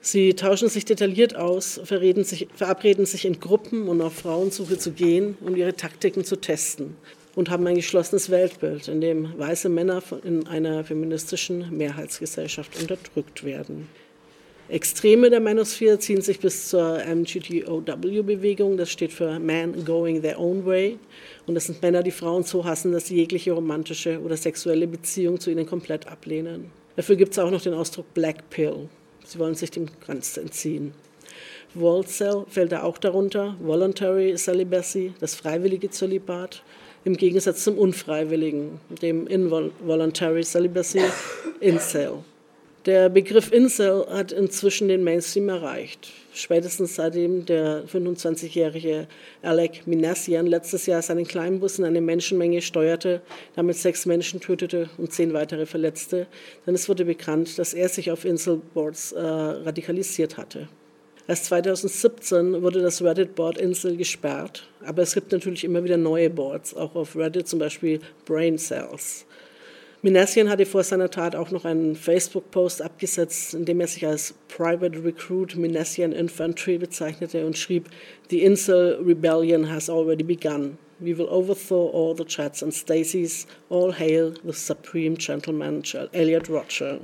Sie 0.00 0.34
tauschen 0.34 0.68
sich 0.68 0.84
detailliert 0.84 1.34
aus, 1.34 1.74
sich, 1.74 2.48
verabreden 2.54 3.04
sich 3.04 3.24
in 3.24 3.40
Gruppen, 3.40 3.88
um 3.88 4.00
auf 4.00 4.14
Frauensuche 4.14 4.78
zu 4.78 4.92
gehen, 4.92 5.36
um 5.40 5.56
ihre 5.56 5.74
Taktiken 5.74 6.24
zu 6.24 6.36
testen 6.36 6.96
und 7.34 7.50
haben 7.50 7.66
ein 7.66 7.76
geschlossenes 7.76 8.30
Weltbild, 8.30 8.88
in 8.88 9.00
dem 9.00 9.38
weiße 9.38 9.68
Männer 9.68 10.02
in 10.24 10.46
einer 10.46 10.84
feministischen 10.84 11.76
Mehrheitsgesellschaft 11.76 12.80
unterdrückt 12.80 13.44
werden. 13.44 13.88
Extreme 14.70 15.30
der 15.30 15.40
Manosphere 15.40 15.98
ziehen 15.98 16.20
sich 16.20 16.40
bis 16.40 16.68
zur 16.68 16.98
MGTOW-Bewegung, 16.98 18.76
das 18.76 18.90
steht 18.90 19.12
für 19.14 19.38
Man 19.38 19.82
Going 19.82 20.20
Their 20.20 20.38
Own 20.38 20.66
Way. 20.66 20.98
Und 21.46 21.54
das 21.54 21.64
sind 21.66 21.80
Männer, 21.80 22.02
die 22.02 22.10
Frauen 22.10 22.42
so 22.42 22.62
hassen, 22.66 22.92
dass 22.92 23.06
sie 23.06 23.16
jegliche 23.16 23.52
romantische 23.52 24.20
oder 24.20 24.36
sexuelle 24.36 24.86
Beziehung 24.86 25.40
zu 25.40 25.50
ihnen 25.50 25.64
komplett 25.64 26.06
ablehnen. 26.06 26.70
Dafür 26.96 27.16
gibt 27.16 27.32
es 27.32 27.38
auch 27.38 27.50
noch 27.50 27.62
den 27.62 27.72
Ausdruck 27.72 28.12
Black 28.12 28.50
Pill. 28.50 28.90
Sie 29.24 29.38
wollen 29.38 29.54
sich 29.54 29.70
dem 29.70 29.86
ganz 30.06 30.36
entziehen. 30.36 30.92
Volcel 31.74 32.44
fällt 32.48 32.72
da 32.72 32.82
auch 32.82 32.98
darunter, 32.98 33.56
Voluntary 33.60 34.34
Celibacy, 34.36 35.14
das 35.18 35.34
freiwillige 35.34 35.88
Zölibat, 35.88 36.62
im 37.04 37.16
Gegensatz 37.16 37.64
zum 37.64 37.78
unfreiwilligen, 37.78 38.80
dem 39.00 39.26
Involuntary 39.28 40.42
Celibacy, 40.42 41.00
Incel. 41.60 42.18
Der 42.86 43.08
Begriff 43.08 43.52
Incel 43.52 44.06
hat 44.08 44.30
inzwischen 44.30 44.88
den 44.88 45.02
Mainstream 45.02 45.48
erreicht. 45.48 46.10
Spätestens 46.32 46.94
seitdem 46.94 47.44
der 47.44 47.84
25-jährige 47.86 49.08
Alec 49.42 49.86
Minassian 49.86 50.46
letztes 50.46 50.86
Jahr 50.86 51.02
seinen 51.02 51.26
Kleinbus 51.26 51.80
in 51.80 51.84
eine 51.84 52.00
Menschenmenge 52.00 52.62
steuerte, 52.62 53.20
damit 53.56 53.76
sechs 53.76 54.06
Menschen 54.06 54.40
tötete 54.40 54.88
und 54.96 55.12
zehn 55.12 55.32
weitere 55.32 55.66
verletzte, 55.66 56.28
denn 56.66 56.76
es 56.76 56.88
wurde 56.88 57.04
bekannt, 57.04 57.58
dass 57.58 57.74
er 57.74 57.88
sich 57.88 58.12
auf 58.12 58.24
Inselboards 58.24 59.12
äh, 59.12 59.20
radikalisiert 59.20 60.36
hatte. 60.36 60.68
Erst 61.26 61.46
2017 61.46 62.62
wurde 62.62 62.80
das 62.80 63.02
Reddit-Board 63.02 63.58
Insel 63.58 63.96
gesperrt, 63.96 64.66
aber 64.82 65.02
es 65.02 65.12
gibt 65.12 65.32
natürlich 65.32 65.64
immer 65.64 65.82
wieder 65.82 65.96
neue 65.96 66.30
Boards, 66.30 66.74
auch 66.74 66.94
auf 66.94 67.16
Reddit 67.16 67.48
zum 67.48 67.58
Beispiel 67.58 68.00
Brain 68.24 68.56
Cells. 68.56 69.26
Minassian 70.08 70.48
hatte 70.48 70.64
vor 70.64 70.82
seiner 70.84 71.10
Tat 71.10 71.36
auch 71.36 71.50
noch 71.50 71.66
einen 71.66 71.94
Facebook-Post 71.94 72.80
abgesetzt, 72.80 73.52
in 73.52 73.66
dem 73.66 73.78
er 73.78 73.88
sich 73.88 74.06
als 74.06 74.32
Private 74.48 75.04
Recruit 75.04 75.54
Minassian 75.54 76.12
Infantry 76.12 76.78
bezeichnete 76.78 77.44
und 77.44 77.58
schrieb, 77.58 77.90
The 78.30 78.42
Insel 78.42 78.98
Rebellion 79.04 79.70
has 79.70 79.90
already 79.90 80.22
begun. 80.22 80.78
We 81.00 81.14
will 81.14 81.28
overthrow 81.28 81.90
all 81.92 82.16
the 82.16 82.24
Chats 82.24 82.62
and 82.62 82.72
Stacys. 82.72 83.46
All 83.68 83.92
hail 83.92 84.32
the 84.44 84.54
Supreme 84.54 85.14
Gentleman 85.18 85.82
Elliot 86.12 86.48
Roger. 86.48 87.00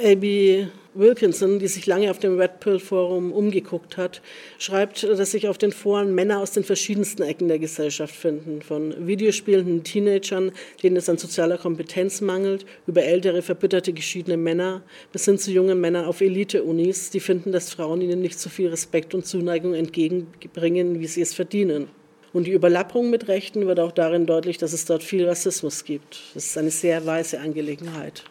Abby 0.00 0.68
Wilkinson, 0.98 1.60
die 1.60 1.68
sich 1.68 1.86
lange 1.86 2.10
auf 2.10 2.18
dem 2.18 2.38
Red 2.40 2.58
Pill 2.58 2.80
Forum 2.80 3.32
umgeguckt 3.32 3.96
hat, 3.96 4.20
schreibt, 4.58 5.04
dass 5.04 5.30
sich 5.30 5.46
auf 5.46 5.56
den 5.56 5.70
Foren 5.70 6.12
Männer 6.12 6.40
aus 6.40 6.50
den 6.50 6.64
verschiedensten 6.64 7.22
Ecken 7.22 7.46
der 7.46 7.60
Gesellschaft 7.60 8.14
finden. 8.14 8.62
Von 8.62 9.06
videospielenden 9.06 9.84
Teenagern, 9.84 10.50
denen 10.82 10.96
es 10.96 11.08
an 11.08 11.16
sozialer 11.16 11.56
Kompetenz 11.56 12.20
mangelt, 12.20 12.66
über 12.88 13.04
ältere, 13.04 13.42
verbitterte, 13.42 13.92
geschiedene 13.92 14.36
Männer, 14.36 14.82
bis 15.12 15.24
hin 15.24 15.38
zu 15.38 15.52
jungen 15.52 15.80
Männern 15.80 16.04
auf 16.04 16.20
Elite-Unis, 16.20 17.10
die 17.10 17.20
finden, 17.20 17.52
dass 17.52 17.70
Frauen 17.70 18.00
ihnen 18.00 18.20
nicht 18.20 18.40
so 18.40 18.50
viel 18.50 18.68
Respekt 18.68 19.14
und 19.14 19.24
Zuneigung 19.24 19.74
entgegenbringen, 19.74 20.98
wie 20.98 21.06
sie 21.06 21.22
es 21.22 21.32
verdienen. 21.32 21.86
Und 22.32 22.48
die 22.48 22.52
Überlappung 22.52 23.08
mit 23.08 23.28
Rechten 23.28 23.68
wird 23.68 23.78
auch 23.78 23.92
darin 23.92 24.26
deutlich, 24.26 24.58
dass 24.58 24.72
es 24.72 24.84
dort 24.84 25.04
viel 25.04 25.28
Rassismus 25.28 25.84
gibt. 25.84 26.18
Das 26.34 26.46
ist 26.46 26.58
eine 26.58 26.72
sehr 26.72 27.06
weiße 27.06 27.38
Angelegenheit. 27.38 28.24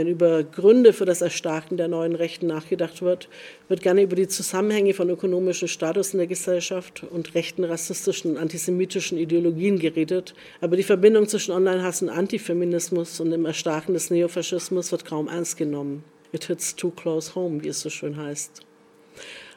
Wenn 0.00 0.08
über 0.08 0.44
Gründe 0.44 0.94
für 0.94 1.04
das 1.04 1.20
Erstarken 1.20 1.76
der 1.76 1.86
neuen 1.86 2.14
Rechten 2.14 2.46
nachgedacht 2.46 3.02
wird, 3.02 3.28
wird 3.68 3.82
gerne 3.82 4.00
über 4.00 4.16
die 4.16 4.28
Zusammenhänge 4.28 4.94
von 4.94 5.10
ökonomischem 5.10 5.68
Status 5.68 6.14
in 6.14 6.20
der 6.20 6.26
Gesellschaft 6.26 7.04
und 7.10 7.34
rechten, 7.34 7.64
rassistischen 7.64 8.30
und 8.30 8.38
antisemitischen 8.38 9.18
Ideologien 9.18 9.78
geredet. 9.78 10.32
Aber 10.62 10.78
die 10.78 10.84
Verbindung 10.84 11.28
zwischen 11.28 11.52
Online-Hass 11.52 12.00
und 12.00 12.08
Antifeminismus 12.08 13.20
und 13.20 13.30
dem 13.30 13.44
Erstarken 13.44 13.92
des 13.92 14.08
Neofaschismus 14.08 14.90
wird 14.90 15.04
kaum 15.04 15.28
ernst 15.28 15.58
genommen. 15.58 16.02
It 16.32 16.46
hits 16.46 16.74
too 16.74 16.92
close 16.92 17.34
home, 17.34 17.62
wie 17.62 17.68
es 17.68 17.80
so 17.80 17.90
schön 17.90 18.16
heißt. 18.16 18.62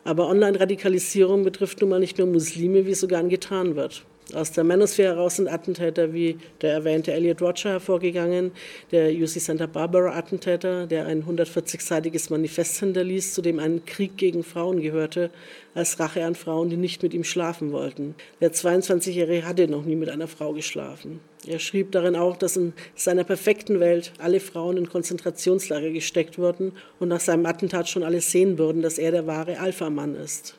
Aber 0.03 0.27
Online-Radikalisierung 0.27 1.45
betrifft 1.45 1.79
nun 1.79 1.89
mal 1.89 2.01
nicht 2.01 2.17
nur 2.17 2.27
Muslime, 2.27 2.85
wie 2.85 2.91
es 2.91 2.99
sogar 2.99 3.23
getan 3.23 3.77
wird. 3.77 4.03
Aus 4.31 4.51
der 4.53 4.63
Manosphere 4.63 5.15
heraus 5.15 5.35
sind 5.35 5.49
Attentäter 5.49 6.13
wie 6.13 6.37
der 6.61 6.71
erwähnte 6.73 7.11
Elliot 7.11 7.41
Roger 7.41 7.71
hervorgegangen, 7.71 8.51
der 8.91 9.11
UC 9.11 9.27
Santa 9.27 9.65
Barbara 9.65 10.17
Attentäter, 10.17 10.87
der 10.87 11.05
ein 11.07 11.25
140-seitiges 11.25 12.31
Manifest 12.31 12.79
hinterließ, 12.79 13.33
zu 13.33 13.41
dem 13.41 13.59
ein 13.59 13.85
Krieg 13.85 14.17
gegen 14.17 14.43
Frauen 14.43 14.81
gehörte, 14.81 15.29
als 15.75 15.99
Rache 15.99 16.23
an 16.23 16.35
Frauen, 16.35 16.69
die 16.69 16.77
nicht 16.77 17.03
mit 17.03 17.13
ihm 17.13 17.25
schlafen 17.25 17.73
wollten. 17.73 18.15
Der 18.39 18.53
22-Jährige 18.53 19.45
hatte 19.45 19.67
noch 19.67 19.83
nie 19.83 19.97
mit 19.97 20.09
einer 20.09 20.27
Frau 20.27 20.53
geschlafen. 20.53 21.19
Er 21.45 21.59
schrieb 21.59 21.91
darin 21.91 22.15
auch, 22.15 22.37
dass 22.37 22.55
in 22.55 22.73
seiner 22.95 23.25
perfekten 23.25 23.81
Welt 23.81 24.13
alle 24.19 24.39
Frauen 24.39 24.77
in 24.77 24.89
Konzentrationslager 24.89 25.89
gesteckt 25.91 26.37
wurden 26.39 26.71
und 26.99 27.09
nach 27.09 27.19
seinem 27.19 27.45
Attentat 27.45 27.89
schon 27.89 28.03
alle 28.03 28.21
sehen 28.21 28.57
würden, 28.57 28.81
dass 28.81 28.97
er 28.97 29.11
der 29.11 29.27
wahre 29.27 29.59
Alpha-Mann 29.59 30.15
ist. 30.15 30.55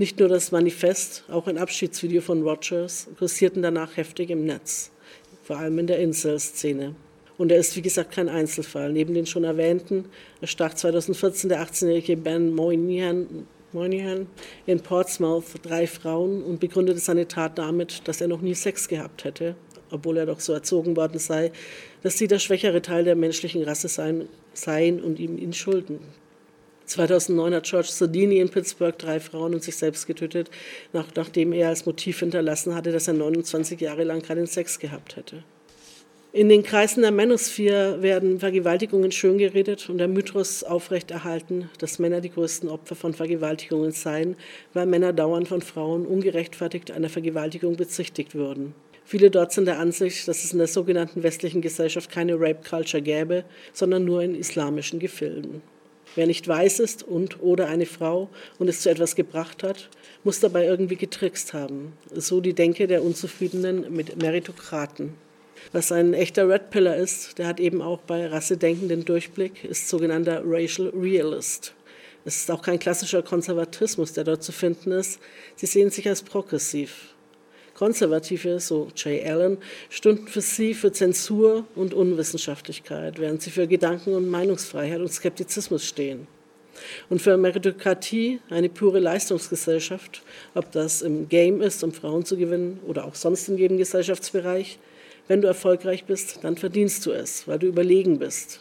Nicht 0.00 0.18
nur 0.18 0.30
das 0.30 0.50
Manifest, 0.50 1.24
auch 1.28 1.46
ein 1.46 1.58
Abschiedsvideo 1.58 2.22
von 2.22 2.40
Rogers 2.40 3.06
kursierten 3.18 3.60
danach 3.60 3.98
heftig 3.98 4.30
im 4.30 4.46
Netz, 4.46 4.90
vor 5.42 5.58
allem 5.58 5.78
in 5.78 5.86
der 5.86 5.98
Incel-Szene. 5.98 6.94
Und 7.36 7.52
er 7.52 7.58
ist, 7.58 7.76
wie 7.76 7.82
gesagt, 7.82 8.12
kein 8.12 8.30
Einzelfall. 8.30 8.94
Neben 8.94 9.12
den 9.12 9.26
schon 9.26 9.44
erwähnten 9.44 10.06
erstach 10.40 10.72
2014 10.72 11.50
der 11.50 11.62
18-jährige 11.62 12.16
Ben 12.16 12.54
Moynihan, 12.54 13.46
Moynihan 13.72 14.26
in 14.64 14.80
Portsmouth 14.80 15.44
drei 15.60 15.86
Frauen 15.86 16.44
und 16.44 16.60
begründete 16.60 16.98
seine 16.98 17.28
Tat 17.28 17.58
damit, 17.58 18.08
dass 18.08 18.22
er 18.22 18.28
noch 18.28 18.40
nie 18.40 18.54
Sex 18.54 18.88
gehabt 18.88 19.24
hätte, 19.24 19.54
obwohl 19.90 20.16
er 20.16 20.24
doch 20.24 20.40
so 20.40 20.54
erzogen 20.54 20.96
worden 20.96 21.18
sei, 21.18 21.52
dass 22.02 22.16
sie 22.16 22.26
der 22.26 22.38
schwächere 22.38 22.80
Teil 22.80 23.04
der 23.04 23.16
menschlichen 23.16 23.64
Rasse 23.64 23.88
seien, 23.88 24.30
seien 24.54 25.02
und 25.02 25.20
ihm 25.20 25.36
ihn 25.36 25.52
schulden. 25.52 25.98
2009 26.90 27.54
hat 27.54 27.64
George 27.64 27.88
Sardini 27.90 28.38
in 28.38 28.48
Pittsburgh 28.48 28.98
drei 28.98 29.20
Frauen 29.20 29.54
und 29.54 29.62
sich 29.62 29.76
selbst 29.76 30.06
getötet, 30.06 30.50
nach, 30.92 31.06
nachdem 31.14 31.52
er 31.52 31.68
als 31.68 31.86
Motiv 31.86 32.18
hinterlassen 32.18 32.74
hatte, 32.74 32.90
dass 32.90 33.06
er 33.06 33.14
29 33.14 33.80
Jahre 33.80 34.04
lang 34.04 34.22
keinen 34.22 34.46
Sex 34.46 34.78
gehabt 34.78 35.16
hätte. 35.16 35.44
In 36.32 36.48
den 36.48 36.62
Kreisen 36.62 37.02
der 37.02 37.10
Manosphere 37.10 38.02
werden 38.02 38.38
Vergewaltigungen 38.38 39.10
schön 39.10 39.38
geredet 39.38 39.88
und 39.88 39.98
der 39.98 40.06
Mythos 40.06 40.62
aufrechterhalten, 40.62 41.68
dass 41.78 41.98
Männer 41.98 42.20
die 42.20 42.30
größten 42.30 42.68
Opfer 42.68 42.94
von 42.94 43.14
Vergewaltigungen 43.14 43.90
seien, 43.90 44.36
weil 44.72 44.86
Männer 44.86 45.12
dauernd 45.12 45.48
von 45.48 45.60
Frauen 45.60 46.06
ungerechtfertigt 46.06 46.92
einer 46.92 47.08
Vergewaltigung 47.08 47.76
bezichtigt 47.76 48.34
würden. 48.34 48.74
Viele 49.04 49.30
dort 49.30 49.50
sind 49.50 49.66
der 49.66 49.80
Ansicht, 49.80 50.28
dass 50.28 50.44
es 50.44 50.52
in 50.52 50.58
der 50.58 50.68
sogenannten 50.68 51.24
westlichen 51.24 51.62
Gesellschaft 51.62 52.10
keine 52.10 52.34
Rape 52.34 52.60
Culture 52.68 53.02
gäbe, 53.02 53.44
sondern 53.72 54.04
nur 54.04 54.22
in 54.22 54.36
islamischen 54.36 55.00
Gefilden. 55.00 55.62
Wer 56.16 56.26
nicht 56.26 56.46
weiß 56.46 56.80
ist 56.80 57.02
und 57.02 57.40
oder 57.40 57.68
eine 57.68 57.86
Frau 57.86 58.28
und 58.58 58.68
es 58.68 58.80
zu 58.80 58.90
etwas 58.90 59.14
gebracht 59.14 59.62
hat, 59.62 59.88
muss 60.24 60.40
dabei 60.40 60.64
irgendwie 60.64 60.96
getrickst 60.96 61.52
haben. 61.52 61.92
So 62.12 62.40
die 62.40 62.54
Denke 62.54 62.86
der 62.86 63.02
Unzufriedenen 63.02 63.94
mit 63.94 64.20
Meritokraten. 64.20 65.14
Was 65.72 65.92
ein 65.92 66.14
echter 66.14 66.48
Red 66.48 66.70
Pillar 66.70 66.96
ist, 66.96 67.38
der 67.38 67.46
hat 67.46 67.60
eben 67.60 67.80
auch 67.80 68.00
bei 68.00 68.26
Rassedenken 68.26 68.88
den 68.88 69.04
Durchblick, 69.04 69.64
ist 69.64 69.88
sogenannter 69.88 70.42
Racial 70.44 70.88
Realist. 70.88 71.74
Es 72.24 72.36
ist 72.36 72.50
auch 72.50 72.62
kein 72.62 72.78
klassischer 72.78 73.22
Konservatismus, 73.22 74.12
der 74.12 74.24
dort 74.24 74.42
zu 74.42 74.52
finden 74.52 74.92
ist. 74.92 75.20
Sie 75.56 75.66
sehen 75.66 75.90
sich 75.90 76.08
als 76.08 76.22
progressiv. 76.22 77.14
Konservative, 77.80 78.60
so 78.60 78.88
Jay 78.94 79.24
Allen, 79.24 79.56
stünden 79.88 80.28
für 80.28 80.42
sie 80.42 80.74
für 80.74 80.92
Zensur 80.92 81.64
und 81.74 81.94
Unwissenschaftlichkeit, 81.94 83.18
während 83.18 83.40
sie 83.40 83.50
für 83.50 83.66
Gedanken- 83.66 84.14
und 84.14 84.28
Meinungsfreiheit 84.28 85.00
und 85.00 85.10
Skeptizismus 85.10 85.86
stehen. 85.86 86.26
Und 87.08 87.22
für 87.22 87.38
Meritokratie, 87.38 88.40
eine 88.50 88.68
pure 88.68 88.98
Leistungsgesellschaft, 88.98 90.20
ob 90.54 90.70
das 90.72 91.00
im 91.00 91.30
Game 91.30 91.62
ist, 91.62 91.82
um 91.82 91.92
Frauen 91.92 92.26
zu 92.26 92.36
gewinnen 92.36 92.80
oder 92.86 93.06
auch 93.06 93.14
sonst 93.14 93.48
in 93.48 93.56
jedem 93.56 93.78
Gesellschaftsbereich, 93.78 94.78
wenn 95.26 95.40
du 95.40 95.48
erfolgreich 95.48 96.04
bist, 96.04 96.40
dann 96.42 96.58
verdienst 96.58 97.06
du 97.06 97.12
es, 97.12 97.48
weil 97.48 97.58
du 97.58 97.66
überlegen 97.66 98.18
bist. 98.18 98.60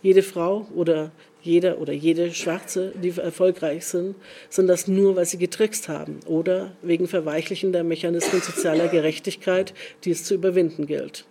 Jede 0.00 0.22
Frau 0.22 0.68
oder 0.76 1.10
jeder 1.42 1.78
oder 1.78 1.92
jede 1.92 2.32
Schwarze, 2.32 2.92
die 3.02 3.10
erfolgreich 3.10 3.86
sind, 3.86 4.16
sind 4.48 4.66
das 4.66 4.88
nur, 4.88 5.16
weil 5.16 5.26
sie 5.26 5.38
getrickst 5.38 5.88
haben 5.88 6.20
oder 6.26 6.72
wegen 6.82 7.08
verweichlichender 7.08 7.82
Mechanismen 7.84 8.42
sozialer 8.42 8.88
Gerechtigkeit, 8.88 9.74
die 10.04 10.10
es 10.10 10.24
zu 10.24 10.34
überwinden 10.34 10.86
gilt. 10.86 11.24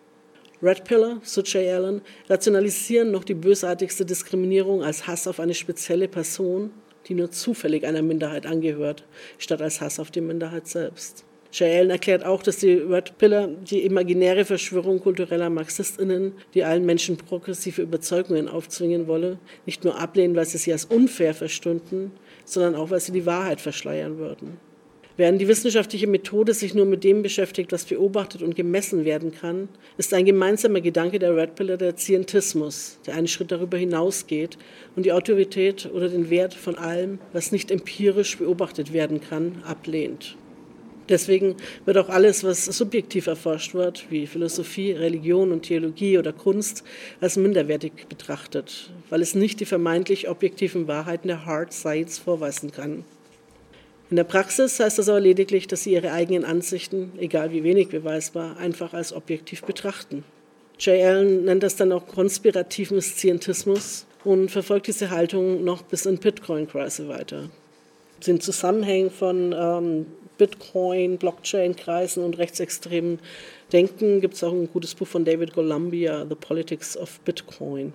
Red 0.62 0.84
Pillar, 0.84 1.22
so 1.24 1.42
Jay 1.42 1.72
Allen, 1.72 2.02
rationalisieren 2.28 3.12
noch 3.12 3.24
die 3.24 3.34
bösartigste 3.34 4.06
Diskriminierung 4.06 4.84
als 4.84 5.08
Hass 5.08 5.28
auf 5.28 5.40
eine 5.40 5.54
spezielle 5.54 6.10
Person, 6.10 6.72
die 7.08 7.14
nur 7.14 7.32
zufällig 7.32 7.86
einer 7.86 8.02
Minderheit 8.02 8.46
angehört, 8.46 9.06
statt 9.38 9.62
als 9.62 9.80
Hass 9.80 10.00
auf 10.00 10.12
die 10.12 10.22
Minderheit 10.22 10.68
selbst. 10.68 11.24
Jay 11.52 11.78
Allen 11.78 11.90
erklärt 11.90 12.24
auch, 12.26 12.44
dass 12.44 12.58
die 12.58 12.74
Red 12.74 13.18
Pillar 13.18 13.48
die 13.48 13.84
imaginäre 13.84 14.46
Verschwörung 14.46 15.00
kultureller 15.00 15.50
MarxistInnen, 15.50 16.34
die 16.54 16.64
allen 16.64 16.86
Menschen 16.86 17.18
progressive 17.18 17.82
Überzeugungen 17.82 18.48
aufzwingen 18.48 19.08
wolle, 19.08 19.40
nicht 19.66 19.84
nur 19.84 20.00
ablehnen, 20.00 20.36
weil 20.36 20.46
sie 20.46 20.60
sie 20.60 20.72
als 20.72 20.86
unfair 20.86 21.34
verstünden, 21.34 22.12
sondern 22.46 22.76
auch, 22.76 22.92
weil 22.92 23.00
sie 23.00 23.12
die 23.12 23.26
Wahrheit 23.26 23.62
verschleiern 23.62 24.20
würden. 24.20 24.58
Während 25.18 25.42
die 25.42 25.50
wissenschaftliche 25.50 26.08
Methode 26.08 26.54
sich 26.54 26.74
nur 26.74 26.86
mit 26.86 27.04
dem 27.04 27.24
beschäftigt, 27.24 27.74
was 27.74 27.84
beobachtet 27.84 28.42
und 28.42 28.56
gemessen 28.56 29.04
werden 29.04 29.34
kann, 29.34 29.68
ist 29.98 30.14
ein 30.14 30.24
gemeinsamer 30.24 30.80
Gedanke 30.80 31.20
der 31.20 31.36
Red 31.36 31.56
Pillar 31.56 31.76
der 31.76 31.98
Zientismus, 31.98 33.00
der 33.06 33.16
einen 33.16 33.28
Schritt 33.28 33.52
darüber 33.52 33.76
hinausgeht 33.76 34.58
und 34.96 35.06
die 35.06 35.12
Autorität 35.12 35.90
oder 35.94 36.08
den 36.08 36.30
Wert 36.30 36.54
von 36.54 36.78
allem, 36.78 37.20
was 37.34 37.52
nicht 37.52 37.70
empirisch 37.70 38.38
beobachtet 38.38 38.94
werden 38.94 39.20
kann, 39.20 39.62
ablehnt. 39.66 40.38
Deswegen 41.10 41.56
wird 41.86 41.98
auch 41.98 42.10
alles, 42.10 42.44
was 42.44 42.66
subjektiv 42.66 43.26
erforscht 43.28 43.74
wird, 43.74 44.06
wie 44.12 44.28
Philosophie, 44.28 44.92
Religion 44.92 45.52
und 45.52 45.64
Theologie 45.64 46.20
oder 46.20 46.32
Kunst, 46.32 46.84
als 47.20 47.36
minderwertig 47.36 48.08
betrachtet, 48.08 48.92
weil 49.10 49.22
es 49.22 49.34
nicht 49.34 49.60
die 49.60 49.66
vermeintlich 49.66 50.30
objektiven 50.30 50.88
Wahrheiten 50.88 51.28
der 51.28 51.46
Hard 51.46 51.74
Science 51.74 52.20
vorweisen 52.20 52.72
kann. 52.72 53.04
In 54.12 54.16
der 54.16 54.24
Praxis 54.24 54.80
heißt 54.80 54.98
das 54.98 55.10
aber 55.10 55.20
lediglich, 55.20 55.68
dass 55.68 55.84
sie 55.84 55.94
ihre 55.94 56.12
eigenen 56.12 56.46
Ansichten, 56.46 57.12
egal 57.18 57.52
wie 57.52 57.64
wenig 57.64 57.90
beweisbar, 57.90 58.58
einfach 58.58 58.94
als 58.94 59.14
objektiv 59.14 59.64
betrachten. 59.64 60.24
Jay 60.80 61.04
Allen 61.04 61.46
nennt 61.46 61.62
das 61.62 61.76
dann 61.76 61.92
auch 61.92 62.08
konspirativen 62.08 63.02
Scientismus 63.02 64.06
und 64.24 64.50
verfolgt 64.50 64.88
diese 64.88 65.10
Haltung 65.10 65.64
noch 65.64 65.84
bis 65.84 66.06
in 66.06 66.18
Bitcoin-Kreise 66.18 67.08
weiter. 67.08 67.50
Den 68.26 68.42
Zusammenhängen 68.42 69.12
von 69.12 69.54
ähm, 69.58 70.06
Bitcoin, 70.40 71.20
Blockchain-Kreisen 71.20 72.24
und 72.24 72.40
rechtsextremen 72.40 73.20
Denken 73.72 74.20
gibt 74.20 74.34
es 74.34 74.44
auch 74.44 74.52
ein 74.52 74.72
gutes 74.72 74.96
Buch 74.96 75.08
von 75.08 75.26
David 75.26 75.54
Columbia, 75.54 76.26
The 76.28 76.34
Politics 76.34 76.98
of 76.98 77.20
Bitcoin. 77.20 77.94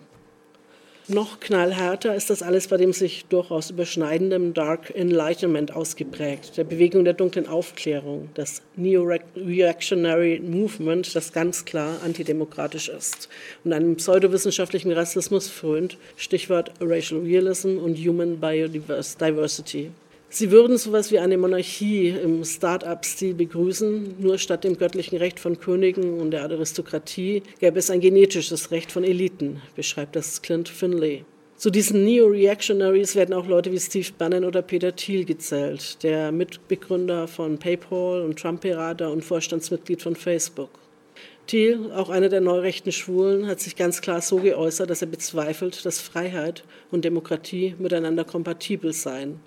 Noch 1.09 1.39
knallhärter 1.39 2.15
ist 2.15 2.31
das 2.31 2.43
alles 2.43 2.69
bei 2.69 2.79
dem 2.79 2.95
sich 2.95 3.27
durchaus 3.27 3.69
überschneidenden 3.69 4.55
Dark 4.55 4.91
Enlightenment 4.95 5.75
ausgeprägt, 5.75 6.57
der 6.57 6.65
Bewegung 6.65 7.05
der 7.05 7.13
dunklen 7.13 7.47
Aufklärung, 7.47 8.31
das 8.33 8.63
Neo-Reactionary 8.77 10.41
Movement, 10.41 11.15
das 11.15 11.35
ganz 11.35 11.67
klar 11.67 11.99
antidemokratisch 12.03 12.89
ist 12.89 13.29
und 13.65 13.75
einem 13.75 13.97
pseudowissenschaftlichen 13.97 14.93
Rassismus 14.93 15.49
frönt, 15.49 15.99
Stichwort 16.17 16.73
Racial 16.81 17.21
Realism 17.21 17.77
und 17.77 17.99
Human 17.99 18.41
Biodiversity. 18.41 19.91
Sie 20.35 20.51
würden 20.51 20.79
sowas 20.79 21.13
wie 21.13 21.21
eine 21.21 21.39
Monarchie 21.39 22.09
im 22.09 22.45
Start-up-Stil 22.45 23.35
begrüßen, 23.35 24.17
nur 24.19 24.37
statt 24.37 24.65
dem 24.65 24.77
göttlichen 24.77 25.17
Recht 25.17 25.39
von 25.39 25.61
Königen 25.61 26.19
und 26.19 26.33
der 26.33 26.43
Aristokratie 26.43 27.45
gäbe 27.61 27.79
es 27.79 27.89
ein 27.89 28.01
genetisches 28.01 28.73
Recht 28.73 28.91
von 28.91 29.05
Eliten, 29.05 29.63
beschreibt 29.77 30.17
das 30.17 30.43
Clint 30.43 30.69
Finlay. 30.69 31.25
Zu 31.57 31.71
diesen 31.71 32.03
Neo-Reactionaries 32.03 33.15
werden 33.15 33.33
auch 33.33 33.47
Leute 33.47 33.71
wie 33.71 33.79
Steve 33.79 34.09
Bannon 34.19 34.45
oder 34.45 34.63
Peter 34.63 34.97
Thiel 34.97 35.25
gezählt, 35.25 36.03
der 36.03 36.33
Mitbegründer 36.33 37.29
von 37.29 37.57
PayPal 37.57 38.23
und 38.23 38.37
Trump-Berater 38.37 39.13
und 39.13 39.25
Vorstandsmitglied 39.25 40.03
von 40.03 40.17
Facebook. 40.17 40.71
Thiel, 41.47 41.93
auch 41.93 42.11
einer 42.11 42.29
der 42.29 42.41
neurechten 42.41 42.91
Schwulen, 42.91 43.47
hat 43.47 43.61
sich 43.61 43.77
ganz 43.77 44.01
klar 44.01 44.21
so 44.21 44.39
geäußert, 44.39 44.91
dass 44.91 45.01
er 45.01 45.07
bezweifelt, 45.07 45.87
dass 45.87 46.01
Freiheit 46.01 46.65
und 46.91 47.05
Demokratie 47.05 47.77
miteinander 47.79 48.25
kompatibel 48.25 48.93
seien 48.93 49.39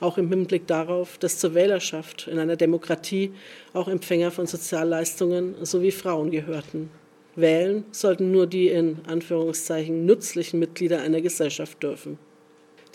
auch 0.00 0.18
im 0.18 0.28
Hinblick 0.28 0.66
darauf, 0.66 1.18
dass 1.18 1.38
zur 1.38 1.54
Wählerschaft 1.54 2.28
in 2.28 2.38
einer 2.38 2.56
Demokratie 2.56 3.32
auch 3.72 3.88
Empfänger 3.88 4.30
von 4.30 4.46
Sozialleistungen 4.46 5.54
sowie 5.62 5.90
Frauen 5.90 6.30
gehörten. 6.30 6.90
Wählen 7.36 7.84
sollten 7.92 8.30
nur 8.30 8.46
die 8.46 8.68
in 8.68 8.98
Anführungszeichen 9.06 10.06
nützlichen 10.06 10.58
Mitglieder 10.58 11.00
einer 11.00 11.20
Gesellschaft 11.20 11.82
dürfen. 11.82 12.18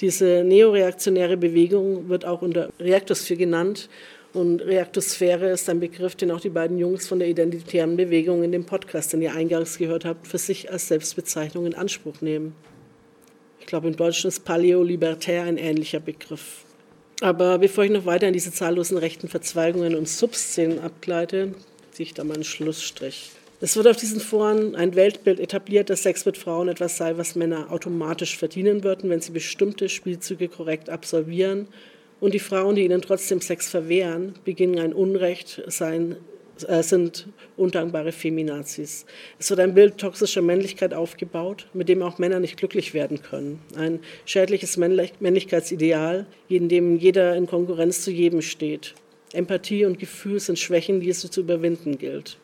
Diese 0.01 0.43
neoreaktionäre 0.43 1.37
Bewegung 1.37 2.09
wird 2.09 2.25
auch 2.25 2.41
unter 2.41 2.69
Reaktosphäre 2.79 3.37
genannt 3.37 3.89
und 4.33 4.61
Reaktosphäre 4.61 5.51
ist 5.51 5.69
ein 5.69 5.79
Begriff, 5.79 6.15
den 6.15 6.31
auch 6.31 6.41
die 6.41 6.49
beiden 6.49 6.79
Jungs 6.79 7.07
von 7.07 7.19
der 7.19 7.27
identitären 7.27 7.95
Bewegung 7.95 8.43
in 8.43 8.51
dem 8.51 8.65
Podcast, 8.65 9.13
den 9.13 9.21
ihr 9.21 9.33
eingangs 9.33 9.77
gehört 9.77 10.05
habt, 10.05 10.27
für 10.27 10.39
sich 10.39 10.71
als 10.71 10.87
Selbstbezeichnung 10.87 11.67
in 11.67 11.75
Anspruch 11.75 12.19
nehmen. 12.21 12.55
Ich 13.59 13.67
glaube, 13.67 13.87
im 13.87 13.95
Deutschen 13.95 14.27
ist 14.27 14.43
Paleo-Libertär 14.43 15.43
ein 15.43 15.57
ähnlicher 15.57 15.99
Begriff. 15.99 16.65
Aber 17.22 17.57
bevor 17.59 17.84
ich 17.84 17.91
noch 17.91 18.05
weiter 18.05 18.28
in 18.28 18.34
diese 18.34 18.51
zahllosen 18.51 18.97
rechten 18.97 19.28
Verzweigungen 19.28 19.95
und 19.95 20.09
Subszenen 20.09 20.80
abgleite, 20.80 21.53
ziehe 21.91 22.07
ich 22.07 22.14
da 22.14 22.24
mal 22.24 22.34
einen 22.34 22.43
Schlussstrich. 22.43 23.32
Es 23.61 23.78
wird 23.78 23.88
auf 23.88 23.95
diesen 23.95 24.20
Foren 24.20 24.76
ein 24.76 24.93
Weltbild 24.95 25.39
etabliert, 25.39 25.89
dass 25.89 26.03
Sex 26.03 26.26
mit 26.26 26.38
Frauen 26.38 26.68
etwas 26.68 26.97
sei, 26.97 27.18
was 27.18 27.36
Männer 27.36 27.72
automatisch 27.72 28.38
verdienen 28.38 28.84
würden, 28.84 29.09
wenn 29.09 29.22
sie 29.22 29.32
bestimmte 29.32 29.88
Spielzüge 29.88 30.49
korrekt 30.49 30.89
absolvieren. 30.89 31.68
Und 32.20 32.34
die 32.34 32.39
Frauen, 32.39 32.76
die 32.76 32.84
ihnen 32.84 33.01
trotzdem 33.01 33.39
Sex 33.39 33.70
verwehren, 33.70 34.34
beginnen 34.43 34.80
ein 34.80 34.93
Unrecht, 34.93 35.61
sein 35.68 36.11
äh, 36.11 36.16
sind 36.57 37.27
undankbare 37.57 38.11
Feminazis. 38.11 39.05
Es 39.39 39.49
wird 39.49 39.59
ein 39.59 39.73
Bild 39.73 39.97
toxischer 39.97 40.41
Männlichkeit 40.41 40.93
aufgebaut, 40.93 41.67
mit 41.73 41.89
dem 41.89 42.01
auch 42.01 42.19
Männer 42.19 42.39
nicht 42.39 42.57
glücklich 42.57 42.93
werden 42.93 43.21
können. 43.21 43.61
Ein 43.75 43.99
schädliches 44.25 44.77
Männlichkeitsideal, 44.77 46.25
in 46.49 46.69
dem 46.69 46.97
jeder 46.97 47.35
in 47.35 47.47
Konkurrenz 47.47 48.03
zu 48.03 48.11
jedem 48.11 48.41
steht. 48.41 48.93
Empathie 49.33 49.85
und 49.85 49.99
Gefühl 49.99 50.39
sind 50.39 50.59
Schwächen, 50.59 50.99
die 50.99 51.09
es 51.09 51.19
zu 51.19 51.41
überwinden 51.41 51.97
gilt. 51.97 52.37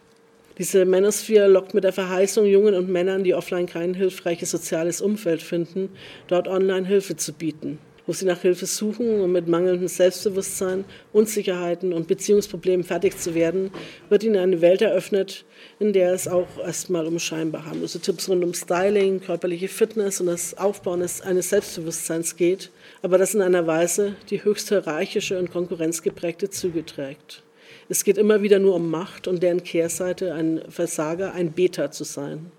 Diese 0.57 0.85
Manosphere 0.85 1.47
lockt 1.47 1.73
mit 1.73 1.85
der 1.85 1.93
Verheißung 1.93 2.45
Jungen 2.45 2.73
und 2.73 2.89
Männern, 2.89 3.23
die 3.23 3.33
offline 3.33 3.65
kein 3.65 3.93
hilfreiches 3.93 4.51
soziales 4.51 4.99
Umfeld 4.99 5.41
finden, 5.41 5.89
dort 6.27 6.47
online 6.47 6.85
Hilfe 6.85 7.15
zu 7.15 7.31
bieten 7.31 7.79
wo 8.09 8.13
sie 8.13 8.25
nach 8.25 8.41
Hilfe 8.41 8.65
suchen, 8.65 9.21
um 9.21 9.31
mit 9.31 9.47
mangelndem 9.47 9.87
Selbstbewusstsein, 9.87 10.83
Unsicherheiten 11.13 11.93
und 11.93 12.07
Beziehungsproblemen 12.07 12.83
fertig 12.83 13.19
zu 13.19 13.35
werden, 13.35 13.69
wird 14.09 14.23
ihnen 14.23 14.37
eine 14.37 14.61
Welt 14.61 14.81
eröffnet, 14.81 15.45
in 15.79 15.93
der 15.93 16.11
es 16.13 16.27
auch 16.27 16.47
erstmal 16.57 17.05
um 17.05 17.19
scheinbar 17.19 17.67
harmlose 17.67 17.99
Tipps 17.99 18.27
rund 18.27 18.43
um 18.43 18.55
Styling, 18.55 19.21
körperliche 19.21 19.67
Fitness 19.67 20.19
und 20.21 20.25
das 20.25 20.57
Aufbauen 20.57 21.05
eines 21.23 21.49
Selbstbewusstseins 21.51 22.35
geht, 22.35 22.71
aber 23.03 23.19
das 23.19 23.35
in 23.35 23.43
einer 23.43 23.67
Weise, 23.67 24.15
die 24.31 24.43
höchst 24.43 24.69
hierarchische 24.69 25.37
und 25.37 25.51
konkurrenzgeprägte 25.51 26.49
Züge 26.49 26.83
trägt. 26.83 27.43
Es 27.89 28.03
geht 28.03 28.17
immer 28.17 28.41
wieder 28.41 28.57
nur 28.57 28.73
um 28.73 28.89
Macht 28.89 29.27
und 29.27 29.43
deren 29.43 29.63
Kehrseite 29.63 30.33
ein 30.33 30.63
Versager, 30.67 31.33
ein 31.33 31.51
Beta 31.51 31.91
zu 31.91 32.05
sein. 32.05 32.51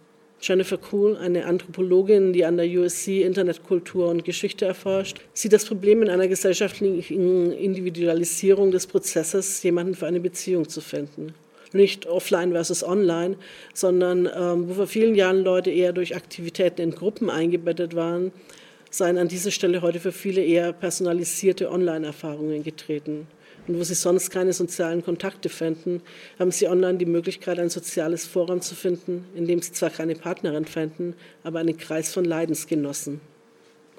Jennifer 0.42 0.78
Kuhl, 0.78 1.16
eine 1.18 1.44
Anthropologin, 1.44 2.32
die 2.32 2.46
an 2.46 2.56
der 2.56 2.66
USC 2.66 3.22
Internetkultur 3.22 4.08
und 4.08 4.24
Geschichte 4.24 4.64
erforscht, 4.64 5.20
sieht 5.34 5.52
das 5.52 5.66
Problem 5.66 6.02
in 6.02 6.08
einer 6.08 6.28
gesellschaftlichen 6.28 7.52
Individualisierung 7.52 8.70
des 8.70 8.86
Prozesses, 8.86 9.62
jemanden 9.62 9.94
für 9.94 10.06
eine 10.06 10.20
Beziehung 10.20 10.68
zu 10.68 10.80
finden. 10.80 11.34
Nicht 11.72 12.06
offline 12.06 12.52
versus 12.52 12.82
online, 12.82 13.36
sondern 13.74 14.26
ähm, 14.34 14.68
wo 14.68 14.74
vor 14.74 14.86
vielen 14.86 15.14
Jahren 15.14 15.44
Leute 15.44 15.70
eher 15.70 15.92
durch 15.92 16.16
Aktivitäten 16.16 16.80
in 16.80 16.90
Gruppen 16.92 17.30
eingebettet 17.30 17.94
waren, 17.94 18.32
seien 18.90 19.18
an 19.18 19.28
dieser 19.28 19.50
Stelle 19.50 19.82
heute 19.82 20.00
für 20.00 20.10
viele 20.10 20.42
eher 20.42 20.72
personalisierte 20.72 21.70
Online-Erfahrungen 21.70 22.64
getreten. 22.64 23.28
Und 23.70 23.78
wo 23.78 23.84
sie 23.84 23.94
sonst 23.94 24.30
keine 24.30 24.52
sozialen 24.52 25.04
Kontakte 25.04 25.48
fänden, 25.48 26.02
haben 26.40 26.50
sie 26.50 26.66
online 26.66 26.98
die 26.98 27.06
Möglichkeit, 27.06 27.60
ein 27.60 27.70
soziales 27.70 28.26
Forum 28.26 28.60
zu 28.60 28.74
finden, 28.74 29.26
in 29.36 29.46
dem 29.46 29.62
sie 29.62 29.70
zwar 29.70 29.90
keine 29.90 30.16
Partnerin 30.16 30.64
fänden, 30.64 31.14
aber 31.44 31.60
einen 31.60 31.78
Kreis 31.78 32.12
von 32.12 32.24
Leidensgenossen. 32.24 33.20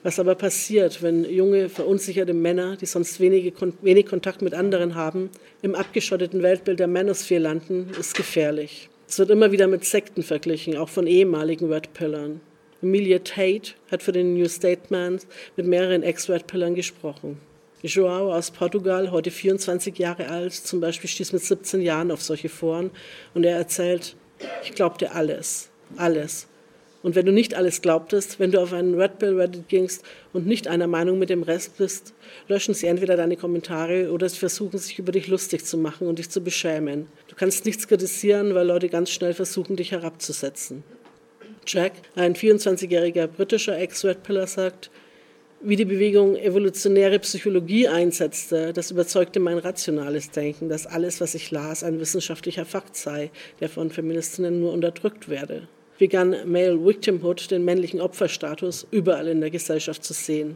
Was 0.04 0.20
aber 0.20 0.36
passiert, 0.36 1.02
wenn 1.02 1.24
junge, 1.24 1.70
verunsicherte 1.70 2.34
Männer, 2.34 2.76
die 2.76 2.86
sonst 2.86 3.22
wenige, 3.22 3.54
wenig 3.82 4.08
Kontakt 4.08 4.42
mit 4.42 4.54
anderen 4.54 4.96
haben, 4.96 5.30
im 5.62 5.74
abgeschotteten 5.74 6.44
Weltbild 6.44 6.82
der 6.82 6.88
Manosphere 6.88 7.40
landen, 7.40 7.92
ist 7.98 8.14
gefährlich. 8.14 8.90
Es 9.08 9.20
wird 9.20 9.30
immer 9.30 9.54
wieder 9.54 9.70
mit 9.70 9.86
Sekten 9.86 10.22
verglichen, 10.22 10.76
auch 10.76 10.90
von 10.90 11.08
ehemaligen 11.08 11.72
Red-Pillern. 11.72 12.42
Emilia 12.82 13.20
Tate 13.20 13.72
hat 13.90 14.04
für 14.04 14.12
den 14.12 14.34
New 14.34 14.50
Statement 14.50 15.26
mit 15.56 15.66
mehreren 15.66 16.04
Ex-Red-Pillern 16.04 16.76
gesprochen. 16.76 17.40
Joao 17.84 18.32
aus 18.32 18.52
Portugal, 18.52 19.10
heute 19.10 19.32
24 19.32 19.98
Jahre 19.98 20.28
alt, 20.28 20.54
zum 20.54 20.80
Beispiel 20.82 21.10
stieß 21.10 21.34
mit 21.34 21.44
17 21.44 21.82
Jahren 21.82 22.12
auf 22.12 22.22
solche 22.22 22.50
Foren 22.50 22.92
und 23.34 23.44
er 23.44 23.58
erzählt, 23.58 24.16
ich 24.64 24.74
glaubte 24.74 25.14
alles, 25.14 25.70
alles. 25.98 26.48
Und 27.02 27.16
wenn 27.16 27.26
du 27.26 27.32
nicht 27.32 27.56
alles 27.56 27.82
glaubtest, 27.82 28.40
wenn 28.40 28.52
du 28.52 28.62
auf 28.62 28.74
einen 28.74 29.00
Red 29.00 29.18
Pill 29.18 29.36
Reddit 29.36 29.68
gingst 29.68 30.04
und 30.34 30.46
nicht 30.46 30.68
einer 30.68 30.86
Meinung 30.86 31.18
mit 31.18 31.32
dem 31.32 31.42
Rest 31.42 31.78
bist, 31.78 32.14
löschen 32.48 32.76
sie 32.76 32.86
entweder 32.86 33.18
deine 33.18 33.38
Kommentare 33.38 34.12
oder 34.12 34.30
sie 34.30 34.38
versuchen 34.38 34.78
sich 34.78 35.00
über 35.00 35.12
dich 35.12 35.28
lustig 35.28 35.66
zu 35.66 35.78
machen 35.78 36.08
und 36.08 36.20
dich 36.20 36.30
zu 36.30 36.42
beschämen. 36.42 37.08
Du 37.28 37.36
kannst 37.36 37.66
nichts 37.66 37.88
kritisieren, 37.88 38.54
weil 38.54 38.68
Leute 38.68 38.90
ganz 38.90 39.10
schnell 39.10 39.34
versuchen, 39.34 39.76
dich 39.76 39.92
herabzusetzen. 39.92 40.84
Jack, 41.66 41.94
ein 42.16 42.36
24-jähriger 42.36 43.26
britischer 43.28 43.78
Ex-Red 43.78 44.22
Pillar, 44.22 44.46
sagt, 44.46 44.92
wie 45.64 45.76
die 45.76 45.86
Bewegung 45.86 46.36
evolutionäre 46.38 47.20
Psychologie 47.20 47.88
einsetzte, 47.88 48.74
das 48.74 48.90
überzeugte 48.90 49.40
mein 49.40 49.60
rationales 49.60 50.32
Denken, 50.32 50.70
dass 50.70 50.88
alles, 50.88 51.22
was 51.22 51.36
ich 51.36 51.52
las, 51.52 51.84
ein 51.84 52.00
wissenschaftlicher 52.00 52.66
Fakt 52.66 52.96
sei, 52.96 53.30
der 53.60 53.70
von 53.70 53.92
Feministinnen 53.92 54.60
nur 54.60 54.74
unterdrückt 54.74 55.30
werde. 55.30 55.68
Begann 56.00 56.36
Male 56.52 56.84
Victimhood, 56.84 57.52
den 57.52 57.64
männlichen 57.64 58.02
Opferstatus, 58.02 58.88
überall 58.90 59.28
in 59.28 59.40
der 59.40 59.52
Gesellschaft 59.52 60.04
zu 60.04 60.14
sehen. 60.14 60.56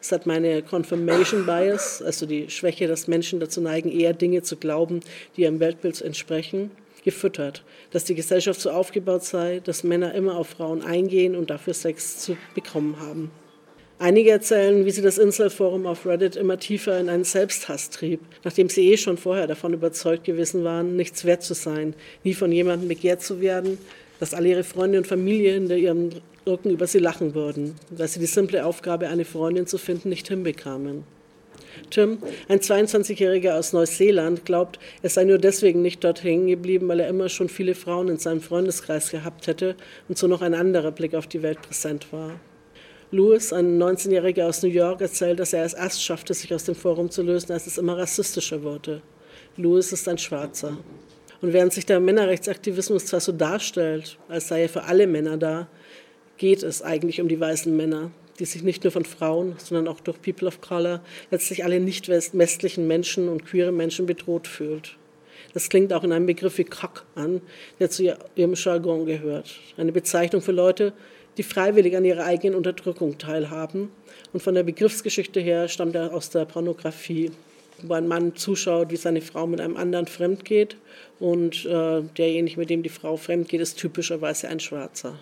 Es 0.00 0.10
hat 0.10 0.24
meine 0.24 0.62
Confirmation 0.62 1.44
Bias, 1.44 2.00
also 2.00 2.24
die 2.24 2.48
Schwäche, 2.48 2.88
dass 2.88 3.08
Menschen 3.08 3.40
dazu 3.40 3.60
neigen, 3.60 3.90
eher 3.90 4.14
Dinge 4.14 4.40
zu 4.42 4.56
glauben, 4.56 5.00
die 5.36 5.42
ihrem 5.42 5.60
Weltbild 5.60 6.00
entsprechen, 6.00 6.70
gefüttert. 7.04 7.62
Dass 7.90 8.04
die 8.04 8.14
Gesellschaft 8.14 8.60
so 8.60 8.70
aufgebaut 8.70 9.24
sei, 9.24 9.60
dass 9.60 9.84
Männer 9.84 10.14
immer 10.14 10.36
auf 10.36 10.48
Frauen 10.48 10.82
eingehen 10.82 11.36
und 11.36 11.50
dafür 11.50 11.74
Sex 11.74 12.20
zu 12.20 12.38
bekommen 12.54 12.98
haben. 12.98 13.30
Einige 13.98 14.30
erzählen, 14.30 14.84
wie 14.84 14.90
sie 14.90 15.00
das 15.00 15.16
Incel-Forum 15.16 15.86
auf 15.86 16.04
Reddit 16.04 16.36
immer 16.36 16.58
tiefer 16.58 17.00
in 17.00 17.08
einen 17.08 17.24
Selbsthass 17.24 17.88
trieb, 17.88 18.20
nachdem 18.44 18.68
sie 18.68 18.92
eh 18.92 18.98
schon 18.98 19.16
vorher 19.16 19.46
davon 19.46 19.72
überzeugt 19.72 20.24
gewesen 20.24 20.64
waren, 20.64 20.96
nichts 20.96 21.24
wert 21.24 21.42
zu 21.42 21.54
sein, 21.54 21.94
nie 22.22 22.34
von 22.34 22.52
jemandem 22.52 22.88
begehrt 22.88 23.22
zu 23.22 23.40
werden, 23.40 23.78
dass 24.20 24.34
alle 24.34 24.50
ihre 24.50 24.64
Freunde 24.64 24.98
und 24.98 25.06
Familie 25.06 25.54
hinter 25.54 25.76
ihrem 25.76 26.10
Rücken 26.46 26.70
über 26.70 26.86
sie 26.86 26.98
lachen 26.98 27.34
würden, 27.34 27.74
weil 27.88 28.06
sie 28.06 28.20
die 28.20 28.26
simple 28.26 28.66
Aufgabe, 28.66 29.08
eine 29.08 29.24
Freundin 29.24 29.66
zu 29.66 29.78
finden, 29.78 30.10
nicht 30.10 30.28
hinbekamen. 30.28 31.04
Tim, 31.88 32.18
ein 32.48 32.60
22-Jähriger 32.60 33.56
aus 33.56 33.72
Neuseeland, 33.72 34.44
glaubt, 34.44 34.78
er 35.02 35.08
sei 35.08 35.24
nur 35.24 35.38
deswegen 35.38 35.80
nicht 35.80 36.04
dort 36.04 36.22
hängen 36.22 36.48
geblieben, 36.48 36.86
weil 36.88 37.00
er 37.00 37.08
immer 37.08 37.30
schon 37.30 37.48
viele 37.48 37.74
Frauen 37.74 38.08
in 38.08 38.18
seinem 38.18 38.42
Freundeskreis 38.42 39.10
gehabt 39.10 39.46
hätte 39.46 39.74
und 40.06 40.18
so 40.18 40.26
noch 40.26 40.42
ein 40.42 40.52
anderer 40.52 40.92
Blick 40.92 41.14
auf 41.14 41.26
die 41.26 41.42
Welt 41.42 41.62
präsent 41.62 42.12
war. 42.12 42.38
Louis, 43.12 43.52
ein 43.52 43.80
19-Jähriger 43.80 44.46
aus 44.46 44.64
New 44.64 44.68
York, 44.68 45.00
erzählt, 45.00 45.38
dass 45.38 45.52
er 45.52 45.64
es 45.64 45.74
erst 45.74 46.02
schaffte, 46.02 46.34
sich 46.34 46.52
aus 46.52 46.64
dem 46.64 46.74
Forum 46.74 47.08
zu 47.08 47.22
lösen, 47.22 47.52
als 47.52 47.68
es 47.68 47.78
immer 47.78 47.96
rassistischer 47.96 48.64
wurde. 48.64 49.00
Louis 49.56 49.92
ist 49.92 50.08
ein 50.08 50.18
Schwarzer. 50.18 50.76
Und 51.40 51.52
während 51.52 51.72
sich 51.72 51.86
der 51.86 52.00
Männerrechtsaktivismus 52.00 53.06
zwar 53.06 53.20
so 53.20 53.30
darstellt, 53.30 54.18
als 54.28 54.48
sei 54.48 54.62
er 54.62 54.68
für 54.68 54.82
alle 54.82 55.06
Männer 55.06 55.36
da, 55.36 55.68
geht 56.36 56.64
es 56.64 56.82
eigentlich 56.82 57.20
um 57.20 57.28
die 57.28 57.38
weißen 57.38 57.74
Männer, 57.74 58.10
die 58.40 58.44
sich 58.44 58.64
nicht 58.64 58.82
nur 58.82 58.90
von 58.90 59.04
Frauen, 59.04 59.54
sondern 59.58 59.86
auch 59.86 60.00
durch 60.00 60.20
People 60.20 60.48
of 60.48 60.60
Color, 60.60 61.00
letztlich 61.30 61.62
alle 61.62 61.78
nicht 61.78 62.08
westlichen 62.08 62.88
Menschen 62.88 63.28
und 63.28 63.46
queere 63.46 63.70
Menschen 63.70 64.06
bedroht 64.06 64.48
fühlt. 64.48 64.96
Das 65.54 65.68
klingt 65.68 65.92
auch 65.92 66.02
in 66.02 66.12
einem 66.12 66.26
Begriff 66.26 66.58
wie 66.58 66.64
Cock 66.64 67.04
an, 67.14 67.40
der 67.78 67.88
zu 67.88 68.16
ihrem 68.34 68.54
Jargon 68.54 69.06
gehört. 69.06 69.58
Eine 69.76 69.92
Bezeichnung 69.92 70.42
für 70.42 70.52
Leute, 70.52 70.92
die 71.36 71.42
freiwillig 71.42 71.96
an 71.96 72.04
ihrer 72.04 72.24
eigenen 72.24 72.56
Unterdrückung 72.56 73.18
teilhaben. 73.18 73.90
Und 74.32 74.42
von 74.42 74.54
der 74.54 74.62
Begriffsgeschichte 74.62 75.40
her 75.40 75.68
stammt 75.68 75.94
er 75.94 76.14
aus 76.14 76.30
der 76.30 76.44
Pornografie, 76.44 77.30
wo 77.82 77.94
ein 77.94 78.08
Mann 78.08 78.36
zuschaut, 78.36 78.90
wie 78.90 78.96
seine 78.96 79.20
Frau 79.20 79.46
mit 79.46 79.60
einem 79.60 79.76
anderen 79.76 80.06
fremd 80.06 80.44
geht. 80.44 80.76
Und 81.20 81.64
äh, 81.66 82.02
derjenige, 82.16 82.58
mit 82.58 82.70
dem 82.70 82.82
die 82.82 82.88
Frau 82.88 83.16
fremd 83.16 83.48
geht, 83.48 83.60
ist 83.60 83.78
typischerweise 83.78 84.48
ein 84.48 84.60
Schwarzer. 84.60 85.18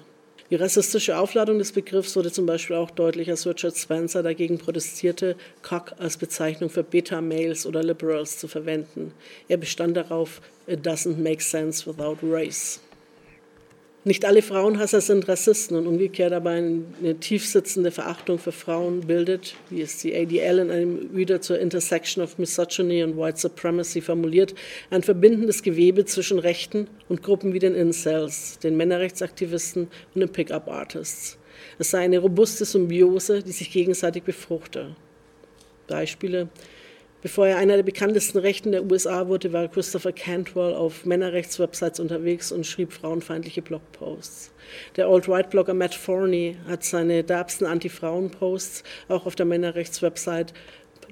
Die 0.50 0.56
rassistische 0.56 1.18
Aufladung 1.18 1.58
des 1.58 1.72
Begriffs 1.72 2.14
wurde 2.16 2.30
zum 2.30 2.44
Beispiel 2.44 2.76
auch 2.76 2.90
deutlich, 2.90 3.30
als 3.30 3.46
Richard 3.46 3.76
Spencer 3.76 4.22
dagegen 4.22 4.58
protestierte, 4.58 5.36
Cock 5.62 5.94
als 5.98 6.18
Bezeichnung 6.18 6.68
für 6.68 6.82
Beta-Males 6.82 7.64
oder 7.64 7.82
Liberals 7.82 8.38
zu 8.38 8.46
verwenden. 8.46 9.12
Er 9.48 9.56
bestand 9.56 9.96
darauf, 9.96 10.42
it 10.66 10.86
doesn't 10.86 11.16
make 11.16 11.42
sense 11.42 11.86
without 11.90 12.18
race. 12.22 12.78
Nicht 14.06 14.26
alle 14.26 14.42
Frauenhasser 14.42 15.00
sind 15.00 15.26
Rassisten 15.28 15.78
und 15.78 15.86
umgekehrt 15.86 16.34
aber 16.34 16.50
eine 16.50 17.18
tiefsitzende 17.20 17.90
Verachtung 17.90 18.38
für 18.38 18.52
Frauen 18.52 19.00
bildet, 19.00 19.54
wie 19.70 19.80
es 19.80 19.96
die 19.96 20.14
ADL 20.14 20.58
in 20.58 20.70
einem 20.70 21.16
wieder 21.16 21.40
zur 21.40 21.58
Intersection 21.58 22.22
of 22.22 22.36
Misogyny 22.36 23.02
und 23.02 23.16
White 23.16 23.38
Supremacy 23.38 24.02
formuliert, 24.02 24.54
ein 24.90 25.02
verbindendes 25.02 25.62
Gewebe 25.62 26.04
zwischen 26.04 26.38
Rechten 26.38 26.86
und 27.08 27.22
Gruppen 27.22 27.54
wie 27.54 27.58
den 27.60 27.74
Incels, 27.74 28.58
den 28.58 28.76
Männerrechtsaktivisten 28.76 29.88
und 30.14 30.20
den 30.20 30.28
Pickup-Artists. 30.28 31.38
Es 31.78 31.90
sei 31.90 32.00
eine 32.00 32.18
robuste 32.18 32.66
Symbiose, 32.66 33.42
die 33.42 33.52
sich 33.52 33.70
gegenseitig 33.72 34.22
befruchte. 34.22 34.96
Beispiele 35.86 36.50
Bevor 37.24 37.46
er 37.46 37.56
einer 37.56 37.76
der 37.76 37.82
bekanntesten 37.82 38.36
Rechten 38.36 38.72
der 38.72 38.84
USA 38.84 39.26
wurde, 39.28 39.50
war 39.54 39.66
Christopher 39.66 40.12
Cantwell 40.12 40.74
auf 40.74 41.06
Männerrechtswebsites 41.06 41.98
unterwegs 41.98 42.52
und 42.52 42.66
schrieb 42.66 42.92
frauenfeindliche 42.92 43.62
Blogposts. 43.62 44.52
Der 44.96 45.06
Alt-Right-Blogger 45.06 45.72
Matt 45.72 45.94
Forney 45.94 46.58
hat 46.68 46.84
seine 46.84 47.24
derbsten 47.24 47.66
Anti-Frauen-Posts 47.66 48.82
auch 49.08 49.24
auf 49.24 49.36
der 49.36 49.46
Männerrechtswebsite 49.46 50.52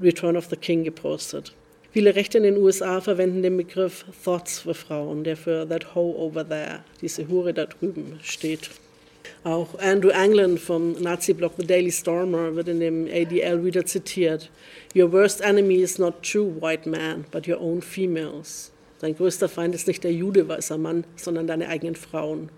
Return 0.02 0.36
of 0.36 0.48
the 0.50 0.56
King 0.56 0.84
gepostet. 0.84 1.54
Viele 1.92 2.14
Rechte 2.14 2.36
in 2.36 2.44
den 2.44 2.58
USA 2.58 3.00
verwenden 3.00 3.40
den 3.40 3.56
Begriff 3.56 4.04
Thoughts 4.22 4.60
für 4.60 4.74
Frauen, 4.74 5.24
der 5.24 5.38
für 5.38 5.66
That 5.66 5.94
Hoe 5.94 6.14
Over 6.14 6.46
There, 6.46 6.80
diese 7.00 7.26
Hure 7.26 7.54
da 7.54 7.64
drüben, 7.64 8.20
steht. 8.22 8.68
Auch 9.44 9.78
Andrew 9.78 10.10
Anglin 10.10 10.58
vom 10.58 10.92
Nazi-Blog 10.92 11.52
The 11.58 11.66
Daily 11.66 11.90
Stormer 11.90 12.54
wird 12.54 12.68
in 12.68 12.80
dem 12.80 13.06
ADL 13.06 13.64
wieder 13.64 13.84
zitiert. 13.84 14.50
Your 14.94 15.10
worst 15.12 15.40
enemy 15.40 15.76
is 15.76 15.98
not 15.98 16.22
true 16.22 16.54
white 16.60 16.88
man, 16.88 17.24
but 17.30 17.48
your 17.48 17.60
own 17.60 17.82
females. 17.82 18.72
Dein 19.00 19.16
größter 19.16 19.48
Feind 19.48 19.74
ist 19.74 19.88
nicht 19.88 20.04
der 20.04 20.12
Jude, 20.12 20.46
weißer 20.46 20.78
Mann, 20.78 21.04
sondern 21.16 21.46
deine 21.46 21.68
eigenen 21.68 21.96
Frauen. 21.96 22.50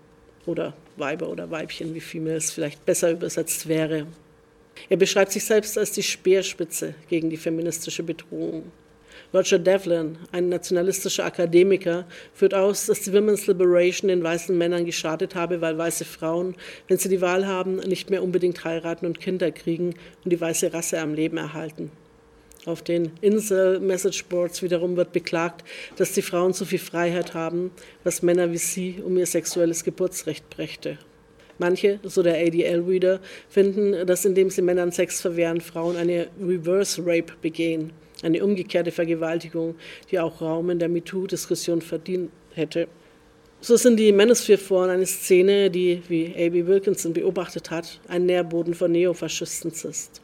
Oder 0.45 0.75
Weiber 0.97 1.29
oder 1.29 1.49
Weibchen, 1.49 1.95
wie 1.95 1.99
Females 1.99 2.51
vielleicht 2.51 2.85
besser 2.85 3.11
übersetzt 3.11 3.67
wäre. 3.67 4.05
Er 4.89 4.97
beschreibt 4.97 5.31
sich 5.31 5.43
selbst 5.43 5.77
als 5.77 5.91
die 5.91 6.03
Speerspitze 6.03 6.93
gegen 7.09 7.29
die 7.29 7.37
feministische 7.37 8.03
Bedrohung. 8.03 8.71
Roger 9.33 9.59
Devlin, 9.59 10.17
ein 10.31 10.49
nationalistischer 10.49 11.25
Akademiker, 11.25 12.05
führt 12.33 12.53
aus, 12.53 12.85
dass 12.85 13.01
die 13.01 13.13
Women's 13.13 13.47
Liberation 13.47 14.07
den 14.07 14.23
weißen 14.23 14.57
Männern 14.57 14.85
geschadet 14.85 15.35
habe, 15.35 15.61
weil 15.61 15.77
weiße 15.77 16.05
Frauen, 16.05 16.55
wenn 16.87 16.97
sie 16.97 17.09
die 17.09 17.21
Wahl 17.21 17.45
haben, 17.45 17.77
nicht 17.77 18.09
mehr 18.09 18.23
unbedingt 18.23 18.63
heiraten 18.63 19.05
und 19.05 19.19
Kinder 19.19 19.51
kriegen 19.51 19.95
und 20.23 20.31
die 20.31 20.39
weiße 20.39 20.73
Rasse 20.73 20.99
am 20.99 21.13
Leben 21.13 21.37
erhalten. 21.37 21.91
Auf 22.65 22.81
den 22.81 23.11
Insel-Messageboards 23.21 24.63
wiederum 24.63 24.97
wird 24.97 25.11
beklagt, 25.11 25.63
dass 25.97 26.13
die 26.13 26.23
Frauen 26.23 26.53
zu 26.53 26.65
viel 26.65 26.79
Freiheit 26.79 27.35
haben, 27.35 27.71
was 28.03 28.23
Männer 28.23 28.51
wie 28.51 28.57
sie 28.57 29.03
um 29.05 29.17
ihr 29.17 29.27
sexuelles 29.27 29.83
Geburtsrecht 29.83 30.49
brächte. 30.49 30.97
Manche, 31.59 31.99
so 32.03 32.23
der 32.23 32.35
ADL-Reader, 32.35 33.19
finden, 33.49 34.07
dass 34.07 34.25
indem 34.25 34.49
sie 34.49 34.63
Männern 34.63 34.91
Sex 34.91 35.21
verwehren, 35.21 35.61
Frauen 35.61 35.95
eine 35.95 36.27
Reverse 36.41 37.01
Rape 37.05 37.33
begehen 37.41 37.93
eine 38.23 38.43
umgekehrte 38.43 38.91
Vergewaltigung, 38.91 39.75
die 40.11 40.19
auch 40.19 40.41
Raum 40.41 40.69
in 40.69 40.79
der 40.79 40.89
MeToo-Diskussion 40.89 41.81
verdient 41.81 42.31
hätte. 42.53 42.87
So 43.61 43.77
sind 43.77 43.97
die 43.97 44.11
Manosphere-Foren 44.11 44.89
eine 44.89 45.05
Szene, 45.05 45.71
die, 45.71 46.01
wie 46.07 46.27
A.B. 46.35 46.67
Wilkinson 46.67 47.13
beobachtet 47.13 47.71
hat, 47.71 47.99
ein 48.07 48.25
Nährboden 48.25 48.73
von 48.73 48.91
Neofaschisten 48.91 49.71
ist. 49.71 50.21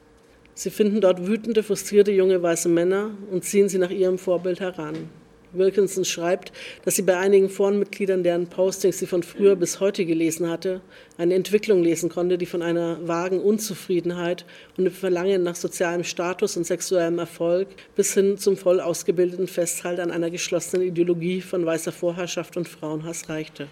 Sie 0.54 0.70
finden 0.70 1.02
dort 1.02 1.26
wütende, 1.26 1.64
frustrierte 1.64 2.12
junge 2.12 2.42
weiße 2.42 2.70
Männer 2.70 3.12
und 3.32 3.44
ziehen 3.44 3.70
sie 3.70 3.78
nach 3.78 3.90
ihrem 3.90 4.18
Vorbild 4.18 4.60
heran. 4.60 5.10
Wilkinson 5.54 6.06
schreibt, 6.06 6.52
dass 6.86 6.96
sie 6.96 7.02
bei 7.02 7.18
einigen 7.18 7.50
Forenmitgliedern, 7.50 8.24
deren 8.24 8.48
Postings 8.48 9.00
sie 9.00 9.08
von 9.08 9.24
früher 9.24 9.56
bis 9.56 9.80
heute 9.80 10.06
gelesen 10.06 10.50
hatte, 10.50 10.82
eine 11.18 11.36
Entwicklung 11.36 11.84
lesen 11.84 12.10
konnte, 12.10 12.38
die 12.38 12.46
von 12.46 12.62
einer 12.62 12.98
vagen 13.08 13.42
Unzufriedenheit 13.42 14.46
und 14.78 14.86
dem 14.86 14.94
Verlangen 14.94 15.44
nach 15.44 15.56
sozialem 15.56 16.04
Status 16.04 16.58
und 16.58 16.66
sexuellem 16.66 17.20
Erfolg 17.20 17.68
bis 17.96 18.14
hin 18.14 18.38
zum 18.38 18.58
voll 18.58 18.80
ausgebildeten 18.80 19.48
Festhalt 19.48 20.00
an 20.00 20.12
einer 20.12 20.30
geschlossenen 20.30 20.88
Ideologie 20.88 21.42
von 21.42 21.66
weißer 21.66 21.92
Vorherrschaft 21.92 22.58
und 22.58 22.68
Frauenhass 22.68 23.30
reichte. 23.30 23.68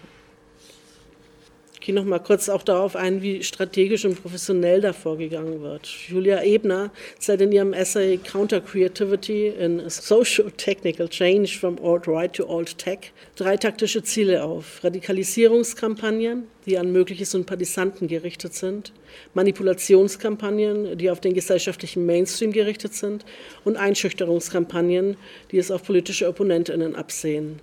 Ich 1.80 1.86
gehe 1.86 1.94
noch 1.94 2.04
mal 2.04 2.18
kurz 2.18 2.50
auch 2.50 2.62
darauf 2.62 2.94
ein, 2.94 3.22
wie 3.22 3.42
strategisch 3.42 4.04
und 4.04 4.20
professionell 4.20 4.82
da 4.82 4.92
vorgegangen 4.92 5.62
wird. 5.62 5.88
Julia 6.08 6.42
Ebner 6.42 6.90
zeigt 7.18 7.40
in 7.40 7.52
ihrem 7.52 7.72
Essay 7.72 8.18
Counter 8.18 8.60
Creativity 8.60 9.48
in 9.48 9.88
Socio-Technical 9.88 11.08
Change 11.08 11.48
from 11.48 11.78
Old 11.80 12.06
Right 12.06 12.34
to 12.34 12.46
Old 12.46 12.76
Tech 12.76 13.12
drei 13.34 13.56
taktische 13.56 14.02
Ziele 14.02 14.44
auf. 14.44 14.84
Radikalisierungskampagnen, 14.84 16.48
die 16.66 16.76
an 16.76 16.92
mögliche 16.92 17.24
Sympathisanten 17.24 18.08
gerichtet 18.08 18.52
sind, 18.52 18.92
Manipulationskampagnen, 19.32 20.98
die 20.98 21.10
auf 21.10 21.20
den 21.20 21.32
gesellschaftlichen 21.32 22.04
Mainstream 22.04 22.52
gerichtet 22.52 22.92
sind 22.92 23.24
und 23.64 23.78
Einschüchterungskampagnen, 23.78 25.16
die 25.50 25.56
es 25.56 25.70
auf 25.70 25.82
politische 25.84 26.28
Opponentinnen 26.28 26.94
absehen. 26.94 27.58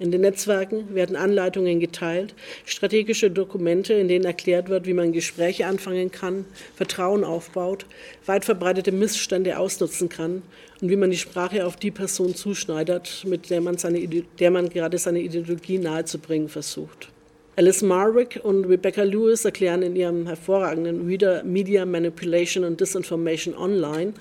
In 0.00 0.10
den 0.10 0.22
Netzwerken 0.22 0.94
werden 0.94 1.14
Anleitungen 1.14 1.78
geteilt, 1.78 2.34
strategische 2.64 3.30
Dokumente, 3.30 3.92
in 3.92 4.08
denen 4.08 4.24
erklärt 4.24 4.70
wird, 4.70 4.86
wie 4.86 4.94
man 4.94 5.12
Gespräche 5.12 5.66
anfangen 5.66 6.10
kann, 6.10 6.46
Vertrauen 6.74 7.22
aufbaut, 7.22 7.84
weit 8.24 8.46
verbreitete 8.46 8.92
Missstände 8.92 9.58
ausnutzen 9.58 10.08
kann 10.08 10.40
und 10.80 10.88
wie 10.88 10.96
man 10.96 11.10
die 11.10 11.18
Sprache 11.18 11.66
auf 11.66 11.76
die 11.76 11.90
Person 11.90 12.34
zuschneidert, 12.34 13.26
mit 13.28 13.50
der 13.50 13.60
man, 13.60 13.76
seine, 13.76 14.00
der 14.08 14.50
man 14.50 14.70
gerade 14.70 14.96
seine 14.96 15.20
Ideologie 15.20 15.76
nahezubringen 15.76 16.48
versucht. 16.48 17.10
Alice 17.56 17.82
Marwick 17.82 18.40
und 18.42 18.64
Rebecca 18.64 19.02
Lewis 19.02 19.44
erklären 19.44 19.82
in 19.82 19.96
ihrem 19.96 20.26
hervorragenden 20.26 21.06
Reader 21.06 21.44
Media 21.44 21.84
Manipulation 21.84 22.64
and 22.64 22.80
Disinformation 22.80 23.54
Online, 23.54 24.14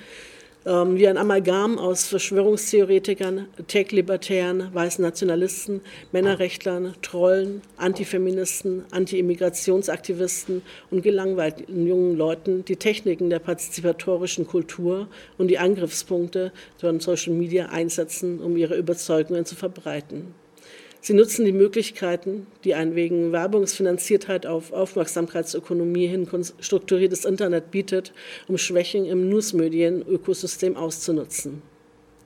ähm, 0.66 0.98
wie 0.98 1.08
ein 1.08 1.18
Amalgam 1.18 1.78
aus 1.78 2.08
Verschwörungstheoretikern, 2.08 3.48
Tech-Libertären, 3.68 4.74
weißen 4.74 5.04
Nationalisten, 5.04 5.82
Männerrechtlern, 6.12 6.96
Trollen, 7.02 7.62
Antifeministen, 7.78 8.84
Anti-Immigrationsaktivisten 8.92 10.62
und 10.92 11.02
gelangweilten 11.02 11.88
jungen 11.88 12.18
Leuten 12.18 12.66
die 12.66 12.76
Techniken 12.76 13.30
der 13.30 13.40
partizipatorischen 13.40 14.48
Kultur 14.48 15.08
und 15.38 15.48
die 15.48 15.60
Angriffspunkte 15.60 16.52
von 16.78 17.00
Social 17.00 17.34
Media 17.34 17.68
einsetzen, 17.68 18.40
um 18.40 18.58
ihre 18.58 18.76
Überzeugungen 18.76 19.46
zu 19.46 19.56
verbreiten. 19.56 20.34
Sie 21.02 21.14
nutzen 21.14 21.46
die 21.46 21.54
Möglichkeiten, 21.54 22.48
die 22.64 22.76
ein 22.76 22.94
wegen 22.96 23.32
Werbungsfinanziertheit 23.32 24.46
auf 24.46 24.74
Aufmerksamkeitsökonomie 24.74 26.08
hin 26.08 26.28
strukturiertes 26.60 27.24
Internet 27.24 27.72
bietet, 27.72 28.14
um 28.48 28.58
Schwächen 28.58 29.06
im 29.06 29.30
Newsmedien-Ökosystem 29.30 30.76
auszunutzen. 30.76 31.62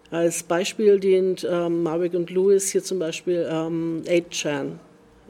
Als 0.09 0.43
Beispiel 0.43 0.99
dient 0.99 1.47
ähm, 1.49 1.83
Marwick 1.83 2.13
und 2.13 2.29
Lewis 2.29 2.71
hier 2.71 2.83
zum 2.83 2.99
Beispiel 2.99 3.47
ähm, 3.49 4.03
8chan, 4.05 4.73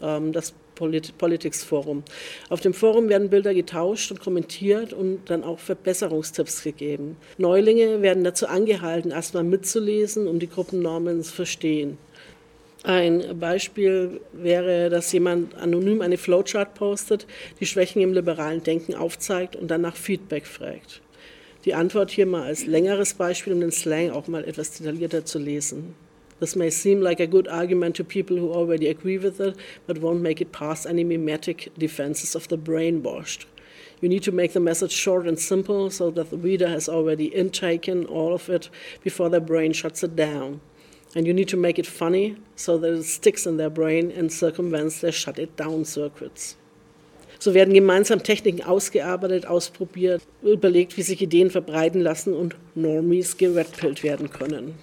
ähm, 0.01 0.33
das 0.33 0.53
Polit 0.75 1.17
Politics 1.17 1.63
Forum. 1.63 2.03
Auf 2.49 2.61
dem 2.61 2.73
Forum 2.73 3.07
werden 3.07 3.29
Bilder 3.29 3.53
getauscht 3.53 4.11
und 4.11 4.19
kommentiert 4.19 4.91
und 4.91 5.29
dann 5.29 5.43
auch 5.43 5.59
Verbesserungstipps 5.59 6.63
gegeben. 6.63 7.17
Neulinge 7.37 8.01
werden 8.01 8.23
dazu 8.23 8.47
angehalten, 8.47 9.11
erstmal 9.11 9.43
mitzulesen, 9.43 10.27
um 10.27 10.39
die 10.39 10.49
Gruppennormen 10.49 11.21
zu 11.23 11.33
verstehen. 11.33 11.97
Ein 12.83 13.39
Beispiel 13.39 14.19
wäre, 14.33 14.89
dass 14.89 15.13
jemand 15.13 15.55
anonym 15.55 16.01
eine 16.01 16.17
Flowchart 16.17 16.73
postet, 16.73 17.25
die 17.61 17.65
Schwächen 17.65 18.01
im 18.01 18.13
liberalen 18.13 18.61
Denken 18.61 18.93
aufzeigt 18.93 19.55
und 19.55 19.71
danach 19.71 19.95
Feedback 19.95 20.45
fragt. 20.45 21.01
Die 21.63 21.73
Antwort 21.73 22.11
hier 22.11 22.25
mal 22.25 22.43
als 22.43 22.65
längeres 22.65 23.13
Beispiel, 23.13 23.53
um 23.53 23.61
den 23.61 23.71
Slang 23.71 24.11
auch 24.11 24.27
mal 24.27 24.43
etwas 24.43 24.71
detaillierter 24.71 25.23
zu 25.23 25.39
lesen. 25.39 25.95
This 26.41 26.57
may 26.57 26.69
seem 26.69 27.01
like 27.01 27.21
a 27.21 27.25
good 27.25 27.47
argument 27.47 27.95
to 27.95 28.03
people 28.03 28.37
who 28.37 28.51
already 28.51 28.89
agree 28.89 29.17
with 29.17 29.39
it, 29.39 29.55
but 29.87 30.01
won't 30.01 30.21
make 30.21 30.41
it 30.41 30.51
past 30.51 30.85
any 30.85 31.05
mimetic 31.05 31.71
defenses 31.77 32.35
of 32.35 32.49
the 32.49 32.57
brainwashed. 32.57 33.45
You 34.01 34.09
need 34.09 34.23
to 34.23 34.33
make 34.33 34.51
the 34.51 34.59
message 34.59 34.91
short 34.91 35.25
and 35.25 35.39
simple 35.39 35.89
so 35.89 36.11
that 36.11 36.31
the 36.31 36.37
reader 36.37 36.67
has 36.67 36.89
already 36.89 37.33
intaken 37.33 38.05
all 38.07 38.33
of 38.33 38.49
it 38.49 38.69
before 39.01 39.29
their 39.29 39.39
brain 39.39 39.71
shuts 39.71 40.03
it 40.03 40.17
down. 40.17 40.59
And 41.15 41.27
you 41.27 41.33
need 41.33 41.49
to 41.49 41.57
make 41.57 41.77
it 41.77 41.85
funny 41.85 42.37
so 42.55 42.77
that 42.77 42.93
it 42.93 43.03
sticks 43.03 43.45
in 43.45 43.57
their 43.57 43.69
brain 43.69 44.11
and 44.11 44.31
circumvents 44.31 45.01
their 45.01 45.11
shut 45.11 45.37
it 45.37 45.55
down 45.55 45.85
circuits. 45.85 46.57
So 47.39 47.53
werden 47.53 47.73
gemeinsam 47.73 48.23
Techniken 48.23 48.63
ausgearbeitet, 48.63 49.45
ausprobiert, 49.45 50.21
überlegt, 50.41 50.95
wie 50.97 51.01
sich 51.01 51.21
Ideen 51.21 51.51
verbreiten 51.51 52.01
lassen 52.01 52.33
und 52.33 52.55
Normies 52.73 53.37
geredpillt 53.37 54.01
werden 54.01 54.29
können. 54.29 54.75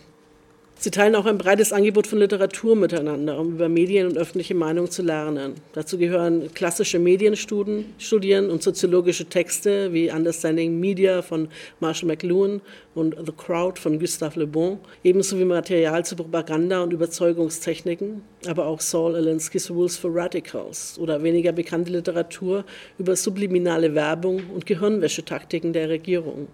Sie 0.82 0.90
teilen 0.90 1.14
auch 1.14 1.26
ein 1.26 1.36
breites 1.36 1.74
Angebot 1.74 2.06
von 2.06 2.20
Literatur 2.20 2.74
miteinander, 2.74 3.38
um 3.38 3.52
über 3.52 3.68
Medien 3.68 4.06
und 4.06 4.16
öffentliche 4.16 4.54
Meinung 4.54 4.90
zu 4.90 5.02
lernen. 5.02 5.56
Dazu 5.74 5.98
gehören 5.98 6.54
klassische 6.54 6.98
Medienstudien 6.98 8.48
und 8.48 8.62
soziologische 8.62 9.26
Texte 9.26 9.92
wie 9.92 10.10
Understanding 10.10 10.80
Media 10.80 11.20
von 11.20 11.48
Marshall 11.80 12.06
McLuhan 12.06 12.62
und 12.94 13.14
The 13.26 13.32
Crowd 13.32 13.78
von 13.78 13.98
Gustave 13.98 14.40
Le 14.40 14.46
Bon, 14.46 14.78
ebenso 15.04 15.38
wie 15.38 15.44
Material 15.44 16.02
zu 16.06 16.16
Propaganda 16.16 16.82
und 16.82 16.94
Überzeugungstechniken, 16.94 18.22
aber 18.46 18.64
auch 18.64 18.80
Saul 18.80 19.16
Alinsky's 19.16 19.70
Rules 19.70 19.98
for 19.98 20.10
Radicals 20.14 20.98
oder 20.98 21.22
weniger 21.22 21.52
bekannte 21.52 21.92
Literatur 21.92 22.64
über 22.98 23.16
subliminale 23.16 23.94
Werbung 23.94 24.44
und 24.54 24.64
Gehirnwäschetaktiken 24.64 25.74
der 25.74 25.90
Regierung. 25.90 26.48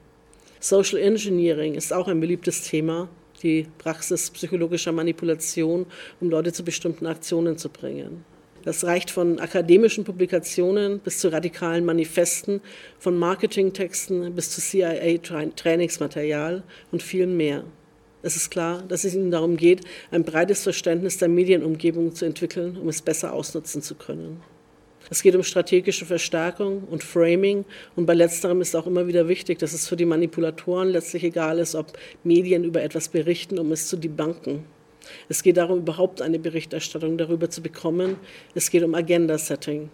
Social 0.59 0.99
Engineering 0.99 1.75
ist 1.75 1.93
auch 1.93 2.09
ein 2.09 2.19
beliebtes 2.19 2.63
Thema, 2.63 3.09
die 3.43 3.67
Praxis 3.79 4.31
psychologischer 4.31 4.93
Manipulation, 4.93 5.87
um 6.21 6.31
Leute 6.31 6.53
zu 6.53 6.63
bestimmten 6.65 7.07
Aktionen 7.07 7.59
zu 7.59 7.69
bringen. 7.69 8.25
Das 8.65 8.85
reicht 8.85 9.11
von 9.13 9.39
akademischen 9.39 10.03
Publikationen 10.03 10.99
bis 10.99 11.21
zu 11.21 11.33
radikalen 11.33 11.85
Manifesten, 11.85 12.61
von 12.99 13.17
Marketingtexten 13.17 14.35
bis 14.35 14.51
zu 14.51 14.61
CIA-Trainingsmaterial 14.61 16.65
und 16.91 17.03
viel 17.03 17.29
mehr. 17.29 17.63
Es 18.23 18.35
ist 18.35 18.51
klar, 18.51 18.83
dass 18.89 19.05
es 19.05 19.15
ihnen 19.15 19.31
darum 19.31 19.57
geht, 19.57 19.83
ein 20.11 20.25
breites 20.25 20.65
Verständnis 20.65 21.19
der 21.19 21.29
Medienumgebung 21.29 22.13
zu 22.13 22.25
entwickeln, 22.25 22.77
um 22.77 22.89
es 22.89 23.03
besser 23.03 23.33
ausnutzen 23.33 23.83
zu 23.83 23.95
können. 23.95 24.43
Es 25.11 25.23
geht 25.23 25.37
um 25.37 25.43
strategische 25.43 26.07
Verstärkung 26.07 26.85
und 26.91 27.05
Framing. 27.05 27.65
Und 27.95 28.07
bei 28.07 28.15
letzterem 28.15 28.61
ist 28.61 28.75
auch 28.75 28.87
immer 28.87 29.07
wieder 29.07 29.29
wichtig, 29.29 29.59
dass 29.59 29.73
es 29.73 29.89
für 29.89 29.97
die 29.97 30.05
Manipulatoren 30.05 30.89
letztlich 30.89 31.25
egal 31.25 31.59
ist, 31.59 31.75
ob 31.75 31.93
Medien 32.25 32.65
über 32.65 32.83
etwas 32.83 33.09
berichten, 33.09 33.59
um 33.59 33.73
es 33.73 33.89
zu 33.89 33.97
debunken. 33.97 34.65
Es 35.29 35.43
geht 35.43 35.57
darum, 35.57 35.79
überhaupt 35.79 36.21
eine 36.21 36.39
Berichterstattung 36.39 37.17
darüber 37.17 37.49
zu 37.49 37.63
bekommen. 37.63 38.17
Es 38.55 38.71
geht 38.71 38.83
um 38.83 38.95
Agenda-Setting. 38.95 39.89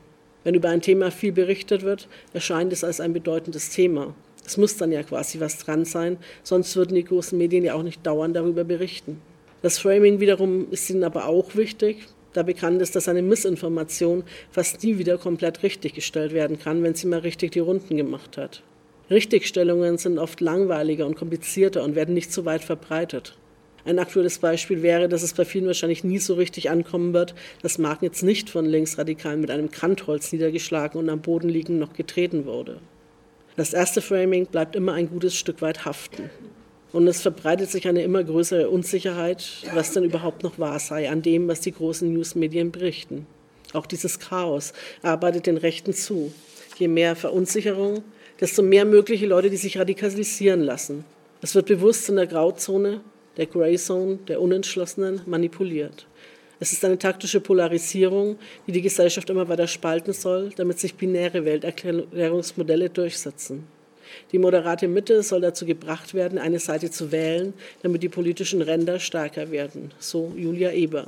Wenn 0.45 0.55
über 0.55 0.71
ein 0.71 0.81
Thema 0.81 1.11
viel 1.11 1.33
berichtet 1.33 1.83
wird, 1.83 2.09
erscheint 2.33 2.73
es 2.73 2.83
als 2.83 3.01
ein 3.01 3.13
bedeutendes 3.13 3.71
Thema. 3.71 4.15
Es 4.45 4.57
muss 4.57 4.77
dann 4.77 4.91
ja 4.91 5.03
quasi 5.03 5.39
was 5.39 5.59
dran 5.59 5.85
sein, 5.85 6.17
sonst 6.43 6.75
würden 6.75 6.97
die 6.97 7.05
großen 7.05 7.39
Medien 7.39 7.65
ja 7.65 7.75
auch 7.75 7.85
nicht 7.85 8.05
dauernd 8.05 8.35
darüber 8.35 8.65
berichten. 8.65 9.21
Das 9.61 9.79
Framing 9.79 10.19
wiederum 10.19 10.67
ist 10.73 10.91
ihnen 10.91 11.05
aber 11.05 11.27
auch 11.27 11.55
wichtig, 11.55 12.09
da 12.33 12.43
bekannt 12.43 12.81
ist, 12.83 12.97
dass 12.97 13.09
eine 13.09 13.23
Missinformation 13.23 14.25
fast 14.51 14.83
nie 14.83 14.99
wieder 14.99 15.19
komplett 15.19 15.63
richtiggestellt 15.63 16.33
werden 16.33 16.59
kann, 16.59 16.83
wenn 16.83 16.95
sie 16.95 17.07
mal 17.07 17.21
richtig 17.21 17.53
die 17.53 17.61
Runden 17.61 17.97
gemacht 17.97 18.37
hat. 18.37 18.63
Richtigstellungen 19.11 19.99
sind 19.99 20.19
oft 20.19 20.41
langweiliger 20.41 21.07
und 21.07 21.17
komplizierter 21.17 21.83
und 21.85 21.95
werden 21.95 22.15
nicht 22.15 22.33
so 22.33 22.45
weit 22.45 22.65
verbreitet. 22.65 23.37
Ein 23.85 23.99
aktuelles 23.99 24.39
Beispiel 24.39 24.83
wäre, 24.83 25.09
dass 25.09 25.23
es 25.23 25.35
bei 25.35 25.45
vielen 25.45 25.67
wahrscheinlich 25.67 26.05
nie 26.05 26.19
so 26.19 26.35
richtig 26.35 26.71
ankommen 26.71 27.13
wird, 27.13 27.35
dass 27.63 27.79
Marken 27.79 28.05
jetzt 28.05 28.23
nicht 28.23 28.49
von 28.49 28.65
Linksradikalen 28.65 29.41
mit 29.41 29.51
einem 29.51 29.71
Kantholz 29.71 30.33
niedergeschlagen 30.33 31.01
und 31.01 31.11
am 31.11 31.21
Boden 31.21 31.49
liegend 31.49 31.81
noch 31.81 31.93
getreten 31.93 32.47
wurde. 32.47 32.79
Das 33.57 33.73
erste 33.73 34.01
Framing 34.01 34.47
bleibt 34.47 34.77
immer 34.77 34.93
ein 34.95 35.11
gutes 35.11 35.37
Stück 35.37 35.61
weit 35.63 35.85
haften. 35.85 36.31
Und 36.93 37.07
es 37.07 37.23
verbreitet 37.23 37.71
sich 37.71 37.89
eine 37.89 38.03
immer 38.03 38.23
größere 38.23 38.69
Unsicherheit, 38.69 39.49
was 39.73 39.93
denn 39.93 40.05
überhaupt 40.05 40.43
noch 40.43 40.59
wahr 40.59 40.79
sei 40.79 41.09
an 41.11 41.23
dem, 41.23 41.49
was 41.49 41.61
die 41.61 41.73
großen 41.73 42.13
Newsmedien 42.13 42.71
berichten. 42.71 43.27
Auch 43.73 43.87
dieses 43.87 44.19
Chaos 44.19 44.75
arbeitet 45.03 45.47
den 45.47 45.57
Rechten 45.57 45.95
zu. 45.95 46.33
Je 46.79 46.89
mehr 46.89 47.17
Verunsicherung, 47.17 48.03
desto 48.41 48.63
mehr 48.63 48.85
mögliche 48.85 49.27
Leute, 49.27 49.49
die 49.49 49.57
sich 49.57 49.79
radikalisieren 49.79 50.61
lassen. 50.61 51.05
Es 51.41 51.55
wird 51.55 51.67
bewusst 51.67 52.09
in 52.09 52.17
der 52.17 52.27
Grauzone, 52.27 53.01
der 53.37 53.47
Grey 53.47 53.77
Zone, 53.79 54.19
der 54.29 54.41
Unentschlossenen 54.41 55.23
manipuliert. 55.27 56.07
Es 56.61 56.73
ist 56.73 56.85
eine 56.85 56.99
taktische 56.99 57.41
Polarisierung, 57.41 58.39
die 58.67 58.73
die 58.73 58.83
Gesellschaft 58.83 59.31
immer 59.31 59.49
weiter 59.49 59.67
spalten 59.67 60.13
soll, 60.13 60.51
damit 60.57 60.79
sich 60.79 60.95
binäre 60.95 61.45
Welterklärungsmodelle 61.45 62.91
durchsetzen. 62.91 63.67
Die 64.33 64.39
moderate 64.39 64.89
Mitte 64.89 65.23
soll 65.23 65.41
dazu 65.41 65.67
gebracht 65.67 66.15
werden, 66.15 66.39
eine 66.39 66.59
Seite 66.59 66.91
zu 66.91 67.13
wählen, 67.13 67.55
damit 67.83 68.03
die 68.03 68.09
politischen 68.09 68.63
Ränder 68.63 68.99
stärker 68.99 69.51
werden. 69.51 69.93
So 69.99 70.33
Julia 70.37 70.73
Eber. 70.73 71.07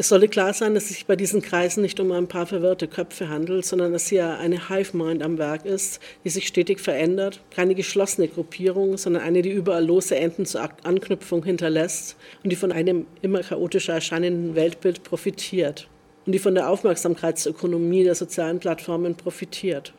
Es 0.00 0.08
solle 0.08 0.28
klar 0.28 0.54
sein, 0.54 0.72
dass 0.72 0.84
es 0.84 0.90
sich 0.90 1.04
bei 1.04 1.14
diesen 1.14 1.42
Kreisen 1.42 1.82
nicht 1.82 2.00
um 2.00 2.10
ein 2.12 2.26
paar 2.26 2.46
verwirrte 2.46 2.88
Köpfe 2.88 3.28
handelt, 3.28 3.66
sondern 3.66 3.92
dass 3.92 4.08
hier 4.08 4.38
eine 4.38 4.70
Hive-Mind 4.70 5.22
am 5.22 5.36
Werk 5.36 5.66
ist, 5.66 6.00
die 6.24 6.30
sich 6.30 6.46
stetig 6.46 6.80
verändert, 6.80 7.42
keine 7.50 7.74
geschlossene 7.74 8.28
Gruppierung, 8.28 8.96
sondern 8.96 9.22
eine, 9.22 9.42
die 9.42 9.50
überall 9.50 9.84
lose 9.84 10.16
Enden 10.16 10.46
zur 10.46 10.70
Anknüpfung 10.84 11.44
hinterlässt 11.44 12.16
und 12.42 12.48
die 12.48 12.56
von 12.56 12.72
einem 12.72 13.04
immer 13.20 13.40
chaotischer 13.40 13.92
erscheinenden 13.92 14.54
Weltbild 14.54 15.02
profitiert 15.02 15.86
und 16.24 16.32
die 16.32 16.38
von 16.38 16.54
der 16.54 16.70
Aufmerksamkeitsökonomie 16.70 18.04
der 18.04 18.14
sozialen 18.14 18.58
Plattformen 18.58 19.16
profitiert. 19.16 19.92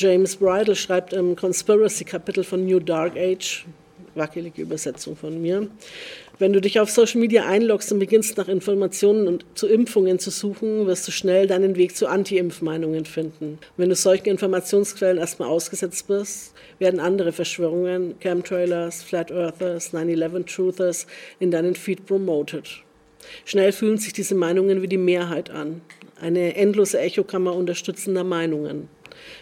James 0.00 0.36
Bridle 0.36 0.76
schreibt 0.76 1.12
im 1.12 1.34
Conspiracy-Kapitel 1.34 2.44
von 2.44 2.64
New 2.64 2.78
Dark 2.78 3.16
Age, 3.16 3.66
wackelige 4.14 4.62
Übersetzung 4.62 5.16
von 5.16 5.42
mir, 5.42 5.66
wenn 6.38 6.52
du 6.52 6.60
dich 6.60 6.78
auf 6.78 6.88
Social 6.88 7.20
Media 7.20 7.46
einloggst 7.46 7.90
und 7.90 7.98
beginnst 7.98 8.36
nach 8.36 8.46
Informationen 8.46 9.26
und 9.26 9.44
zu 9.54 9.66
Impfungen 9.66 10.20
zu 10.20 10.30
suchen, 10.30 10.86
wirst 10.86 11.08
du 11.08 11.10
schnell 11.10 11.48
deinen 11.48 11.74
Weg 11.74 11.96
zu 11.96 12.06
Anti-Impf-Meinungen 12.06 13.06
finden. 13.06 13.58
Wenn 13.76 13.88
du 13.88 13.96
solchen 13.96 14.28
Informationsquellen 14.28 15.18
erstmal 15.18 15.48
ausgesetzt 15.48 16.06
bist, 16.06 16.54
werden 16.78 17.00
andere 17.00 17.32
Verschwörungen, 17.32 18.14
Chemtrailers, 18.20 19.02
Flat 19.02 19.32
Earthers, 19.32 19.92
9-11 19.92 20.46
Truthers 20.46 21.08
in 21.40 21.50
deinen 21.50 21.74
Feed 21.74 22.06
promoted. 22.06 22.68
Schnell 23.44 23.72
fühlen 23.72 23.98
sich 23.98 24.12
diese 24.12 24.36
Meinungen 24.36 24.80
wie 24.80 24.88
die 24.88 24.96
Mehrheit 24.96 25.50
an. 25.50 25.80
Eine 26.20 26.54
endlose 26.54 27.00
Echokammer 27.00 27.56
unterstützender 27.56 28.22
Meinungen. 28.22 28.88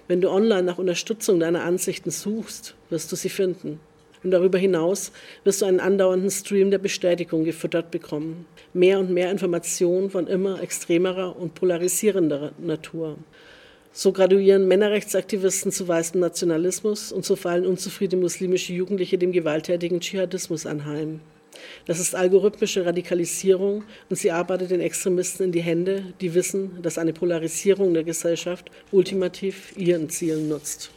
Wenn 0.08 0.20
du 0.20 0.30
online 0.30 0.62
nach 0.62 0.78
Unterstützung 0.78 1.40
deiner 1.40 1.64
Ansichten 1.64 2.10
suchst, 2.10 2.74
wirst 2.90 3.10
du 3.12 3.16
sie 3.16 3.28
finden. 3.28 3.80
Und 4.22 4.30
darüber 4.32 4.58
hinaus 4.58 5.12
wirst 5.44 5.62
du 5.62 5.66
einen 5.66 5.80
andauernden 5.80 6.30
Stream 6.30 6.70
der 6.70 6.78
Bestätigung 6.78 7.44
gefüttert 7.44 7.90
bekommen. 7.90 8.46
Mehr 8.72 8.98
und 8.98 9.10
mehr 9.10 9.30
Informationen 9.30 10.10
von 10.10 10.26
immer 10.26 10.60
extremerer 10.62 11.36
und 11.36 11.54
polarisierender 11.54 12.52
Natur. 12.58 13.18
So 13.92 14.12
graduieren 14.12 14.68
Männerrechtsaktivisten 14.68 15.72
zu 15.72 15.88
weißem 15.88 16.20
Nationalismus 16.20 17.12
und 17.12 17.24
so 17.24 17.36
fallen 17.36 17.64
unzufriedene 17.64 18.20
muslimische 18.20 18.72
Jugendliche 18.72 19.16
dem 19.16 19.32
gewalttätigen 19.32 20.00
Dschihadismus 20.00 20.66
anheim. 20.66 21.20
Das 21.86 22.00
ist 22.00 22.14
algorithmische 22.14 22.84
Radikalisierung 22.84 23.84
und 24.08 24.16
sie 24.16 24.30
arbeitet 24.30 24.70
den 24.70 24.80
Extremisten 24.80 25.44
in 25.44 25.52
die 25.52 25.60
Hände, 25.60 26.14
die 26.20 26.34
wissen, 26.34 26.78
dass 26.82 26.98
eine 26.98 27.12
Polarisierung 27.12 27.94
der 27.94 28.04
Gesellschaft 28.04 28.70
ultimativ 28.92 29.72
ihren 29.76 30.08
Zielen 30.10 30.48
nutzt. 30.48 30.90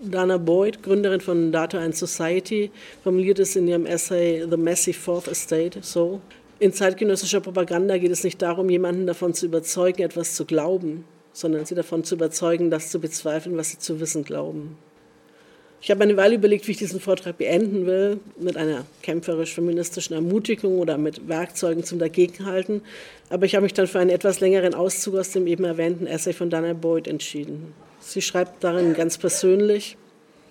Dana 0.00 0.36
Boyd, 0.36 0.82
Gründerin 0.82 1.20
von 1.20 1.52
Data 1.52 1.78
and 1.78 1.96
Society, 1.96 2.70
formuliert 3.02 3.38
es 3.38 3.56
in 3.56 3.66
ihrem 3.66 3.86
Essay 3.86 4.44
The 4.48 4.56
Messy 4.56 4.92
Fourth 4.92 5.26
Estate 5.26 5.78
so. 5.82 6.20
In 6.58 6.72
zeitgenössischer 6.72 7.40
Propaganda 7.40 7.96
geht 7.96 8.10
es 8.10 8.24
nicht 8.24 8.40
darum, 8.42 8.68
jemanden 8.68 9.06
davon 9.06 9.34
zu 9.34 9.46
überzeugen, 9.46 10.02
etwas 10.02 10.34
zu 10.34 10.44
glauben, 10.44 11.04
sondern 11.32 11.64
sie 11.64 11.74
davon 11.74 12.04
zu 12.04 12.14
überzeugen, 12.14 12.70
das 12.70 12.90
zu 12.90 12.98
bezweifeln, 12.98 13.56
was 13.56 13.70
sie 13.70 13.78
zu 13.78 14.00
wissen 14.00 14.24
glauben. 14.24 14.76
Ich 15.80 15.90
habe 15.90 16.02
eine 16.02 16.16
Weile 16.16 16.36
überlegt, 16.36 16.66
wie 16.66 16.72
ich 16.72 16.78
diesen 16.78 17.00
Vortrag 17.00 17.38
beenden 17.38 17.86
will, 17.86 18.18
mit 18.40 18.56
einer 18.56 18.84
kämpferisch-feministischen 19.02 20.14
Ermutigung 20.14 20.78
oder 20.78 20.98
mit 20.98 21.28
Werkzeugen 21.28 21.84
zum 21.84 21.98
Dagegenhalten. 21.98 22.82
Aber 23.28 23.46
ich 23.46 23.54
habe 23.54 23.64
mich 23.64 23.74
dann 23.74 23.86
für 23.86 23.98
einen 23.98 24.10
etwas 24.10 24.40
längeren 24.40 24.74
Auszug 24.74 25.16
aus 25.16 25.30
dem 25.30 25.46
eben 25.46 25.64
erwähnten 25.64 26.06
Essay 26.06 26.32
von 26.32 26.50
Dana 26.50 26.72
Boyd 26.72 27.06
entschieden. 27.06 27.74
Sie 28.00 28.22
schreibt 28.22 28.64
darin 28.64 28.94
ganz 28.94 29.18
persönlich, 29.18 29.96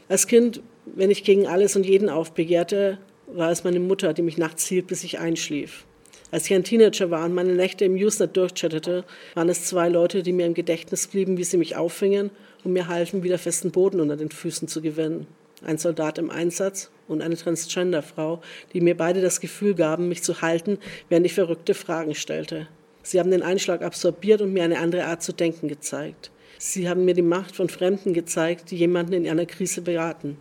als 0.08 0.28
Kind, 0.28 0.62
wenn 0.86 1.10
ich 1.10 1.24
gegen 1.24 1.48
alles 1.48 1.76
und 1.76 1.86
jeden 1.86 2.10
aufbegehrte, 2.10 3.00
war 3.28 3.52
es 3.52 3.64
meine 3.64 3.80
Mutter, 3.80 4.14
die 4.14 4.22
mich 4.22 4.38
nachts 4.38 4.68
hielt, 4.68 4.88
bis 4.88 5.04
ich 5.04 5.20
einschlief. 5.20 5.86
Als 6.32 6.46
ich 6.46 6.54
ein 6.54 6.64
Teenager 6.64 7.10
war 7.12 7.26
und 7.26 7.34
meine 7.34 7.54
Nächte 7.54 7.86
im 7.86 7.96
Usenet 7.96 8.38
durchchattete, 8.38 9.04
waren 9.34 9.50
es 9.50 9.66
zwei 9.66 9.90
Leute, 9.90 10.22
die 10.22 10.34
mir 10.34 10.46
im 10.46 10.54
Gedächtnis 10.54 11.08
blieben, 11.08 11.38
wie 11.38 11.44
sie 11.44 11.58
mich 11.58 11.76
auffingen 11.76 12.30
und 12.66 12.74
mir 12.74 12.88
halfen, 12.88 13.24
wieder 13.24 13.38
festen 13.38 13.72
Boden 13.72 14.02
unter 14.02 14.18
den 14.18 14.32
Füßen 14.32 14.68
zu 14.68 14.82
gewinnen. 14.82 15.28
Ein 15.64 15.78
Soldat 15.78 16.18
im 16.18 16.30
Einsatz 16.30 16.90
und 17.08 17.22
eine 17.22 17.38
Transgender-Frau, 17.38 18.42
die 18.74 18.82
mir 18.82 18.98
beide 18.98 19.22
das 19.22 19.40
Gefühl 19.40 19.76
gaben, 19.76 20.10
mich 20.10 20.24
zu 20.24 20.42
halten, 20.42 20.80
während 21.08 21.26
ich 21.26 21.34
verrückte 21.34 21.74
Fragen 21.74 22.16
stellte. 22.16 22.68
Sie 23.04 23.20
haben 23.20 23.32
den 23.32 23.44
Einschlag 23.44 23.84
absorbiert 23.84 24.42
und 24.42 24.52
mir 24.52 24.64
eine 24.64 24.80
andere 24.80 25.06
Art 25.06 25.24
zu 25.24 25.32
denken 25.32 25.68
gezeigt. 25.68 26.32
Sie 26.58 26.90
haben 26.90 27.06
mir 27.06 27.14
die 27.14 27.22
Macht 27.22 27.56
von 27.56 27.70
Fremden 27.70 28.14
gezeigt, 28.14 28.72
die 28.72 28.78
jemanden 28.78 29.14
in 29.14 29.30
einer 29.30 29.46
Krise 29.46 29.82
beraten. 29.82 30.38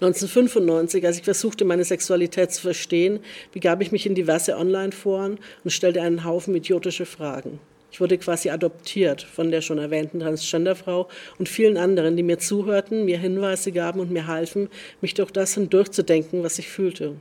1995, 0.00 1.04
als 1.04 1.18
ich 1.18 1.24
versuchte, 1.24 1.64
meine 1.64 1.82
Sexualität 1.82 2.52
zu 2.52 2.62
verstehen, 2.62 3.18
begab 3.52 3.82
ich 3.82 3.90
mich 3.90 4.06
in 4.06 4.14
diverse 4.14 4.56
Online-Foren 4.56 5.38
und 5.64 5.70
stellte 5.72 6.02
einen 6.02 6.24
Haufen 6.24 6.54
idiotische 6.54 7.04
Fragen. 7.04 7.58
Ich 7.90 8.00
wurde 8.00 8.18
quasi 8.18 8.50
adoptiert 8.50 9.22
von 9.22 9.50
der 9.50 9.62
schon 9.62 9.78
erwähnten 9.78 10.20
Transgenderfrau 10.20 11.08
und 11.38 11.48
vielen 11.48 11.76
anderen, 11.76 12.16
die 12.16 12.22
mir 12.22 12.38
zuhörten, 12.38 13.04
mir 13.04 13.18
Hinweise 13.18 13.72
gaben 13.72 14.00
und 14.00 14.10
mir 14.10 14.26
halfen, 14.26 14.68
mich 15.00 15.14
durch 15.14 15.30
das 15.30 15.54
hindurchzudenken, 15.54 16.42
was 16.42 16.58
ich 16.58 16.68
fühlte. 16.68 17.16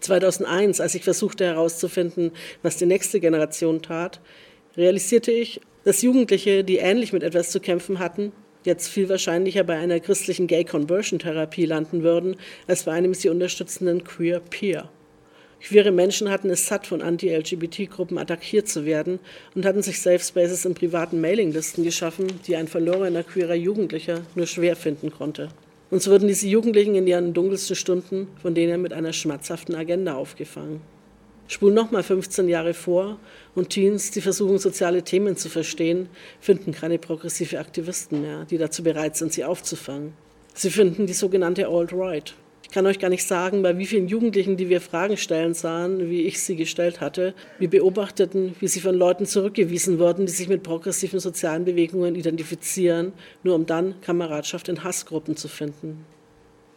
2001, 0.00 0.80
als 0.80 0.94
ich 0.94 1.04
versuchte 1.04 1.44
herauszufinden, 1.44 2.32
was 2.62 2.76
die 2.76 2.86
nächste 2.86 3.20
Generation 3.20 3.80
tat, 3.80 4.20
realisierte 4.76 5.32
ich, 5.32 5.60
dass 5.84 6.02
Jugendliche, 6.02 6.64
die 6.64 6.76
ähnlich 6.76 7.12
mit 7.12 7.22
etwas 7.22 7.50
zu 7.50 7.60
kämpfen 7.60 7.98
hatten, 7.98 8.32
jetzt 8.64 8.88
viel 8.88 9.08
wahrscheinlicher 9.08 9.64
bei 9.64 9.78
einer 9.78 10.00
christlichen 10.00 10.46
Gay-Conversion-Therapie 10.48 11.64
landen 11.64 12.02
würden, 12.02 12.36
als 12.66 12.82
bei 12.82 12.92
einem 12.92 13.14
sie 13.14 13.30
unterstützenden 13.30 14.04
Queer 14.04 14.40
Peer. 14.40 14.90
Queere 15.60 15.90
Menschen 15.90 16.30
hatten 16.30 16.50
es 16.50 16.66
satt, 16.66 16.86
von 16.86 17.02
Anti-LGBT-Gruppen 17.02 18.18
attackiert 18.18 18.68
zu 18.68 18.84
werden 18.84 19.18
und 19.54 19.64
hatten 19.64 19.82
sich 19.82 20.00
Safe 20.00 20.20
Spaces 20.20 20.64
in 20.64 20.74
privaten 20.74 21.20
Mailinglisten 21.20 21.82
geschaffen, 21.82 22.26
die 22.46 22.56
ein 22.56 22.68
verlorener 22.68 23.24
queerer 23.24 23.54
Jugendlicher 23.54 24.20
nur 24.34 24.46
schwer 24.46 24.76
finden 24.76 25.10
konnte. 25.10 25.48
Und 25.90 26.02
so 26.02 26.10
wurden 26.10 26.28
diese 26.28 26.48
Jugendlichen 26.48 26.94
in 26.94 27.06
ihren 27.06 27.32
dunkelsten 27.32 27.76
Stunden 27.76 28.28
von 28.42 28.54
denen 28.54 28.82
mit 28.82 28.92
einer 28.92 29.12
schmerzhaften 29.12 29.74
Agenda 29.74 30.14
aufgefangen. 30.14 30.80
Spul 31.48 31.72
nochmal 31.72 32.02
15 32.02 32.48
Jahre 32.48 32.74
vor 32.74 33.18
und 33.54 33.70
Teens, 33.70 34.10
die 34.10 34.20
versuchen, 34.20 34.58
soziale 34.58 35.04
Themen 35.04 35.36
zu 35.36 35.48
verstehen, 35.48 36.08
finden 36.40 36.72
keine 36.72 36.98
progressive 36.98 37.60
Aktivisten 37.60 38.20
mehr, 38.22 38.44
die 38.44 38.58
dazu 38.58 38.82
bereit 38.82 39.16
sind, 39.16 39.32
sie 39.32 39.44
aufzufangen. 39.44 40.12
Sie 40.54 40.70
finden 40.70 41.06
die 41.06 41.12
sogenannte 41.12 41.68
Alt-Right. 41.68 42.34
Ich 42.66 42.74
kann 42.74 42.84
euch 42.86 42.98
gar 42.98 43.10
nicht 43.10 43.24
sagen, 43.24 43.62
bei 43.62 43.78
wie 43.78 43.86
vielen 43.86 44.08
Jugendlichen, 44.08 44.56
die 44.56 44.68
wir 44.68 44.80
Fragen 44.80 45.16
stellen 45.16 45.54
sahen, 45.54 46.10
wie 46.10 46.22
ich 46.22 46.42
sie 46.42 46.56
gestellt 46.56 47.00
hatte, 47.00 47.32
wir 47.60 47.70
beobachteten, 47.70 48.56
wie 48.58 48.66
sie 48.66 48.80
von 48.80 48.96
Leuten 48.96 49.24
zurückgewiesen 49.24 50.00
wurden, 50.00 50.26
die 50.26 50.32
sich 50.32 50.48
mit 50.48 50.64
progressiven 50.64 51.20
sozialen 51.20 51.64
Bewegungen 51.64 52.16
identifizieren, 52.16 53.12
nur 53.44 53.54
um 53.54 53.66
dann 53.66 54.00
Kameradschaft 54.00 54.68
in 54.68 54.82
Hassgruppen 54.82 55.36
zu 55.36 55.46
finden. 55.46 56.04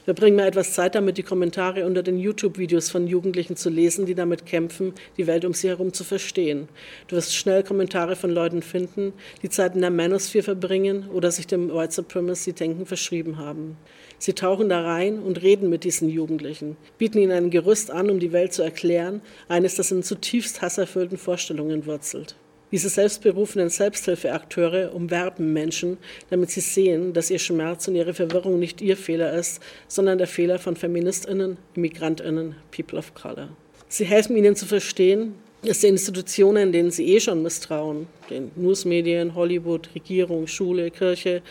Verbring 0.05 0.35
mal 0.35 0.47
etwas 0.47 0.73
Zeit 0.73 0.95
damit, 0.95 1.17
die 1.17 1.23
Kommentare 1.23 1.85
unter 1.85 2.03
den 2.03 2.17
YouTube-Videos 2.17 2.89
von 2.89 3.07
Jugendlichen 3.07 3.55
zu 3.55 3.69
lesen, 3.69 4.05
die 4.05 4.15
damit 4.15 4.45
kämpfen, 4.45 4.93
die 5.17 5.27
Welt 5.27 5.43
um 5.43 5.53
sie 5.53 5.69
herum 5.69 5.91
zu 5.91 6.03
verstehen. 6.03 6.69
Du 7.07 7.15
wirst 7.15 7.35
schnell 7.35 7.63
Kommentare 7.63 8.15
von 8.15 8.29
Leuten 8.29 8.61
finden, 8.61 9.13
die 9.41 9.49
Zeit 9.49 9.75
in 9.75 9.81
der 9.81 9.91
Manosphere 9.91 10.43
verbringen 10.43 11.09
oder 11.09 11.31
sich 11.31 11.47
dem 11.47 11.73
White 11.73 11.93
Supremacy-Denken 11.93 12.85
verschrieben 12.85 13.37
haben. 13.37 13.75
Sie 14.19 14.33
tauchen 14.33 14.67
da 14.67 14.81
rein 14.81 15.19
und 15.19 15.41
reden 15.41 15.69
mit 15.69 15.85
diesen 15.85 16.09
Jugendlichen, 16.09 16.75
bieten 16.97 17.19
ihnen 17.19 17.31
ein 17.31 17.49
Gerüst 17.49 17.89
an, 17.89 18.09
um 18.09 18.19
die 18.19 18.33
Welt 18.33 18.53
zu 18.53 18.61
erklären, 18.61 19.21
eines, 19.47 19.75
das 19.75 19.91
in 19.91 20.03
zutiefst 20.03 20.61
hasserfüllten 20.61 21.17
Vorstellungen 21.17 21.85
wurzelt. 21.85 22.35
Diese 22.71 22.89
selbstberufenen 22.89 23.69
Selbsthilfeakteure 23.69 24.93
umwerben 24.93 25.53
Menschen, 25.53 25.97
damit 26.29 26.51
sie 26.51 26.59
sehen, 26.59 27.13
dass 27.13 27.31
ihr 27.31 27.39
Schmerz 27.39 27.87
und 27.87 27.95
ihre 27.95 28.13
Verwirrung 28.13 28.59
nicht 28.59 28.81
ihr 28.81 28.95
Fehler 28.95 29.33
ist, 29.33 29.63
sondern 29.87 30.19
der 30.19 30.27
Fehler 30.27 30.59
von 30.59 30.75
Feministinnen, 30.75 31.57
Immigrantinnen, 31.75 32.55
People 32.69 32.99
of 32.99 33.15
Color. 33.15 33.49
Sie 33.87 34.05
helfen 34.05 34.37
ihnen 34.37 34.55
zu 34.55 34.67
verstehen, 34.67 35.33
dass 35.63 35.79
die 35.79 35.87
Institutionen, 35.87 36.71
denen 36.71 36.91
sie 36.91 37.13
eh 37.13 37.19
schon 37.19 37.43
misstrauen, 37.43 38.07
den 38.29 38.51
Newsmedien, 38.55 39.35
Hollywood, 39.35 39.89
Regierung, 39.93 40.47
Schule, 40.47 40.89
Kirche, 40.91 41.41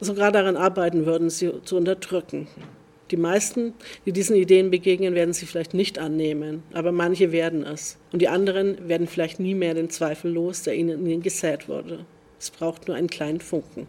sogar 0.00 0.32
daran 0.32 0.56
arbeiten 0.56 1.06
würden, 1.06 1.30
sie 1.30 1.52
zu 1.64 1.76
unterdrücken. 1.76 2.48
Die 3.10 3.16
meisten, 3.16 3.74
die 4.06 4.12
diesen 4.12 4.36
Ideen 4.36 4.70
begegnen, 4.70 5.14
werden 5.14 5.34
sie 5.34 5.44
vielleicht 5.44 5.74
nicht 5.74 5.98
annehmen, 5.98 6.62
aber 6.72 6.92
manche 6.92 7.30
werden 7.30 7.62
es. 7.62 7.98
Und 8.10 8.22
die 8.22 8.28
anderen 8.28 8.88
werden 8.88 9.06
vielleicht 9.06 9.38
nie 9.38 9.54
mehr 9.54 9.74
den 9.74 9.90
Zweifel 9.90 10.32
los, 10.32 10.62
der 10.62 10.74
ihnen, 10.74 11.06
ihnen 11.06 11.22
gesät 11.22 11.68
wurde. 11.68 12.06
Es 12.40 12.50
braucht 12.50 12.88
nur 12.88 12.96
einen 12.96 13.08
kleinen 13.08 13.40
Funken. 13.40 13.86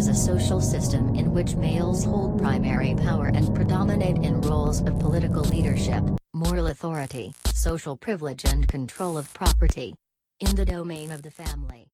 Is 0.00 0.08
a 0.08 0.14
social 0.14 0.62
system 0.62 1.14
in 1.14 1.30
which 1.30 1.56
males 1.56 2.04
hold 2.04 2.40
primary 2.40 2.94
power 2.94 3.26
and 3.34 3.54
predominate 3.54 4.16
in 4.24 4.40
roles 4.40 4.80
of 4.80 4.98
political 4.98 5.42
leadership, 5.42 6.02
moral 6.32 6.68
authority, 6.68 7.34
social 7.52 7.98
privilege 7.98 8.46
and 8.46 8.66
control 8.66 9.18
of 9.18 9.30
property. 9.34 9.94
In 10.40 10.56
the 10.56 10.64
domain 10.64 11.10
of 11.10 11.20
the 11.20 11.30
family. 11.30 11.90